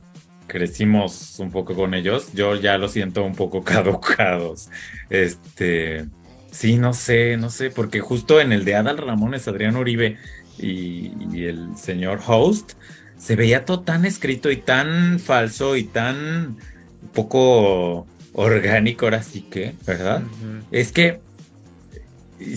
crecimos 0.46 1.40
un 1.40 1.50
poco 1.50 1.74
con 1.74 1.96
ellos, 1.96 2.32
yo 2.34 2.56
ya 2.56 2.78
lo 2.78 2.90
siento 2.90 3.24
un 3.24 3.34
poco 3.34 3.64
caducados. 3.64 4.70
Este. 5.10 6.06
Sí, 6.52 6.78
no 6.78 6.94
sé, 6.94 7.38
no 7.38 7.50
sé, 7.50 7.72
porque 7.72 8.02
justo 8.02 8.40
en 8.40 8.52
el 8.52 8.66
de 8.66 8.76
Adal 8.76 9.00
Ramones, 9.00 9.48
Adrián 9.48 9.78
Uribe 9.78 10.18
y, 10.60 11.12
y 11.36 11.46
el 11.46 11.76
señor 11.76 12.20
Host, 12.28 12.74
se 13.24 13.38
veía 13.38 13.64
todo 13.64 13.80
tan 13.80 14.04
escrito 14.04 14.52
y 14.52 14.58
tan 14.58 15.18
falso 15.18 15.78
y 15.78 15.86
tan 15.86 16.58
poco 17.14 18.06
orgánico 18.34 19.06
ahora 19.06 19.24
sí 19.24 19.44
que, 19.50 19.76
¿verdad? 19.88 20.24
Es 20.72 20.92
que 20.92 21.22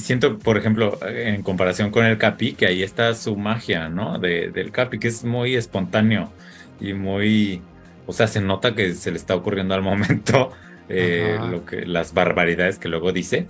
siento, 0.00 0.40
por 0.40 0.58
ejemplo, 0.58 0.98
en 1.06 1.44
comparación 1.44 1.92
con 1.92 2.04
el 2.04 2.18
Capi, 2.18 2.54
que 2.54 2.66
ahí 2.66 2.82
está 2.82 3.14
su 3.14 3.36
magia, 3.36 3.88
¿no? 3.88 4.18
De, 4.18 4.50
del 4.50 4.72
Capi, 4.72 4.98
que 4.98 5.06
es 5.06 5.22
muy 5.22 5.54
espontáneo 5.54 6.32
y 6.80 6.94
muy, 6.94 7.62
o 8.06 8.12
sea, 8.12 8.26
se 8.26 8.40
nota 8.40 8.74
que 8.74 8.96
se 8.96 9.12
le 9.12 9.18
está 9.18 9.36
ocurriendo 9.36 9.72
al 9.72 9.82
momento 9.82 10.50
eh, 10.88 11.38
lo 11.48 11.64
que, 11.64 11.86
las 11.86 12.12
barbaridades 12.12 12.80
que 12.80 12.88
luego 12.88 13.12
dice 13.12 13.46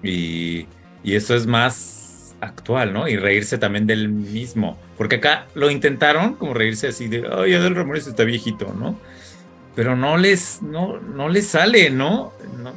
y, 0.00 0.68
y 1.02 1.16
eso 1.16 1.34
es 1.34 1.44
más 1.44 2.01
actual, 2.42 2.92
¿no? 2.92 3.08
Y 3.08 3.16
reírse 3.16 3.56
también 3.56 3.86
del 3.86 4.08
mismo. 4.08 4.78
Porque 4.98 5.16
acá 5.16 5.46
lo 5.54 5.70
intentaron 5.70 6.34
como 6.34 6.54
reírse 6.54 6.88
así 6.88 7.08
de, 7.08 7.24
ay, 7.30 7.54
Adel 7.54 7.74
Ramones 7.74 8.06
está 8.06 8.24
viejito, 8.24 8.74
¿no? 8.78 8.98
Pero 9.74 9.96
no 9.96 10.18
les, 10.18 10.60
no, 10.60 11.00
no 11.00 11.28
les 11.28 11.46
sale, 11.46 11.88
¿no? 11.90 12.32
¿no? 12.62 12.72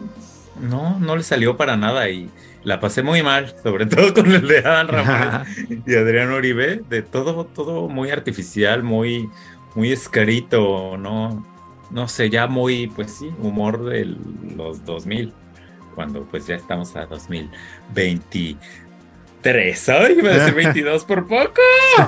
No, 0.61 0.99
no 0.99 1.17
les 1.17 1.25
salió 1.25 1.57
para 1.57 1.75
nada 1.75 2.07
y 2.09 2.29
la 2.63 2.79
pasé 2.79 3.03
muy 3.03 3.21
mal, 3.23 3.53
sobre 3.63 3.85
todo 3.87 4.13
con 4.13 4.31
el 4.31 4.47
de 4.47 4.59
Adal 4.59 4.87
Ramones 4.87 5.67
y 5.87 5.95
Adrián 5.95 6.31
Uribe, 6.31 6.81
de 6.87 7.01
todo, 7.01 7.45
todo 7.45 7.89
muy 7.89 8.11
artificial, 8.11 8.83
muy, 8.83 9.29
muy 9.73 9.91
escrito, 9.91 10.95
¿no? 10.97 11.45
No 11.91 12.07
sé, 12.07 12.29
ya 12.29 12.47
muy, 12.47 12.87
pues 12.87 13.11
sí, 13.11 13.29
humor 13.39 13.83
de 13.85 14.15
los 14.55 14.85
2000, 14.85 15.33
cuando 15.95 16.23
pues 16.23 16.47
ya 16.47 16.55
estamos 16.55 16.95
a 16.95 17.07
2023. 19.45 19.89
¡Ay, 19.89 20.15
iba 20.19 20.29
a 20.31 20.33
decir 20.33 20.53
22 20.53 21.05
por 21.05 21.27
poco! 21.27 21.61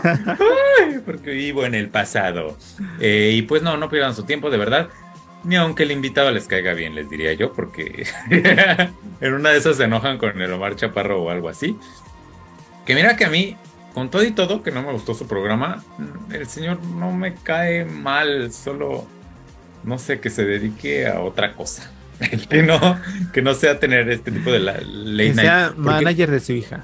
¡Ay! 0.03 0.99
Porque 1.05 1.31
vivo 1.31 1.65
en 1.65 1.75
el 1.75 1.89
pasado. 1.89 2.57
Eh, 2.99 3.33
y 3.35 3.43
pues 3.43 3.61
no, 3.61 3.77
no 3.77 3.89
pierdan 3.89 4.15
su 4.15 4.23
tiempo, 4.23 4.49
de 4.49 4.57
verdad. 4.57 4.89
Ni 5.43 5.55
aunque 5.55 5.83
el 5.83 5.91
invitado 5.91 6.31
les 6.31 6.47
caiga 6.47 6.73
bien, 6.73 6.95
les 6.95 7.09
diría 7.09 7.33
yo, 7.33 7.53
porque 7.53 8.05
en 9.21 9.33
una 9.33 9.51
de 9.51 9.57
esas 9.59 9.77
se 9.77 9.83
enojan 9.83 10.17
con 10.17 10.41
el 10.41 10.51
Omar 10.51 10.75
Chaparro 10.75 11.21
o 11.21 11.29
algo 11.29 11.47
así. 11.47 11.77
Que 12.85 12.95
mira 12.95 13.15
que 13.15 13.25
a 13.25 13.29
mí, 13.29 13.55
con 13.93 14.09
todo 14.09 14.23
y 14.23 14.31
todo, 14.31 14.63
que 14.63 14.71
no 14.71 14.81
me 14.81 14.91
gustó 14.91 15.13
su 15.13 15.27
programa, 15.27 15.83
el 16.31 16.47
señor 16.47 16.83
no 16.83 17.11
me 17.11 17.35
cae 17.35 17.85
mal, 17.85 18.51
solo 18.51 19.07
no 19.83 19.97
sé, 19.99 20.19
que 20.19 20.29
se 20.29 20.43
dedique 20.43 21.07
a 21.07 21.21
otra 21.21 21.53
cosa. 21.53 21.91
que 22.49 22.63
no, 22.63 22.99
que 23.31 23.41
no 23.41 23.53
sea 23.53 23.79
tener 23.79 24.09
este 24.09 24.31
tipo 24.31 24.51
de 24.51 24.59
la, 24.59 24.77
ley. 24.79 25.29
Que 25.29 25.35
sea 25.35 25.73
manager 25.77 26.31
de 26.31 26.39
su 26.39 26.53
hija. 26.53 26.83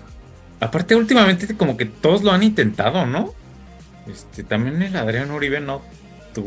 Aparte, 0.63 0.95
últimamente 0.95 1.55
como 1.55 1.77
que 1.77 1.85
todos 1.85 2.23
lo 2.23 2.31
han 2.31 2.43
intentado, 2.43 3.05
¿no? 3.05 3.33
Este, 4.11 4.43
también 4.43 4.81
el 4.81 4.95
Adrián 4.95 5.31
Uribe 5.31 5.59
no 5.59 5.81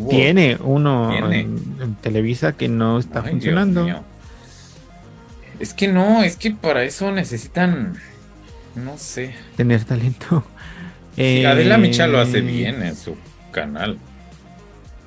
tiene 0.09 0.59
uno 0.61 1.33
En, 1.33 1.97
Televisa 2.01 2.53
que 2.53 2.69
no 2.69 2.99
está 2.99 3.23
funcionando. 3.23 3.87
Es 5.59 5.73
que 5.73 5.89
no, 5.89 6.23
es 6.23 6.37
que 6.37 6.51
para 6.51 6.85
eso 6.85 7.13
necesitan, 7.13 7.95
no 8.75 8.99
sé. 8.99 9.35
Tener 9.57 9.85
talento. 9.85 10.45
Adela 11.17 11.79
Micha 11.79 12.07
lo 12.07 12.21
hace 12.21 12.39
eh, 12.39 12.43
bien 12.43 12.83
en 12.83 12.97
su 12.97 13.17
canal. 13.53 13.99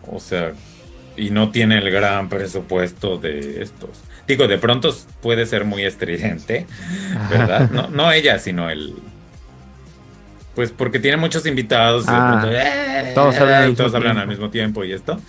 O 0.08 0.20
sea, 0.20 0.54
y 1.16 1.30
no 1.30 1.52
tiene 1.52 1.78
el 1.78 1.92
gran 1.92 2.30
presupuesto 2.30 3.18
de 3.18 3.62
estos. 3.62 4.02
Digo, 4.30 4.48
de 4.48 4.60
pronto 4.60 4.96
puede 5.22 5.48
ser 5.48 5.66
muy 5.66 5.84
estridente, 5.84 6.68
¿verdad? 7.32 7.72
No, 7.72 7.90
no 7.90 8.12
ella, 8.12 8.38
sino 8.38 8.70
el, 8.70 8.94
pues 10.54 10.72
porque 10.72 11.00
tiene 11.00 11.18
muchos 11.18 11.46
invitados. 11.46 12.06
Ah, 12.08 12.46
eh, 12.48 13.14
todos 13.16 13.36
hablan, 13.38 13.76
todos 13.76 13.96
hablan 13.96 14.20
al 14.20 14.28
mismo 14.28 14.52
tiempo 14.52 14.84
y 14.84 14.92
esto. 14.92 15.20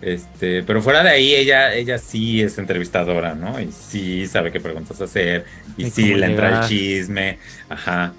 Este, 0.00 0.62
pero 0.62 0.80
fuera 0.80 1.02
de 1.02 1.10
ahí, 1.10 1.34
ella, 1.34 1.74
ella 1.74 1.98
sí 1.98 2.40
es 2.40 2.56
entrevistadora, 2.56 3.34
¿no? 3.34 3.60
Y 3.60 3.72
sí 3.72 4.26
sabe 4.26 4.50
qué 4.50 4.60
preguntas 4.60 5.00
hacer. 5.02 5.44
Y, 5.76 5.90
sí 5.90 6.14
le 6.14 6.24
entra 6.24 6.60
el 6.60 6.68
chisme. 6.68 7.38
Ajá. 7.68 8.14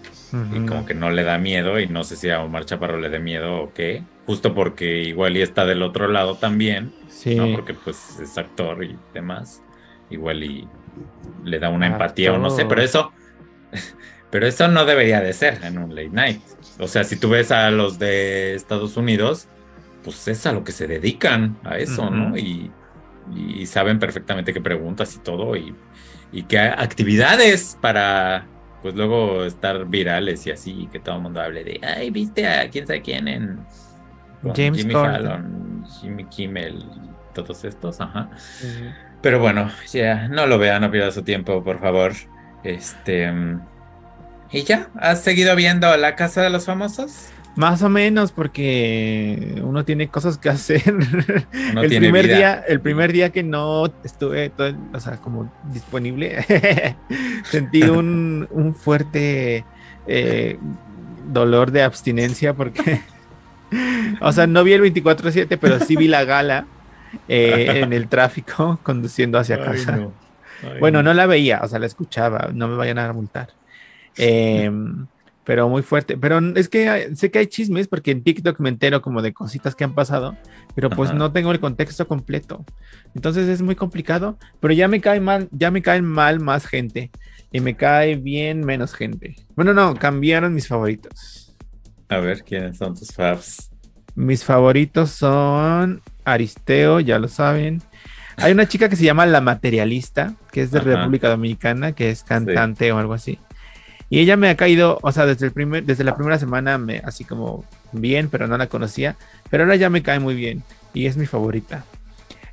Y 0.53 0.67
como 0.67 0.85
que 0.85 0.93
no 0.93 1.09
le 1.09 1.23
da 1.23 1.39
miedo. 1.39 1.79
Y 1.79 1.87
no 1.87 2.03
sé 2.03 2.15
si 2.15 2.29
a 2.29 2.43
Omar 2.43 2.65
Chaparro 2.65 2.99
le 2.99 3.09
dé 3.09 3.17
miedo 3.17 3.61
o 3.61 3.73
qué. 3.73 4.03
Justo 4.27 4.53
porque 4.53 5.03
igual 5.03 5.35
y 5.35 5.41
está 5.41 5.65
del 5.65 5.81
otro 5.81 6.07
lado 6.07 6.35
también. 6.35 6.93
Sí. 7.09 7.35
¿no? 7.35 7.51
Porque 7.53 7.73
pues 7.73 8.19
es 8.21 8.37
actor 8.37 8.83
y 8.83 8.95
demás. 9.13 9.61
Igual 10.11 10.43
y 10.43 10.67
le 11.43 11.59
da 11.59 11.69
una 11.69 11.87
empatía 11.87 12.33
o 12.33 12.37
no 12.37 12.49
sé. 12.49 12.65
Pero 12.65 12.81
eso. 12.81 13.11
Pero 14.31 14.47
eso 14.47 14.69
no 14.69 14.85
debería 14.85 15.19
de 15.19 15.33
ser 15.33 15.59
en 15.63 15.77
un 15.77 15.93
late 15.93 16.09
night. 16.09 16.41
O 16.79 16.87
sea, 16.87 17.03
si 17.03 17.17
tú 17.17 17.29
ves 17.29 17.51
a 17.51 17.69
los 17.69 17.99
de 17.99 18.55
Estados 18.55 18.95
Unidos, 18.95 19.49
pues 20.03 20.27
es 20.29 20.45
a 20.45 20.53
lo 20.53 20.63
que 20.63 20.71
se 20.71 20.87
dedican, 20.87 21.57
a 21.63 21.77
eso, 21.77 22.09
¿no? 22.09 22.37
Y, 22.37 22.71
saben 23.65 23.99
perfectamente 23.99 24.53
qué 24.53 24.61
preguntas 24.61 25.15
y 25.15 25.19
todo, 25.19 25.55
y, 25.55 25.75
y 26.31 26.43
qué 26.43 26.59
actividades 26.59 27.77
para, 27.79 28.45
pues 28.81 28.95
luego 28.95 29.45
estar 29.45 29.85
virales 29.85 30.45
y 30.47 30.51
así, 30.51 30.89
que 30.91 30.99
todo 30.99 31.15
el 31.17 31.21
mundo 31.21 31.39
hable 31.39 31.63
de, 31.63 31.79
ay, 31.83 32.09
viste 32.09 32.47
a 32.47 32.69
quién 32.69 32.87
sabe 32.87 33.01
quién 33.01 33.27
en 33.27 33.59
James 34.55 34.79
Jimmy 34.79 34.93
Fallon, 34.93 35.85
Jimmy 36.01 36.25
Kimmel, 36.25 36.83
todos 37.33 37.63
estos, 37.63 38.01
ajá. 38.01 38.29
Pero 39.21 39.39
bueno, 39.39 39.71
ya, 39.91 40.27
no 40.27 40.47
lo 40.47 40.57
vean, 40.57 40.81
no 40.81 40.91
pierda 40.91 41.11
su 41.11 41.23
tiempo, 41.23 41.63
por 41.63 41.79
favor. 41.79 42.13
Este. 42.63 43.31
¿Y 44.51 44.63
ya? 44.63 44.89
¿Has 44.99 45.23
seguido 45.23 45.55
viendo 45.55 45.95
La 45.97 46.15
Casa 46.15 46.41
de 46.41 46.49
los 46.49 46.65
Famosos? 46.65 47.29
Más 47.55 47.83
o 47.83 47.89
menos, 47.89 48.31
porque 48.31 49.61
uno 49.63 49.83
tiene 49.83 50.07
cosas 50.07 50.37
que 50.37 50.49
hacer. 50.49 50.81
el 51.53 51.97
primer 51.97 52.27
día, 52.27 52.63
el 52.67 52.79
primer 52.79 53.11
día 53.11 53.29
que 53.29 53.43
no 53.43 53.91
estuve, 54.03 54.49
todo, 54.49 54.73
o 54.93 54.99
sea, 54.99 55.17
como 55.17 55.51
disponible, 55.71 56.45
sentí 57.43 57.83
un, 57.89 58.75
fuerte 58.77 59.65
eh, 60.07 60.57
dolor 61.31 61.71
de 61.71 61.83
abstinencia 61.83 62.53
porque, 62.53 63.01
o 64.21 64.31
sea, 64.31 64.47
no 64.47 64.63
vi 64.63 64.73
el 64.73 64.81
24/7, 64.81 65.57
pero 65.59 65.79
sí 65.79 65.95
vi 65.95 66.07
la 66.07 66.23
gala 66.23 66.65
eh, 67.27 67.65
en 67.83 67.93
el 67.93 68.07
tráfico 68.07 68.79
conduciendo 68.83 69.37
hacia 69.37 69.63
casa. 69.63 70.09
bueno, 70.79 71.03
no 71.03 71.13
la 71.13 71.25
veía, 71.25 71.61
o 71.63 71.67
sea, 71.67 71.79
la 71.79 71.85
escuchaba. 71.85 72.49
No 72.53 72.67
me 72.67 72.75
vayan 72.75 72.99
a 72.99 73.11
multar. 73.13 73.49
Em, 74.17 75.07
pero 75.43 75.67
muy 75.69 75.81
fuerte. 75.81 76.17
Pero 76.17 76.39
es 76.55 76.69
que 76.69 77.15
sé 77.15 77.31
que 77.31 77.39
hay 77.39 77.47
chismes 77.47 77.87
porque 77.87 78.11
en 78.11 78.23
TikTok 78.23 78.59
me 78.59 78.69
entero 78.69 79.01
como 79.01 79.21
de 79.21 79.33
cositas 79.33 79.75
que 79.75 79.83
han 79.83 79.95
pasado, 79.95 80.37
pero 80.75 80.89
pues 80.89 81.13
no 81.13 81.31
tengo 81.31 81.51
el 81.51 81.59
contexto 81.59 82.07
completo. 82.07 82.63
Entonces 83.15 83.47
es 83.47 83.61
muy 83.61 83.75
complicado, 83.75 84.37
pero 84.59 84.73
ya 84.73 84.87
me 84.87 85.01
cae 85.01 85.19
mal, 85.19 85.49
ya 85.51 85.71
me 85.71 85.81
caen 85.81 86.05
mal 86.05 86.39
más 86.39 86.65
gente 86.65 87.11
y 87.51 87.59
me 87.59 87.75
cae 87.75 88.15
bien 88.15 88.63
menos 88.63 88.93
gente. 88.93 89.35
Bueno, 89.55 89.73
no, 89.73 89.95
cambiaron 89.95 90.53
mis 90.53 90.67
favoritos. 90.67 91.55
A 92.07 92.17
ver, 92.19 92.43
¿quiénes 92.43 92.77
son 92.77 92.95
tus 92.95 93.11
favs? 93.13 93.71
Mis 94.15 94.43
favoritos 94.43 95.11
son 95.11 96.01
Aristeo, 96.33 96.99
ya 96.99 97.19
lo 97.19 97.27
saben. 97.27 97.81
Hay 98.37 98.51
una 98.51 98.67
chica 98.67 98.89
que 98.89 98.95
se 98.95 99.03
llama 99.03 99.25
La 99.25 99.41
Materialista, 99.41 100.33
que 100.51 100.61
es 100.61 100.71
de 100.71 100.79
República 100.79 101.29
Dominicana, 101.29 101.91
que 101.91 102.09
es 102.09 102.23
cantante 102.23 102.91
o 102.91 102.97
algo 102.97 103.13
así. 103.13 103.39
Y 104.09 104.19
ella 104.19 104.35
me 104.35 104.49
ha 104.49 104.57
caído, 104.57 104.99
o 105.01 105.11
sea, 105.11 105.25
desde, 105.25 105.45
el 105.45 105.51
primer, 105.53 105.85
desde 105.85 106.03
la 106.03 106.15
primera 106.15 106.37
semana, 106.37 106.77
me, 106.77 106.99
así 106.99 107.23
como 107.23 107.63
bien, 107.91 108.29
pero 108.29 108.47
no 108.47 108.57
la 108.57 108.67
conocía. 108.67 109.15
Pero 109.49 109.63
ahora 109.63 109.75
ya 109.75 109.89
me 109.89 110.01
cae 110.01 110.19
muy 110.19 110.35
bien 110.35 110.63
y 110.93 111.05
es 111.05 111.17
mi 111.17 111.25
favorita. 111.25 111.85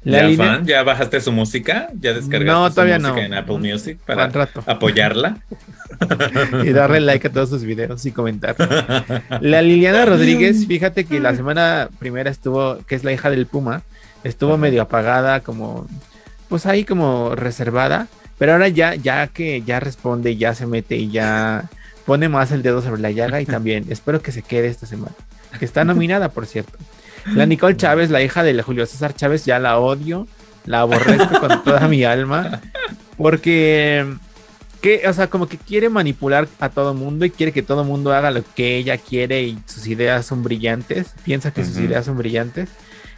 ¿Ya, 0.05 0.31
fan? 0.37 0.65
¿Ya 0.65 0.83
bajaste 0.83 1.21
su 1.21 1.33
música? 1.33 1.89
¿Ya 1.99 2.15
descargaste 2.15 2.45
no, 2.45 2.71
todavía 2.71 3.01
su 3.01 3.09
música 3.09 3.27
en 3.27 3.35
Apple 3.35 3.59
Music 3.59 3.99
para 4.07 4.31
apoyarla? 4.67 5.39
y 6.65 6.71
darle 6.71 7.01
like 7.01 7.27
a 7.27 7.33
todos 7.33 7.51
sus 7.51 7.65
videos 7.65 8.05
y 8.07 8.13
comentar. 8.13 8.57
La 9.41 9.63
Liliana 9.63 10.05
Rodríguez, 10.05 10.67
fíjate 10.67 11.05
que 11.05 11.21
la 11.21 11.35
semana 11.35 11.89
primera 11.99 12.31
estuvo, 12.31 12.79
que 12.87 12.95
es 12.95 13.05
la 13.05 13.13
hija 13.13 13.31
del 13.31 13.47
Puma, 13.47 13.83
estuvo 14.25 14.57
medio 14.57 14.83
apagada, 14.83 15.41
como, 15.41 15.87
pues 16.49 16.67
ahí 16.67 16.85
como 16.85 17.35
reservada. 17.35 18.07
Pero 18.39 18.53
ahora 18.53 18.69
ya, 18.69 18.95
ya 18.95 19.27
que 19.27 19.63
ya 19.63 19.81
responde, 19.81 20.37
ya 20.37 20.55
se 20.55 20.67
mete 20.67 20.97
y 20.97 21.11
ya 21.11 21.69
pone 22.07 22.29
más 22.29 22.53
el 22.53 22.63
dedo 22.63 22.81
sobre 22.83 23.01
la 23.01 23.11
llaga 23.11 23.41
y 23.41 23.47
también 23.47 23.87
espero 23.89 24.23
que 24.23 24.33
se 24.33 24.43
quede 24.43 24.69
esta 24.69 24.87
semana. 24.87 25.15
Que 25.59 25.65
está 25.65 25.85
nominada, 25.85 26.29
por 26.29 26.47
cierto. 26.47 26.79
La 27.27 27.47
Nicole 27.47 27.77
Chávez, 27.77 28.11
la 28.11 28.23
hija 28.23 28.43
de 28.43 28.63
Julio 28.63 28.87
César 28.87 29.15
Chávez, 29.15 29.45
ya 29.45 29.59
la 29.59 29.79
odio, 29.79 30.27
la 30.65 30.81
aborrezco 30.81 31.41
con 31.41 31.63
toda 31.65 31.89
mi 31.89 32.05
alma, 32.05 32.61
porque, 33.17 34.07
que, 34.81 35.07
o 35.09 35.13
sea, 35.13 35.29
como 35.29 35.49
que 35.49 35.59
quiere 35.59 35.89
manipular 35.89 36.49
a 36.61 36.69
todo 36.69 36.95
mundo 36.95 37.25
y 37.25 37.31
quiere 37.31 37.53
que 37.53 37.63
todo 37.63 37.85
mundo 37.85 38.13
haga 38.13 38.31
lo 38.31 38.43
que 38.55 38.77
ella 38.77 38.99
quiere 38.99 39.43
y 39.43 39.59
sus 39.67 39.87
ideas 39.87 40.27
son 40.27 40.43
brillantes, 40.43 41.15
piensa 41.25 41.53
que 41.53 41.65
sus 41.65 41.79
ideas 41.79 42.07
son 42.07 42.19
brillantes 42.19 42.69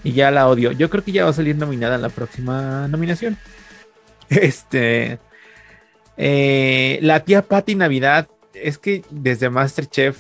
y 0.03 0.13
ya 0.13 0.31
la 0.31 0.49
odio. 0.49 0.73
Yo 0.73 0.91
creo 0.91 1.05
que 1.05 1.13
ya 1.13 1.25
va 1.25 1.31
a 1.31 1.35
salir 1.35 1.57
nominada 1.57 1.97
en 1.97 2.03
la 2.03 2.09
próxima 2.09 2.89
nominación. 2.89 3.37
Este. 4.29 5.19
Eh, 6.17 6.99
la 7.03 7.21
tía 7.21 7.43
Patty 7.43 7.75
Navidad. 7.75 8.29
Es 8.53 8.79
que 8.79 9.03
desde 9.11 9.49
Masterchef 9.49 10.19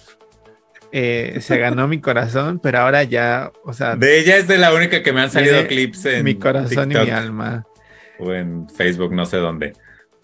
eh, 0.92 1.38
se 1.40 1.58
ganó 1.58 1.88
mi 1.88 2.00
corazón, 2.00 2.60
pero 2.62 2.78
ahora 2.78 3.02
ya, 3.04 3.52
o 3.64 3.72
sea. 3.72 3.96
De 3.96 4.18
ella 4.18 4.36
es 4.36 4.48
de 4.48 4.58
la 4.58 4.74
única 4.74 5.02
que 5.02 5.12
me 5.12 5.20
han 5.20 5.30
salido 5.30 5.66
clips 5.66 6.04
en. 6.06 6.24
Mi 6.24 6.34
corazón 6.34 6.90
y 6.92 6.94
mi 6.94 7.10
alma. 7.10 7.66
O 8.18 8.32
en 8.32 8.68
Facebook, 8.68 9.12
no 9.14 9.24
sé 9.24 9.38
dónde 9.38 9.74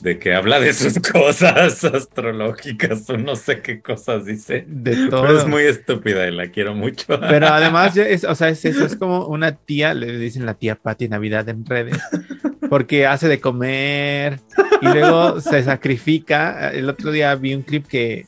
de 0.01 0.19
que 0.19 0.35
habla 0.35 0.61
de 0.61 0.73
sus 0.73 0.99
cosas 1.13 1.85
astrológicas 1.85 3.09
o 3.09 3.17
no 3.17 3.37
sé 3.37 3.61
qué 3.61 3.81
cosas 3.81 4.27
dice. 4.27 4.65
De 4.67 5.09
todo. 5.09 5.39
es 5.39 5.47
muy 5.47 5.65
estúpida 5.65 6.27
y 6.27 6.33
la 6.33 6.49
quiero 6.49 6.75
mucho. 6.75 7.19
Pero 7.21 7.49
además, 7.49 7.97
es, 7.97 8.25
o 8.25 8.35
sea, 8.35 8.49
es 8.49 8.65
eso, 8.65 8.85
es 8.85 8.97
como 8.97 9.27
una 9.27 9.57
tía, 9.57 9.95
le 9.95 10.19
dicen 10.19 10.47
la 10.47 10.55
tía 10.55 10.77
Patti 10.77 11.09
Navidad 11.09 11.49
en 11.49 11.65
redes, 11.65 11.99
porque 12.69 13.07
hace 13.07 13.29
de 13.29 13.41
comer 13.41 14.41
y 14.83 14.87
luego 14.87 15.41
se 15.41 15.63
sacrifica. 15.63 16.71
El 16.71 16.89
otro 16.89 17.11
día 17.11 17.35
vi 17.35 17.55
un 17.55 17.63
clip 17.63 17.87
que, 17.87 18.27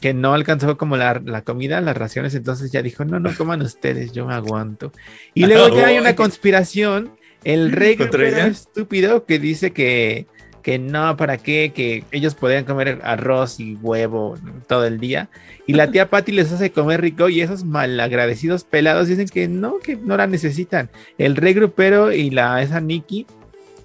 que 0.00 0.14
no 0.14 0.34
alcanzó 0.34 0.78
como 0.78 0.96
la, 0.96 1.20
la 1.24 1.42
comida, 1.42 1.80
las 1.80 1.96
raciones, 1.96 2.34
entonces 2.34 2.72
ya 2.72 2.82
dijo, 2.82 3.04
no, 3.04 3.20
no 3.20 3.34
coman 3.36 3.62
ustedes, 3.62 4.12
yo 4.12 4.26
me 4.26 4.34
aguanto. 4.34 4.92
Y 5.34 5.46
luego 5.46 5.76
ya 5.76 5.88
hay 5.88 5.98
una 5.98 6.16
conspiración, 6.16 7.12
el 7.44 7.72
rey 7.72 7.96
estúpido 7.98 9.24
que 9.24 9.38
dice 9.38 9.72
que 9.72 10.26
que 10.62 10.78
no, 10.78 11.16
¿para 11.16 11.38
qué? 11.38 11.72
Que 11.74 12.04
ellos 12.12 12.34
podrían 12.34 12.64
comer 12.64 13.00
arroz 13.02 13.60
y 13.60 13.76
huevo 13.76 14.36
todo 14.66 14.86
el 14.86 15.00
día. 15.00 15.28
Y 15.66 15.74
la 15.74 15.90
tía 15.90 16.10
Patty 16.10 16.32
les 16.32 16.52
hace 16.52 16.70
comer 16.70 17.00
rico 17.00 17.28
y 17.28 17.40
esos 17.40 17.64
malagradecidos 17.64 18.64
pelados 18.64 19.08
dicen 19.08 19.28
que 19.28 19.48
no, 19.48 19.78
que 19.78 19.96
no 19.96 20.16
la 20.16 20.26
necesitan. 20.26 20.90
El 21.18 21.36
rey 21.36 21.54
grupero 21.54 22.12
y 22.12 22.30
la 22.30 22.62
esa 22.62 22.80
Nikki 22.80 23.26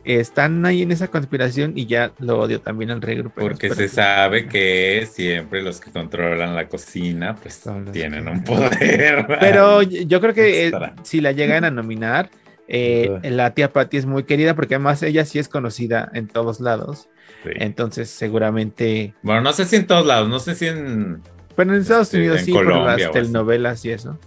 están 0.06 0.66
ahí 0.66 0.84
en 0.84 0.92
esa 0.92 1.08
conspiración 1.08 1.74
y 1.76 1.88
ya 1.88 2.12
lo 2.20 2.40
odio 2.40 2.62
también 2.62 2.92
al 2.92 3.02
rey 3.02 3.18
grupero. 3.18 3.48
Porque 3.48 3.74
se 3.74 3.88
sabe 3.88 4.48
que 4.48 5.08
siempre 5.12 5.62
los 5.62 5.80
que 5.82 5.92
controlan 5.92 6.56
la 6.56 6.68
cocina 6.68 7.36
pues 7.36 7.64
tienen 7.92 8.28
un 8.28 8.44
poder. 8.44 9.26
Pero 9.40 9.82
yo 9.82 10.22
creo 10.22 10.34
que 10.34 10.68
eh, 10.68 10.72
si 11.04 11.22
la 11.22 11.32
llegan 11.32 11.66
a 11.66 11.72
nominar 11.72 12.30
eh, 12.68 13.20
la 13.24 13.54
tía 13.54 13.72
Patty 13.72 13.98
es 13.98 14.06
muy 14.06 14.24
querida 14.24 14.56
porque 14.56 14.76
además 14.76 15.04
ella 15.04 15.26
sí 15.26 15.40
es 15.40 15.48
conocida 15.48 16.10
en 16.14 16.28
todos 16.28 16.60
lados. 16.60 17.10
Entonces, 17.44 18.10
seguramente. 18.10 19.14
Bueno, 19.22 19.42
no 19.42 19.54
sé 19.54 19.66
si 19.66 19.76
en 19.76 19.86
todos 19.86 20.06
lados, 20.06 20.28
no 20.30 20.40
sé 20.40 20.56
si 20.56 20.68
en. 20.68 21.22
Pero 21.56 21.74
en 21.74 21.82
Estados 21.82 22.08
este, 22.08 22.18
Unidos 22.18 22.42
sí, 22.42 22.52
Colombia, 22.52 22.82
por 22.82 23.00
las 23.00 23.12
telenovelas 23.12 23.86
y 23.86 23.92
eso. 23.92 24.20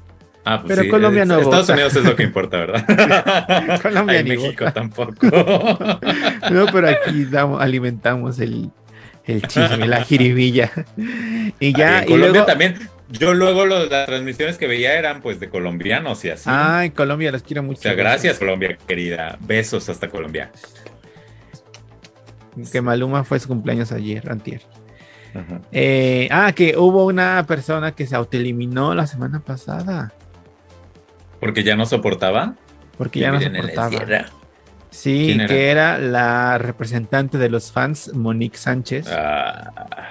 Ah, 0.45 0.63
pues 0.63 0.79
pero 0.79 0.91
Colombia 0.91 1.25
no. 1.25 1.39
Estados 1.41 1.69
Unidos 1.69 1.97
es 1.97 2.05
lo 2.05 2.17
que 2.17 2.23
importa, 2.23 2.57
¿verdad? 2.59 3.81
Colombia 3.83 4.23
ni 4.23 4.31
México 4.31 4.73
tampoco. 4.73 5.27
no, 6.51 6.67
pero 6.73 6.89
aquí 6.89 7.29
alimentamos 7.59 8.39
el, 8.41 8.71
el 9.25 9.43
chisme, 9.43 9.87
la 9.87 10.03
jiribilla. 10.05 10.71
Y 11.61 11.73
ya. 11.75 12.03
y 12.05 12.07
Colombia 12.07 12.47
también 12.47 12.79
yo 13.11 13.33
luego 13.33 13.65
las 13.65 14.07
transmisiones 14.07 14.59
que 14.59 14.67
veía 14.67 14.99
eran 14.99 15.23
pues 15.23 15.41
de 15.41 15.49
colombianos 15.49 16.25
y 16.25 16.31
así. 16.31 16.45
Ay, 16.47 16.91
Colombia, 16.91 17.33
las 17.33 17.43
quiero 17.43 17.63
mucho. 17.63 17.89
gracias 17.97 18.39
Colombia, 18.39 18.77
querida. 18.87 19.39
Besos 19.41 19.89
hasta 19.89 20.09
Colombia. 20.09 20.51
Que 22.71 22.83
Maluma 22.83 23.25
fue 23.25 23.39
su 23.39 23.49
cumpleaños 23.49 23.93
ayer, 23.93 24.31
antier. 24.31 24.63
Eh, 25.73 26.29
ah, 26.31 26.53
que 26.53 26.77
hubo 26.77 27.07
una 27.07 27.45
persona 27.47 27.93
que 27.93 28.07
se 28.07 28.17
autoeliminó 28.17 28.95
la 28.95 29.07
semana 29.07 29.41
pasada. 29.41 30.13
¿Porque 31.41 31.63
ya 31.63 31.77
no 31.77 31.87
soportaba? 31.87 32.55
Porque 32.97 33.21
ya 33.21 33.33
no 33.33 33.41
soportaba. 33.41 34.27
Sí, 34.91 35.39
que 35.47 35.71
era 35.71 35.99
la 35.99 36.59
representante 36.59 37.39
de 37.39 37.49
los 37.51 37.71
fans, 37.71 38.13
Monique 38.15 38.57
Sánchez. 38.57 39.07
Ah. 39.11 40.11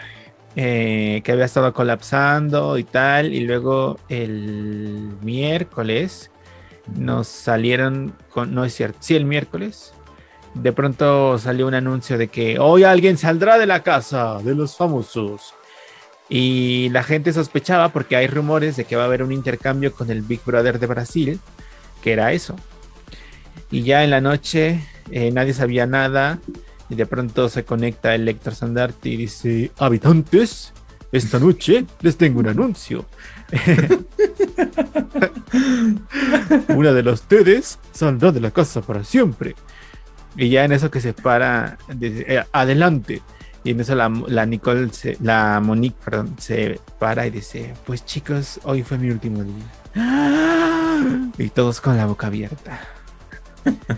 Eh, 0.60 1.22
que 1.24 1.34
había 1.34 1.46
estado 1.46 1.72
colapsando 1.72 2.80
y 2.80 2.84
tal, 2.84 3.32
y 3.32 3.42
luego 3.42 4.00
el 4.10 5.12
miércoles 5.22 6.32
nos 6.96 7.28
salieron 7.28 8.16
con, 8.32 8.56
no 8.56 8.66
es 8.66 8.74
cierto, 8.74 8.98
sí, 9.00 9.16
el 9.16 9.26
miércoles, 9.26 9.94
de 10.56 10.74
pronto 10.74 11.38
salió 11.38 11.68
un 11.68 11.76
anuncio 11.76 12.18
de 12.18 12.30
que 12.30 12.58
hoy 12.58 12.86
alguien 12.86 13.20
saldrá 13.20 13.60
de 13.60 13.68
la 13.68 13.84
casa 13.84 14.40
de 14.42 14.56
los 14.56 14.76
famosos. 14.76 15.54
Y 16.30 16.90
la 16.90 17.04
gente 17.04 17.32
sospechaba 17.32 17.90
porque 17.90 18.16
hay 18.16 18.28
rumores 18.28 18.76
de 18.76 18.86
que 18.86 18.96
va 18.96 19.04
a 19.04 19.06
haber 19.06 19.24
un 19.24 19.32
intercambio 19.32 19.94
con 19.94 20.12
el 20.12 20.22
Big 20.22 20.42
Brother 20.46 20.80
de 20.80 20.88
Brasil, 20.88 21.40
que 22.02 22.12
era 22.12 22.34
eso. 22.34 22.56
Y 23.72 23.84
ya 23.84 24.04
en 24.04 24.10
la 24.10 24.22
noche 24.22 24.82
eh, 25.12 25.32
nadie 25.32 25.54
sabía 25.54 25.86
nada. 25.86 26.40
Y 26.90 26.96
de 26.96 27.06
pronto 27.06 27.50
se 27.50 27.66
conecta 27.66 28.16
el 28.16 28.26
lector 28.26 28.56
Sandarte 28.56 29.10
y 29.10 29.18
dice, 29.18 29.72
habitantes, 29.78 30.74
esta 31.12 31.40
noche 31.40 31.86
les 32.02 32.18
tengo 32.18 32.40
un 32.40 32.48
anuncio. 32.48 33.06
Una 36.70 36.94
de 36.94 37.04
las 37.04 37.22
ustedes 37.22 37.80
saldrá 37.92 38.32
de 38.32 38.40
la 38.40 38.52
casa 38.52 38.82
para 38.82 39.04
siempre. 39.04 39.56
Y 40.36 40.50
ya 40.50 40.66
en 40.66 40.72
eso 40.72 40.92
que 40.92 41.02
se 41.02 41.14
para, 41.14 41.78
eh, 42.00 42.44
adelante. 42.52 43.22
Y 43.68 43.72
en 43.72 43.82
eso 43.82 43.96
la, 43.96 44.08
la 44.28 44.46
Nicole, 44.46 44.90
la 45.22 45.60
Monique, 45.62 45.98
perdón, 46.06 46.36
se 46.40 46.80
para 47.00 47.28
y 47.28 47.32
dice, 47.32 47.74
pues 47.86 48.06
chicos, 48.06 48.62
hoy 48.64 48.82
fue 48.82 48.98
mi 48.98 49.10
último 49.10 49.44
día. 49.44 49.66
Y 51.38 51.50
todos 51.50 51.82
con 51.82 51.98
la 51.98 52.06
boca 52.06 52.28
abierta. 52.28 52.80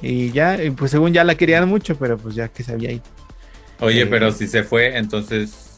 Y 0.00 0.30
ya, 0.30 0.56
pues 0.76 0.92
según 0.92 1.12
ya 1.12 1.24
la 1.24 1.34
querían 1.34 1.68
mucho, 1.68 1.98
pero 1.98 2.16
pues 2.16 2.36
ya 2.36 2.46
que 2.46 2.62
se 2.62 2.70
había 2.70 2.92
ido. 2.92 3.02
Oye, 3.80 4.02
eh, 4.02 4.06
pero 4.06 4.30
si 4.30 4.46
se 4.46 4.62
fue, 4.62 4.96
entonces 4.96 5.74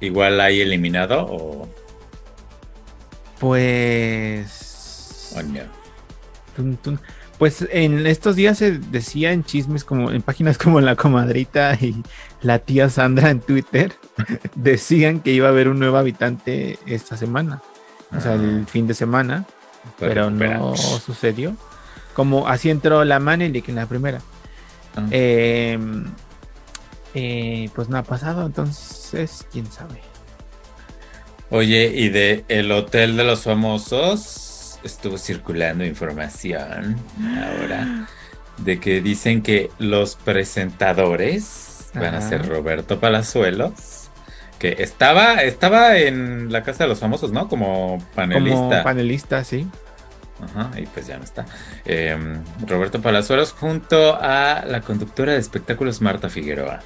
igual 0.00 0.40
hay 0.40 0.62
eliminado 0.62 1.26
o. 1.28 1.68
Pues. 3.38 5.34
Pues 7.38 7.66
en 7.70 8.06
estos 8.06 8.34
días 8.34 8.56
se 8.58 8.78
decía 8.78 9.32
en 9.32 9.44
chismes 9.44 9.84
como 9.84 10.10
en 10.10 10.22
páginas 10.22 10.56
como 10.56 10.80
La 10.80 10.96
Comadrita 10.96 11.74
y 11.74 12.02
la 12.40 12.58
tía 12.60 12.88
Sandra 12.88 13.30
en 13.30 13.40
Twitter 13.40 13.92
decían 14.54 15.20
que 15.20 15.32
iba 15.32 15.46
a 15.48 15.50
haber 15.50 15.68
un 15.68 15.78
nuevo 15.78 15.98
habitante 15.98 16.78
esta 16.86 17.16
semana, 17.16 17.62
o 18.16 18.20
sea, 18.20 18.34
el 18.34 18.62
ah. 18.64 18.70
fin 18.70 18.86
de 18.86 18.94
semana, 18.94 19.44
pero 19.98 20.30
no 20.30 20.74
sucedió. 20.76 21.54
Como 22.14 22.48
así 22.48 22.70
entró 22.70 23.04
la 23.04 23.20
Manelik 23.20 23.68
en 23.68 23.74
la 23.74 23.86
primera. 23.86 24.22
Ah. 24.96 25.06
Em, 25.10 26.06
eh, 27.12 27.68
pues 27.74 27.90
no 27.90 27.98
ha 27.98 28.02
pasado, 28.02 28.46
entonces, 28.46 29.46
quién 29.52 29.70
sabe. 29.70 30.00
Oye, 31.50 31.92
y 31.94 32.08
de 32.08 32.44
el 32.48 32.72
hotel 32.72 33.16
de 33.18 33.24
los 33.24 33.42
famosos 33.42 34.45
estuvo 34.86 35.18
circulando 35.18 35.84
información 35.84 36.96
ahora 37.38 38.06
de 38.58 38.80
que 38.80 39.00
dicen 39.00 39.42
que 39.42 39.70
los 39.78 40.16
presentadores 40.16 41.90
van 41.94 42.14
a 42.14 42.20
ser 42.20 42.46
Roberto 42.46 43.00
Palazuelos, 43.00 44.10
que 44.58 44.76
estaba, 44.78 45.42
estaba 45.42 45.96
en 45.96 46.52
la 46.52 46.62
casa 46.62 46.84
de 46.84 46.88
los 46.88 46.98
famosos, 46.98 47.32
¿no? 47.32 47.48
Como 47.48 48.02
panelista. 48.14 48.58
Como 48.58 48.82
panelista, 48.82 49.44
sí. 49.44 49.66
Ajá, 50.42 50.70
y 50.78 50.86
pues 50.86 51.06
ya 51.06 51.16
no 51.16 51.24
está. 51.24 51.46
Em, 51.84 52.42
Roberto 52.66 53.00
Palazuelos 53.00 53.52
junto 53.52 54.18
a 54.20 54.64
la 54.66 54.82
conductora 54.82 55.32
de 55.32 55.38
espectáculos 55.38 56.02
Marta 56.02 56.28
Figueroa. 56.28 56.80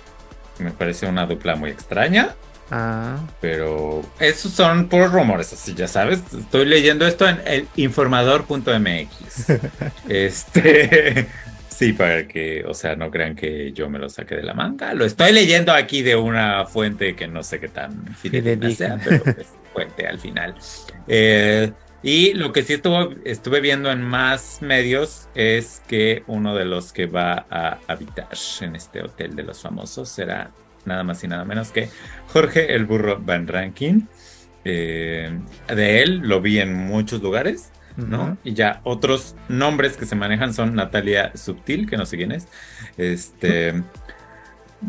Me 0.59 0.71
parece 0.71 1.07
una 1.07 1.27
dupla 1.27 1.57
muy 1.57 1.71
extraña. 1.71 2.35
Ah. 2.71 3.19
Pero 3.41 4.03
esos 4.19 4.53
son 4.53 4.89
puros 4.89 5.13
rumores, 5.13 5.53
así 5.53 5.75
ya 5.75 5.89
sabes. 5.89 6.23
Estoy 6.37 6.67
leyendo 6.67 7.07
esto 7.07 7.29
en 7.29 7.41
el 7.45 7.67
informador.mx. 7.77 9.51
este. 10.09 11.29
Sí, 11.81 11.95
para 11.95 12.29
que, 12.29 12.63
o 12.67 12.75
sea, 12.75 12.95
no 12.95 13.11
crean 13.11 13.35
que 13.35 13.73
yo 13.73 13.89
me 13.89 13.99
lo 13.99 14.11
saque 14.11 14.35
de 14.35 14.43
la 14.43 14.53
manga. 14.53 14.93
Lo 14.93 15.07
estoy 15.07 15.33
leyendo 15.33 15.73
aquí 15.73 16.03
de 16.03 16.15
una 16.15 16.67
fuente 16.67 17.17
que 17.17 17.27
no 17.27 17.43
sé 17.43 17.59
qué 17.59 17.69
tan 17.69 18.07
fidedigna 18.17 18.71
sea, 18.71 19.01
pero 19.03 19.25
es 19.25 19.47
fuente 19.73 20.07
al 20.07 20.19
final. 20.19 20.55
Eh, 21.09 21.73
y 22.03 22.35
lo 22.35 22.53
que 22.53 22.65
sí 22.65 22.75
estuvo, 22.75 23.15
estuve 23.25 23.63
viendo 23.63 23.91
en 23.91 24.03
más 24.03 24.61
medios 24.61 25.31
es 25.35 25.83
que 25.89 26.23
uno 26.27 26.55
de 26.55 26.67
los 26.67 26.93
que 26.93 27.07
va 27.07 27.47
a 27.49 27.79
habitar 27.87 28.29
en 28.61 28.77
este 28.77 29.03
hotel 29.03 29.35
de 29.35 29.43
los 29.43 29.63
famosos 29.63 30.11
será 30.11 30.51
nada 30.85 31.05
más 31.05 31.23
y 31.25 31.29
nada 31.29 31.45
menos 31.45 31.71
que 31.71 31.89
Jorge 32.29 32.75
el 32.75 32.87
Burro 32.87 33.21
Van 33.21 33.47
Rankin. 33.47 34.09
Eh, 34.65 35.39
de 35.75 36.03
él 36.03 36.19
lo 36.19 36.41
vi 36.41 36.59
en 36.59 36.75
muchos 36.75 37.23
lugares, 37.23 37.71
¿no? 37.97 38.37
Y 38.45 38.53
ya 38.53 38.81
otros 38.85 39.35
nombres 39.49 39.97
que 39.97 40.07
se 40.07 40.17
manejan 40.17 40.53
son 40.53 40.75
Natalia 40.75 41.33
Subtil, 41.35 41.89
que 41.89 41.97
no 41.97 42.05
sé 42.05 42.17
quién 42.19 42.33
es, 42.33 42.47
este, 42.99 43.83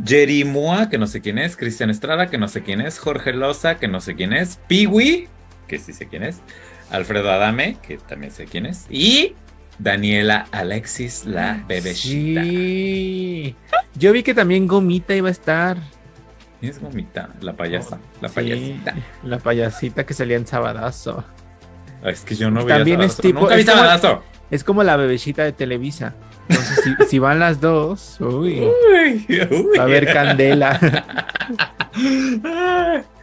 Jerry 0.06 0.44
Mua, 0.44 0.90
que 0.90 0.98
no 0.98 1.08
sé 1.08 1.22
quién 1.22 1.38
es, 1.38 1.56
Cristian 1.56 1.90
Estrada, 1.90 2.28
que 2.28 2.38
no 2.38 2.48
sé 2.48 2.64
quién 2.64 2.82
es, 2.82 3.00
Jorge 3.00 3.34
Loza, 3.34 3.78
que 3.78 3.88
no 3.88 4.02
sé 4.02 4.16
quién 4.16 4.34
es, 4.34 4.60
Piwi, 4.68 5.28
que 5.68 5.80
sí 5.80 5.94
sé 5.94 6.08
quién 6.08 6.24
es, 6.24 6.42
Alfredo 6.90 7.32
Adame, 7.32 7.78
que 7.82 7.98
también 7.98 8.32
sé 8.32 8.46
quién 8.46 8.66
es, 8.66 8.88
y 8.90 9.36
Daniela 9.82 10.46
Alexis, 10.52 11.26
la 11.26 11.64
bebecita. 11.68 12.44
Sí. 12.44 13.56
Yo 13.96 14.12
vi 14.14 14.22
que 14.22 14.34
también 14.34 14.68
Gomita 14.68 15.16
iba 15.16 15.28
a 15.28 15.32
estar. 15.32 15.78
¿Quién 16.60 16.72
es 16.72 16.80
Gomita? 16.80 17.30
La 17.42 17.54
payasa, 17.54 18.00
la 18.22 18.30
payasita. 18.30 18.96
La 19.24 19.40
payasita 19.40 20.06
que 20.06 20.14
salía 20.14 20.38
en 20.38 20.46
Sabadazo. 20.46 21.24
Es 22.04 22.22
que 22.22 22.36
yo 22.36 22.52
no 22.52 22.64
vi 22.64 22.68
También 22.70 23.02
es 23.02 23.18
tipo. 23.18 23.42
Nunca 23.42 23.56
vi 23.56 23.64
Sabadazo. 23.64 24.24
es 24.52 24.64
como 24.64 24.84
la 24.84 24.98
bebecita 24.98 25.44
de 25.44 25.52
Televisa. 25.52 26.14
Entonces, 26.48 27.10
si, 27.10 27.20
van 27.20 27.40
las 27.40 27.62
dos, 27.62 28.18
uy, 28.20 28.62
uy, 28.94 29.26
uy. 29.30 29.80
a 29.80 29.86
ver 29.86 30.12
candela. 30.12 30.80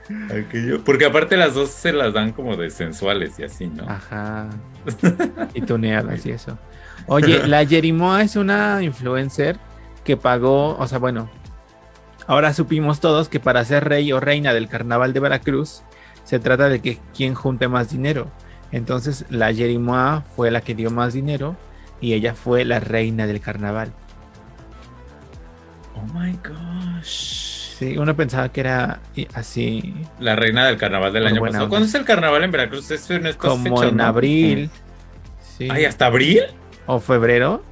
porque 0.85 1.05
aparte 1.05 1.37
las 1.37 1.55
dos 1.55 1.71
se 1.71 1.93
las 1.93 2.13
dan 2.13 2.33
como 2.33 2.57
de 2.57 2.71
sensuales 2.71 3.39
y 3.39 3.45
así, 3.45 3.67
¿no? 3.67 3.89
Ajá. 3.89 4.49
Y 5.55 5.61
tuneadas 5.63 6.25
y 6.25 6.31
eso. 6.31 6.59
Oye, 7.07 7.47
la 7.47 7.65
Jerimoa 7.67 8.23
es 8.23 8.37
una 8.37 8.83
influencer 8.83 9.59
que 10.05 10.17
pagó, 10.17 10.77
o 10.77 10.87
sea, 10.87 10.99
bueno, 10.99 11.31
ahora 12.27 12.53
supimos 12.53 13.01
todos 13.01 13.29
que 13.29 13.41
para 13.41 13.65
ser 13.65 13.85
rey 13.89 14.13
o 14.13 14.21
reina 14.21 14.55
del 14.55 14.69
carnaval 14.69 15.13
de 15.13 15.21
Veracruz 15.21 15.83
se 16.25 16.39
trata 16.39 16.69
de 16.69 16.81
que 16.81 16.99
quien 17.15 17.35
junte 17.35 17.69
más 17.69 17.91
dinero. 17.91 18.31
Entonces 18.73 19.25
la 19.31 19.53
Jerimoa 19.53 20.25
fue 20.37 20.51
la 20.51 20.61
que 20.61 20.75
dio 20.75 20.91
más 20.91 21.15
dinero 21.15 21.57
y 22.01 22.13
ella 22.13 22.35
fue 22.35 22.65
la 22.65 22.81
reina 22.81 23.27
del 23.27 23.41
carnaval. 23.41 23.93
Oh 25.95 26.05
my 26.15 26.39
gosh. 26.47 27.58
Sí, 27.79 27.97
uno 27.97 28.17
pensaba 28.17 28.49
que 28.51 28.61
era 28.61 28.99
así 29.35 29.95
La 30.19 30.35
reina 30.35 30.67
del 30.67 30.77
carnaval 30.79 31.13
del 31.13 31.27
año 31.29 31.41
pasado. 31.41 31.65
onda. 31.65 31.69
¿Cuándo 31.69 31.87
es 31.87 31.95
el 31.95 32.05
carnaval 32.05 32.43
en 32.43 32.51
Veracruz? 32.51 32.91
Es 32.91 33.09
en 33.11 33.27
estas 33.27 33.51
como 33.51 33.77
fechas, 33.77 33.93
en 33.93 33.97
¿no? 33.99 34.05
abril. 34.05 34.71
Sí. 35.57 35.69
Ay, 35.71 35.85
¿hasta 35.85 36.07
abril? 36.07 36.43
O 36.87 36.99
febrero. 36.99 37.63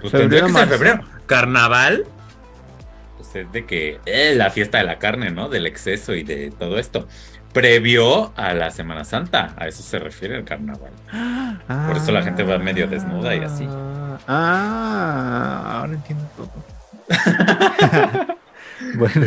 Pues 0.00 0.12
Febrero, 0.12 0.46
tendría 0.46 0.46
que 0.46 0.52
ser 0.52 0.68
febrero. 0.68 1.04
Carnaval. 1.26 2.04
Pues 3.16 3.34
es 3.36 3.52
de 3.52 3.64
que 3.66 4.00
eh, 4.06 4.34
la 4.36 4.50
fiesta 4.50 4.78
de 4.78 4.84
la 4.84 4.98
carne, 4.98 5.30
¿no? 5.30 5.48
Del 5.48 5.66
exceso 5.66 6.14
y 6.14 6.22
de 6.24 6.50
todo 6.50 6.78
esto. 6.78 7.06
Previo 7.52 8.32
a 8.36 8.54
la 8.54 8.70
Semana 8.70 9.04
Santa. 9.04 9.54
A 9.56 9.66
eso 9.68 9.82
se 9.82 9.98
refiere 9.98 10.36
el 10.36 10.44
carnaval. 10.44 10.90
Por 11.86 11.96
eso 11.96 12.10
la 12.12 12.22
gente 12.22 12.42
va 12.42 12.58
medio 12.58 12.86
desnuda 12.88 13.34
y 13.36 13.40
así. 13.40 13.66
Ah, 14.26 15.78
ahora 15.80 15.92
entiendo 15.92 16.24
todo. 16.36 16.50
bueno, 18.96 19.26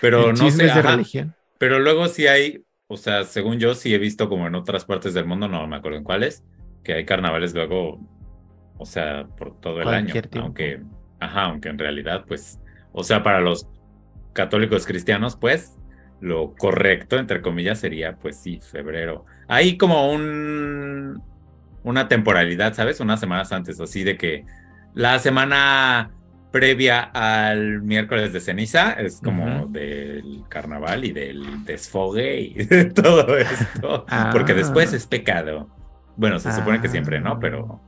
Pero 0.00 0.30
el 0.30 0.38
no 0.38 0.50
sé. 0.50 0.64
de 0.64 0.82
religión. 0.82 1.34
Pero 1.58 1.78
luego 1.78 2.08
sí 2.08 2.26
hay, 2.26 2.64
o 2.86 2.96
sea, 2.96 3.24
según 3.24 3.58
yo 3.58 3.74
sí 3.74 3.94
he 3.94 3.98
visto 3.98 4.28
como 4.28 4.46
en 4.46 4.54
otras 4.54 4.84
partes 4.84 5.14
del 5.14 5.24
mundo, 5.24 5.48
no 5.48 5.66
me 5.66 5.76
acuerdo 5.76 5.98
en 5.98 6.04
cuáles, 6.04 6.44
que 6.82 6.94
hay 6.94 7.04
carnavales 7.04 7.54
luego, 7.54 8.00
o 8.76 8.86
sea, 8.86 9.26
por 9.38 9.60
todo 9.60 9.80
el 9.80 9.88
año. 9.88 10.12
Tiempo. 10.12 10.38
Aunque, 10.40 10.82
ajá, 11.20 11.44
aunque 11.44 11.68
en 11.68 11.78
realidad, 11.78 12.24
pues, 12.26 12.60
o 12.92 13.04
sea, 13.04 13.22
para 13.22 13.40
los 13.40 13.68
católicos 14.32 14.86
cristianos, 14.86 15.36
pues, 15.36 15.78
lo 16.20 16.54
correcto, 16.54 17.18
entre 17.18 17.40
comillas, 17.40 17.80
sería, 17.80 18.16
pues 18.16 18.40
sí, 18.40 18.60
febrero. 18.60 19.24
Hay 19.48 19.76
como 19.76 20.10
un, 20.12 21.22
una 21.82 22.08
temporalidad, 22.08 22.74
¿sabes? 22.74 23.00
Unas 23.00 23.20
semanas 23.20 23.52
antes, 23.52 23.80
así 23.80 24.04
de 24.04 24.16
que 24.16 24.44
la 24.94 25.18
semana 25.18 26.12
previa 26.54 27.00
al 27.12 27.82
miércoles 27.82 28.32
de 28.32 28.38
ceniza 28.38 28.92
es 28.92 29.20
como 29.20 29.66
del 29.66 30.44
carnaval 30.48 31.04
y 31.04 31.10
del 31.10 31.64
desfogue 31.64 32.40
y 32.42 32.54
de 32.64 32.84
todo 32.84 33.36
esto, 33.36 34.06
porque 34.30 34.52
Ah. 34.52 34.54
después 34.54 34.92
es 34.92 35.04
pecado. 35.04 35.68
Bueno, 36.16 36.38
se 36.38 36.52
supone 36.52 36.80
que 36.80 36.88
siempre, 36.88 37.18
¿no? 37.20 37.40
Pero, 37.40 37.80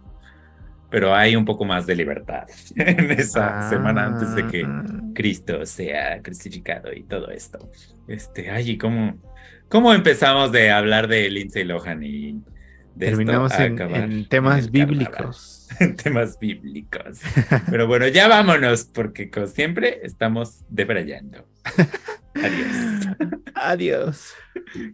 pero 0.91 1.15
hay 1.15 1.37
un 1.37 1.45
poco 1.45 1.65
más 1.65 1.87
de 1.87 1.95
libertad 1.95 2.43
en 2.77 3.13
esa 3.13 3.69
semana 3.69 4.07
antes 4.07 4.35
de 4.35 4.49
que 4.49 4.65
Ah. 4.67 4.83
Cristo 5.15 5.65
sea 5.65 6.21
crucificado 6.21 6.93
y 6.93 7.05
todo 7.05 7.31
esto. 7.31 7.71
Este, 8.09 8.51
ay, 8.51 8.71
¿y 8.73 8.79
cómo, 8.79 9.17
cómo 9.69 9.95
empezamos 9.95 10.51
de 10.51 10.73
hablar 10.73 11.07
de 11.07 11.31
Lindsay 11.31 11.63
Lohan 11.63 12.03
y 12.03 12.43
de 12.97 13.07
esto 13.07 13.19
Terminamos 13.19 13.53
a 13.53 13.65
en, 13.65 13.75
acabar 13.75 13.97
en 14.05 14.13
en 14.13 14.29
temas 14.29 14.65
carnaval? 14.67 14.71
bíblicos. 14.89 15.53
En 15.81 15.97
temas 15.97 16.39
bíblicos. 16.39 17.21
Pero 17.69 17.89
bueno, 17.89 18.07
ya 18.07 18.29
vámonos, 18.29 18.85
porque 18.85 19.31
como 19.31 19.49
siempre 19.49 19.99
estamos 20.05 20.61
debrayando. 20.71 21.45
Adiós. 22.35 23.07
Adiós. 23.55 24.35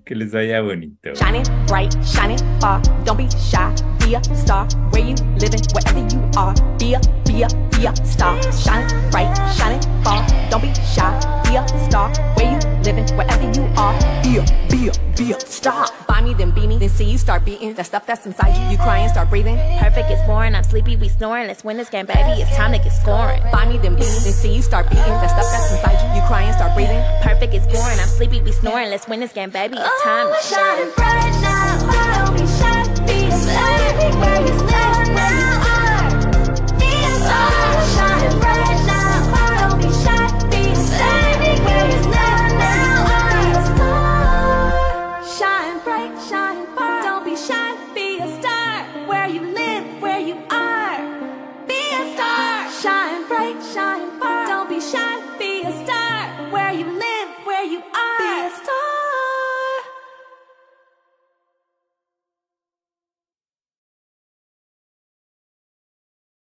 Que 0.05 0.14
les 0.14 0.32
vaya 0.32 0.61
bonito. 0.62 1.12
Shining 1.14 1.44
bright, 1.66 1.94
shining 2.03 2.38
far. 2.59 2.80
Don't 3.05 3.18
be 3.18 3.28
shy. 3.30 3.70
Be 4.00 4.16
a 4.16 4.20
star 4.34 4.66
where 4.92 5.05
you 5.05 5.14
living, 5.38 5.61
wherever 5.74 6.00
you 6.09 6.20
are. 6.36 6.55
Be 6.78 6.94
a, 6.94 7.00
be 7.26 7.42
a, 7.44 7.48
be 7.76 7.86
a 7.86 7.92
star. 8.07 8.34
Shining 8.53 8.88
bright, 9.11 9.30
shining 9.55 9.80
far. 10.03 10.24
Don't 10.50 10.62
be 10.62 10.72
shy. 10.94 11.12
Be 11.44 11.57
a 11.57 11.68
star 11.86 12.11
where 12.34 12.50
you 12.50 12.59
living 12.84 13.06
wherever 13.16 13.44
you 13.52 13.64
are. 13.76 13.94
be 14.22 14.38
a, 14.38 14.42
be 14.70 14.88
a, 14.88 15.16
be 15.16 15.32
a 15.32 15.40
stop. 15.40 15.90
Buy 16.06 16.20
me, 16.20 16.34
then 16.34 16.50
be 16.50 16.66
me, 16.66 16.78
then 16.78 16.88
see 16.88 17.10
you 17.10 17.18
start 17.18 17.44
beating. 17.44 17.74
that 17.74 17.86
stuff 17.86 18.06
that's 18.06 18.26
inside 18.26 18.56
you, 18.56 18.72
you 18.72 18.76
crying, 18.76 19.08
start 19.08 19.30
breathing. 19.30 19.56
Perfect, 19.78 20.10
it's 20.10 20.22
boring. 20.26 20.54
I'm 20.54 20.64
sleepy, 20.64 20.96
we 20.96 21.08
snoring. 21.08 21.46
Let's 21.46 21.64
win 21.64 21.76
this 21.76 21.90
game, 21.90 22.06
baby. 22.06 22.40
It's 22.40 22.54
time 22.56 22.72
to 22.72 22.78
get 22.78 22.90
scoring. 22.90 23.42
Buy 23.52 23.66
me, 23.66 23.78
then 23.78 23.94
be 23.94 24.02
me, 24.02 24.18
then 24.24 24.32
see 24.32 24.54
you 24.54 24.62
start 24.62 24.88
beating. 24.90 25.04
that 25.04 25.30
stuff 25.30 25.50
that's 25.52 25.72
inside 25.72 25.98
you, 26.02 26.20
you 26.20 26.26
crying, 26.26 26.52
start 26.52 26.74
breathing. 26.74 27.02
Perfect, 27.22 27.54
it's 27.54 27.66
boring. 27.66 27.98
I'm 27.98 28.08
sleepy, 28.08 28.40
we 28.42 28.52
snoring. 28.52 28.90
Let's 28.90 29.08
win 29.08 29.20
this 29.20 29.32
game, 29.32 29.50
baby. 29.50 29.76
It's 29.78 30.02
time 30.02 30.28
to 30.28 30.42
shine. 30.42 30.60
Oh, 30.60 30.92
bright 30.96 31.40
now. 31.40 31.62
I'll 31.92 32.46
shine 32.46 33.06
be 33.06 33.22
everywhere 33.22 34.40
you 34.46 34.58
stand. 34.58 35.41